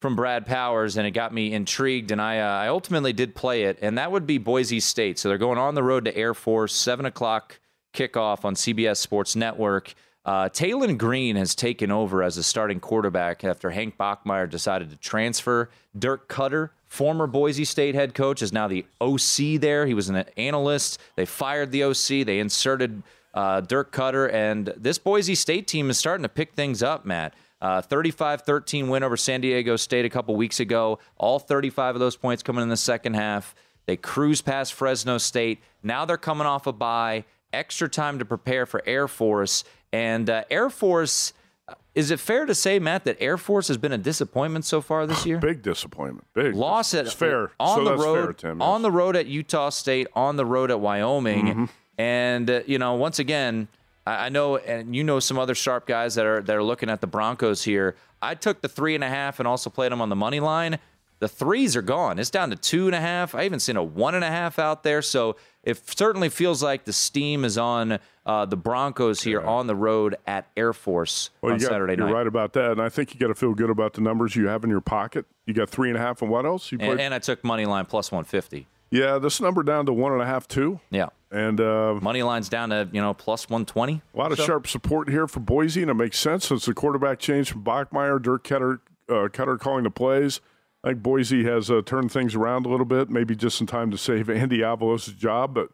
from 0.00 0.16
Brad 0.16 0.46
Powers, 0.46 0.96
and 0.96 1.06
it 1.06 1.10
got 1.10 1.34
me 1.34 1.52
intrigued, 1.52 2.10
and 2.10 2.20
I 2.20 2.38
uh, 2.38 2.64
I 2.64 2.68
ultimately 2.68 3.12
did 3.12 3.34
play 3.34 3.64
it, 3.64 3.78
and 3.82 3.98
that 3.98 4.10
would 4.10 4.26
be 4.26 4.38
Boise 4.38 4.80
State. 4.80 5.18
So 5.18 5.28
they're 5.28 5.36
going 5.36 5.58
on 5.58 5.74
the 5.74 5.82
road 5.82 6.06
to 6.06 6.16
Air 6.16 6.32
Force, 6.32 6.74
seven 6.74 7.04
o'clock 7.04 7.60
kickoff 7.92 8.46
on 8.46 8.54
CBS 8.54 8.96
Sports 8.96 9.36
Network. 9.36 9.94
Uh, 10.24 10.48
Taylen 10.48 10.96
Green 10.98 11.34
has 11.36 11.54
taken 11.54 11.90
over 11.90 12.22
as 12.22 12.36
a 12.36 12.42
starting 12.42 12.78
quarterback 12.78 13.42
after 13.42 13.70
Hank 13.70 13.96
Bachmeier 13.98 14.48
decided 14.48 14.90
to 14.90 14.96
transfer. 14.96 15.68
Dirk 15.98 16.28
Koetter, 16.28 16.70
former 16.86 17.26
Boise 17.26 17.64
State 17.64 17.96
head 17.96 18.14
coach, 18.14 18.40
is 18.40 18.52
now 18.52 18.68
the 18.68 18.86
OC 19.00 19.60
there. 19.60 19.84
He 19.86 19.94
was 19.94 20.08
an 20.08 20.24
analyst. 20.36 21.00
They 21.16 21.26
fired 21.26 21.72
the 21.72 21.84
OC. 21.84 22.24
They 22.24 22.38
inserted 22.38 23.02
uh, 23.34 23.62
Dirk 23.62 23.92
Koetter, 23.92 24.32
and 24.32 24.72
this 24.76 24.98
Boise 24.98 25.34
State 25.34 25.66
team 25.66 25.90
is 25.90 25.98
starting 25.98 26.22
to 26.22 26.28
pick 26.28 26.54
things 26.54 26.82
up, 26.82 27.04
Matt. 27.04 27.34
Uh, 27.60 27.80
35 27.80 28.42
13 28.42 28.88
win 28.88 29.04
over 29.04 29.16
San 29.16 29.40
Diego 29.40 29.76
State 29.76 30.04
a 30.04 30.10
couple 30.10 30.34
weeks 30.36 30.60
ago. 30.60 30.98
All 31.16 31.38
35 31.38 31.96
of 31.96 32.00
those 32.00 32.16
points 32.16 32.42
coming 32.42 32.62
in 32.62 32.68
the 32.68 32.76
second 32.76 33.14
half. 33.14 33.54
They 33.86 33.96
cruise 33.96 34.42
past 34.42 34.72
Fresno 34.74 35.18
State. 35.18 35.60
Now 35.82 36.04
they're 36.04 36.16
coming 36.16 36.46
off 36.46 36.66
a 36.66 36.72
bye 36.72 37.24
extra 37.52 37.88
time 37.88 38.18
to 38.18 38.24
prepare 38.24 38.66
for 38.66 38.82
Air 38.86 39.08
Force. 39.08 39.64
And 39.92 40.28
uh, 40.30 40.44
Air 40.50 40.70
Force, 40.70 41.32
uh, 41.68 41.74
is 41.94 42.10
it 42.10 42.18
fair 42.20 42.46
to 42.46 42.54
say, 42.54 42.78
Matt, 42.78 43.04
that 43.04 43.16
Air 43.20 43.36
Force 43.36 43.68
has 43.68 43.76
been 43.76 43.92
a 43.92 43.98
disappointment 43.98 44.64
so 44.64 44.80
far 44.80 45.06
this 45.06 45.26
year? 45.26 45.38
Big 45.40 45.62
disappointment. 45.62 46.26
Big 46.34 46.54
Loss 46.54 46.94
at 46.94 47.06
it's 47.06 47.14
fair 47.14 47.50
on 47.60 47.76
So 47.78 47.84
the 47.84 47.90
that's 47.90 48.02
road, 48.02 48.24
fair, 48.40 48.50
Tim, 48.50 48.62
on 48.62 48.82
the 48.82 48.90
road 48.90 49.16
at 49.16 49.26
Utah 49.26 49.68
State, 49.70 50.08
on 50.14 50.36
the 50.36 50.46
road 50.46 50.70
at 50.70 50.80
Wyoming, 50.80 51.46
Mm-hmm. 51.46 51.64
and 51.98 52.50
uh, 52.50 52.60
you 52.66 52.78
know, 52.78 52.94
once 52.94 53.18
again, 53.18 53.68
I, 54.06 54.26
I 54.26 54.28
know, 54.30 54.56
and 54.56 54.94
you 54.96 55.04
know, 55.04 55.20
some 55.20 55.38
other 55.38 55.54
sharp 55.54 55.86
guys 55.86 56.14
that 56.14 56.26
are 56.26 56.40
that 56.42 56.56
are 56.56 56.62
looking 56.62 56.88
at 56.90 57.00
the 57.00 57.06
Broncos 57.06 57.62
here. 57.64 57.96
I 58.20 58.34
took 58.36 58.60
the 58.62 58.68
three 58.68 58.94
and 58.94 59.02
a 59.04 59.08
half 59.08 59.40
and 59.40 59.48
also 59.48 59.68
played 59.68 59.90
them 59.92 60.00
on 60.00 60.08
the 60.08 60.16
money 60.16 60.40
line. 60.40 60.78
The 61.22 61.28
threes 61.28 61.76
are 61.76 61.82
gone. 61.82 62.18
It's 62.18 62.30
down 62.30 62.50
to 62.50 62.56
two 62.56 62.86
and 62.86 62.96
a 62.96 63.00
half. 63.00 63.32
I 63.36 63.44
even 63.44 63.60
seen 63.60 63.76
a 63.76 63.82
one 63.84 64.16
and 64.16 64.24
a 64.24 64.28
half 64.28 64.58
out 64.58 64.82
there. 64.82 65.00
So 65.02 65.36
it 65.62 65.80
certainly 65.96 66.28
feels 66.28 66.64
like 66.64 66.84
the 66.84 66.92
steam 66.92 67.44
is 67.44 67.56
on 67.56 68.00
uh, 68.26 68.44
the 68.46 68.56
Broncos 68.56 69.22
here 69.22 69.40
on 69.40 69.68
the 69.68 69.76
road 69.76 70.16
at 70.26 70.48
Air 70.56 70.72
Force 70.72 71.30
Well, 71.40 71.52
on 71.52 71.60
you 71.60 71.64
got, 71.64 71.72
Saturday 71.72 71.94
night. 71.94 72.08
you're 72.08 72.16
right 72.16 72.26
about 72.26 72.54
that, 72.54 72.72
and 72.72 72.82
I 72.82 72.88
think 72.88 73.14
you 73.14 73.20
got 73.20 73.28
to 73.28 73.36
feel 73.36 73.54
good 73.54 73.70
about 73.70 73.92
the 73.92 74.00
numbers 74.00 74.34
you 74.34 74.48
have 74.48 74.64
in 74.64 74.70
your 74.70 74.80
pocket. 74.80 75.24
You 75.46 75.54
got 75.54 75.70
three 75.70 75.90
and 75.90 75.96
a 75.96 76.00
half, 76.00 76.22
and 76.22 76.30
what 76.30 76.44
else? 76.44 76.72
You 76.72 76.78
And, 76.80 77.00
and 77.00 77.14
I 77.14 77.20
took 77.20 77.44
money 77.44 77.66
line 77.66 77.84
plus 77.86 78.10
150. 78.10 78.66
yeah, 78.90 79.18
this 79.18 79.40
number 79.40 79.62
down 79.62 79.86
to 79.86 79.92
one 79.92 80.10
and 80.12 80.22
a 80.22 80.26
half, 80.26 80.48
two, 80.48 80.80
Yeah. 80.90 81.10
and 81.30 81.60
uh, 81.60 82.00
Money 82.02 82.24
line's 82.24 82.48
down 82.48 82.70
to, 82.70 82.88
you 82.90 83.00
know, 83.00 83.14
plus 83.14 83.48
120. 83.48 84.02
a 84.12 84.18
lot 84.18 84.32
of 84.32 84.38
So- 84.38 84.44
sharp 84.44 84.66
support 84.66 85.08
here 85.08 85.28
for 85.28 85.38
Boise, 85.38 85.82
and 85.82 85.90
it 85.92 85.94
makes 85.94 86.18
sense 86.18 86.48
since 86.48 86.64
the 86.66 86.74
quarterback 86.74 87.20
change 87.20 87.52
from 87.52 87.62
Bachmeier, 87.62 88.20
Dirk 88.20 88.42
Koetter, 88.42 88.80
uh, 89.08 89.28
Koetter 89.28 89.56
calling 89.60 89.84
the 89.84 89.90
plays. 89.90 90.40
I 90.84 90.88
think 90.88 91.02
Boise 91.02 91.44
has 91.44 91.70
uh, 91.70 91.82
turned 91.84 92.10
things 92.10 92.34
around 92.34 92.66
a 92.66 92.68
little 92.68 92.86
bit, 92.86 93.08
maybe 93.08 93.36
just 93.36 93.60
in 93.60 93.66
time 93.66 93.90
to 93.92 93.98
save 93.98 94.28
Andy 94.30 94.58
Avalos' 94.58 95.16
job, 95.16 95.54
but 95.54 95.68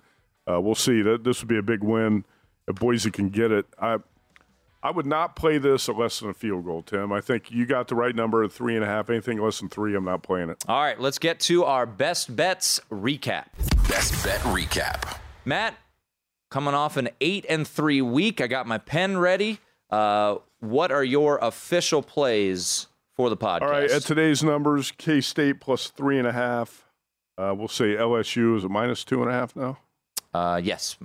uh, 0.51 0.61
we'll 0.61 0.75
see. 0.75 1.03
That 1.03 1.25
this 1.25 1.41
would 1.41 1.49
be 1.49 1.59
a 1.59 1.63
big 1.63 1.83
win 1.83 2.25
if 2.67 2.77
Boise 2.77 3.11
can 3.11 3.31
get 3.31 3.51
it. 3.51 3.67
I 3.81 3.99
I 4.83 4.91
would 4.93 5.07
not 5.07 5.35
play 5.35 5.59
this 5.59 5.89
at 5.89 5.97
less 5.97 6.21
than 6.21 6.31
a 6.31 6.35
field 6.35 6.65
goal, 6.65 6.83
Tim. 6.83 7.13
I 7.13 7.21
think 7.21 7.51
you 7.51 7.67
got 7.67 7.89
the 7.89 7.97
right 7.97 8.15
number 8.15 8.45
at 8.45 8.53
three 8.53 8.77
and 8.77 8.85
a 8.85 8.87
half. 8.87 9.11
Anything 9.11 9.39
less 9.39 9.59
than 9.59 9.69
three, 9.69 9.97
I'm 9.97 10.05
not 10.05 10.23
playing 10.23 10.51
it. 10.51 10.65
All 10.69 10.81
right, 10.81 11.01
let's 11.01 11.19
get 11.19 11.41
to 11.41 11.65
our 11.65 11.85
best 11.85 12.35
bets 12.37 12.81
recap. 12.91 13.47
Best 13.89 14.23
bet 14.25 14.41
recap. 14.43 15.19
Matt, 15.45 15.75
coming 16.51 16.75
off 16.75 16.97
an 16.97 17.09
eight 17.21 17.45
and 17.49 17.67
three 17.67 18.03
week, 18.03 18.41
I 18.41 18.47
got 18.47 18.67
my 18.67 18.79
pen 18.79 19.19
ready. 19.19 19.59
Uh, 19.91 20.37
what 20.61 20.93
are 20.93 21.05
your 21.05 21.39
official 21.39 22.03
plays 22.03 22.87
for 23.19 23.29
the 23.29 23.37
podcast? 23.37 23.63
All 23.63 23.69
right, 23.71 23.91
at 23.91 24.03
today's 24.03 24.43
numbers, 24.45 24.93
K 24.93 25.21
State 25.21 25.61
plus 25.61 25.89
three 25.89 26.19
and 26.19 26.27
a 26.27 26.33
half. 26.33 26.87
Uh, 27.37 27.53
we'll 27.57 27.69
say 27.69 27.97
LSU 27.97 28.57
is 28.57 28.65
a 28.65 28.69
minus 28.69 29.05
two 29.05 29.21
and 29.21 29.31
a 29.31 29.35
half 29.35 29.55
now. 29.55 29.79
uh, 30.33 30.61
yes. 30.63 30.97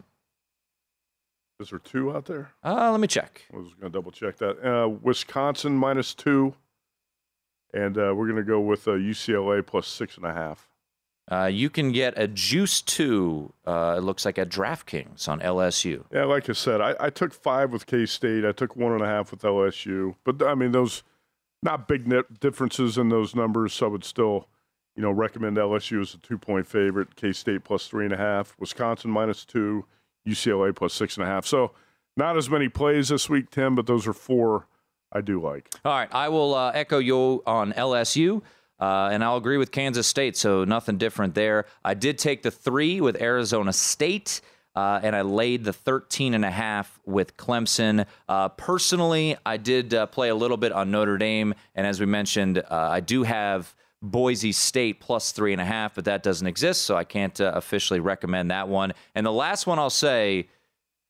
Is 1.59 1.69
there 1.69 1.79
two 1.79 2.15
out 2.15 2.25
there? 2.25 2.51
Uh, 2.63 2.91
let 2.91 2.99
me 2.99 3.07
check. 3.07 3.43
I 3.53 3.57
was 3.57 3.73
going 3.73 3.91
to 3.91 3.97
double 3.97 4.11
check 4.11 4.37
that. 4.37 4.59
Uh, 4.63 4.89
Wisconsin 4.89 5.75
minus 5.77 6.13
two, 6.13 6.53
and 7.73 7.97
uh, 7.97 8.13
we're 8.15 8.27
going 8.27 8.35
to 8.37 8.43
go 8.43 8.59
with 8.59 8.87
uh, 8.87 8.91
UCLA 8.91 9.65
plus 9.65 9.87
six 9.87 10.15
and 10.17 10.25
a 10.25 10.33
half. 10.33 10.67
Uh, 11.31 11.45
you 11.45 11.69
can 11.69 11.91
get 11.91 12.13
a 12.17 12.27
juice 12.27 12.81
two. 12.81 13.53
Uh, 13.65 13.95
it 13.97 14.01
looks 14.01 14.25
like 14.25 14.37
at 14.37 14.49
DraftKings 14.49 15.27
on 15.29 15.39
LSU. 15.39 16.03
Yeah, 16.11 16.25
like 16.25 16.49
I 16.49 16.53
said, 16.53 16.81
I, 16.81 16.95
I 16.99 17.09
took 17.09 17.33
five 17.33 17.71
with 17.71 17.85
K 17.87 18.05
State. 18.05 18.43
I 18.45 18.51
took 18.51 18.75
one 18.75 18.91
and 18.91 19.01
a 19.01 19.07
half 19.07 19.31
with 19.31 19.41
LSU, 19.41 20.15
but 20.25 20.43
I 20.43 20.53
mean 20.53 20.73
those 20.73 21.01
not 21.63 21.87
big 21.87 22.11
differences 22.39 22.97
in 22.97 23.09
those 23.09 23.35
numbers. 23.35 23.73
So 23.73 23.87
I 23.87 23.89
would 23.89 24.03
still, 24.03 24.47
you 24.95 25.01
know, 25.01 25.11
recommend 25.11 25.57
LSU 25.57 26.01
as 26.01 26.13
a 26.13 26.17
two 26.17 26.37
point 26.37 26.67
favorite. 26.67 27.15
K 27.15 27.31
State 27.31 27.63
plus 27.63 27.87
three 27.87 28.05
and 28.05 28.13
a 28.13 28.17
half. 28.17 28.55
Wisconsin 28.59 29.11
minus 29.11 29.45
two. 29.45 29.85
UCLA 30.27 30.75
plus 30.75 30.93
six 30.93 31.17
and 31.17 31.25
a 31.25 31.27
half. 31.27 31.45
So 31.45 31.71
not 32.15 32.37
as 32.37 32.49
many 32.49 32.69
plays 32.69 33.09
this 33.09 33.29
week, 33.29 33.49
Tim, 33.49 33.75
but 33.75 33.87
those 33.87 34.07
are 34.07 34.13
four 34.13 34.67
I 35.11 35.21
do 35.21 35.41
like. 35.41 35.69
All 35.83 35.93
right, 35.93 36.09
I 36.11 36.29
will 36.29 36.55
uh, 36.55 36.71
echo 36.73 36.99
you 36.99 37.43
on 37.45 37.73
LSU, 37.73 38.41
uh, 38.79 39.09
and 39.11 39.23
I'll 39.23 39.37
agree 39.37 39.57
with 39.57 39.71
Kansas 39.71 40.07
State, 40.07 40.37
so 40.37 40.63
nothing 40.63 40.97
different 40.97 41.35
there. 41.35 41.65
I 41.83 41.93
did 41.93 42.17
take 42.17 42.43
the 42.43 42.51
three 42.51 43.01
with 43.01 43.21
Arizona 43.21 43.73
State. 43.73 44.41
Uh, 44.75 44.99
and 45.03 45.15
I 45.15 45.21
laid 45.21 45.63
the 45.63 45.73
13 45.73 46.33
and 46.33 46.43
a 46.43 46.51
half 46.51 46.99
with 47.05 47.37
Clemson. 47.37 48.05
Uh, 48.27 48.49
personally, 48.49 49.37
I 49.45 49.57
did 49.57 49.93
uh, 49.93 50.07
play 50.07 50.29
a 50.29 50.35
little 50.35 50.57
bit 50.57 50.71
on 50.71 50.89
Notre 50.89 51.17
Dame, 51.17 51.53
and 51.75 51.85
as 51.85 51.99
we 51.99 52.05
mentioned, 52.05 52.57
uh, 52.57 52.63
I 52.69 52.99
do 52.99 53.23
have 53.23 53.75
Boise 54.01 54.51
State 54.51 54.99
plus 54.99 55.31
three 55.31 55.53
and 55.53 55.61
a 55.61 55.65
half, 55.65 55.95
but 55.95 56.05
that 56.05 56.23
doesn't 56.23 56.45
exist, 56.45 56.81
so 56.81 56.95
I 56.95 57.03
can't 57.03 57.39
uh, 57.39 57.53
officially 57.55 57.99
recommend 57.99 58.51
that 58.51 58.67
one. 58.67 58.93
And 59.15 59.25
the 59.25 59.31
last 59.31 59.65
one 59.65 59.79
I'll 59.79 59.89
say, 59.89 60.49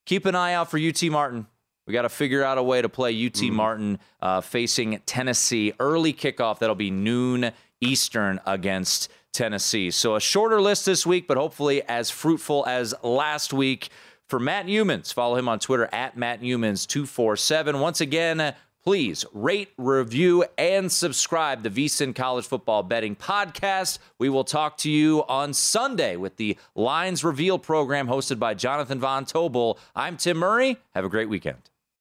keep 0.06 0.26
an 0.26 0.34
eye 0.34 0.54
out 0.54 0.70
for 0.70 0.78
UT 0.78 1.02
Martin. 1.04 1.46
We 1.86 1.92
got 1.92 2.02
to 2.02 2.08
figure 2.08 2.42
out 2.42 2.56
a 2.56 2.62
way 2.62 2.80
to 2.80 2.88
play 2.88 3.26
UT 3.26 3.42
Martin 3.52 3.98
uh, 4.22 4.40
facing 4.40 5.00
Tennessee. 5.04 5.72
Early 5.78 6.14
kickoff, 6.14 6.60
that'll 6.60 6.74
be 6.74 6.90
noon 6.90 7.50
Eastern 7.80 8.40
against 8.46 9.10
Tennessee. 9.34 9.90
So 9.90 10.16
a 10.16 10.20
shorter 10.20 10.60
list 10.60 10.86
this 10.86 11.04
week, 11.04 11.26
but 11.26 11.36
hopefully 11.36 11.82
as 11.82 12.10
fruitful 12.10 12.64
as 12.66 12.94
last 13.02 13.52
week. 13.52 13.90
For 14.28 14.40
Matt 14.40 14.66
Youmans, 14.66 15.12
follow 15.12 15.36
him 15.36 15.48
on 15.48 15.58
Twitter 15.58 15.88
at 15.92 16.16
Matt 16.16 16.40
Youmans247. 16.40 17.78
Once 17.78 18.00
again, 18.00 18.40
uh, 18.40 18.52
please 18.82 19.24
rate, 19.34 19.68
review, 19.76 20.44
and 20.56 20.90
subscribe 20.90 21.62
to 21.64 21.70
VSIN 21.70 22.14
College 22.14 22.46
Football 22.46 22.84
Betting 22.84 23.16
Podcast. 23.16 23.98
We 24.18 24.30
will 24.30 24.44
talk 24.44 24.78
to 24.78 24.90
you 24.90 25.24
on 25.28 25.52
Sunday 25.52 26.16
with 26.16 26.36
the 26.36 26.56
Lines 26.74 27.22
Reveal 27.22 27.58
program 27.58 28.08
hosted 28.08 28.38
by 28.38 28.54
Jonathan 28.54 28.98
Von 28.98 29.26
Tobel. 29.26 29.78
I'm 29.94 30.16
Tim 30.16 30.38
Murray. 30.38 30.78
Have 30.94 31.04
a 31.04 31.10
great 31.10 31.28
weekend. 31.28 31.73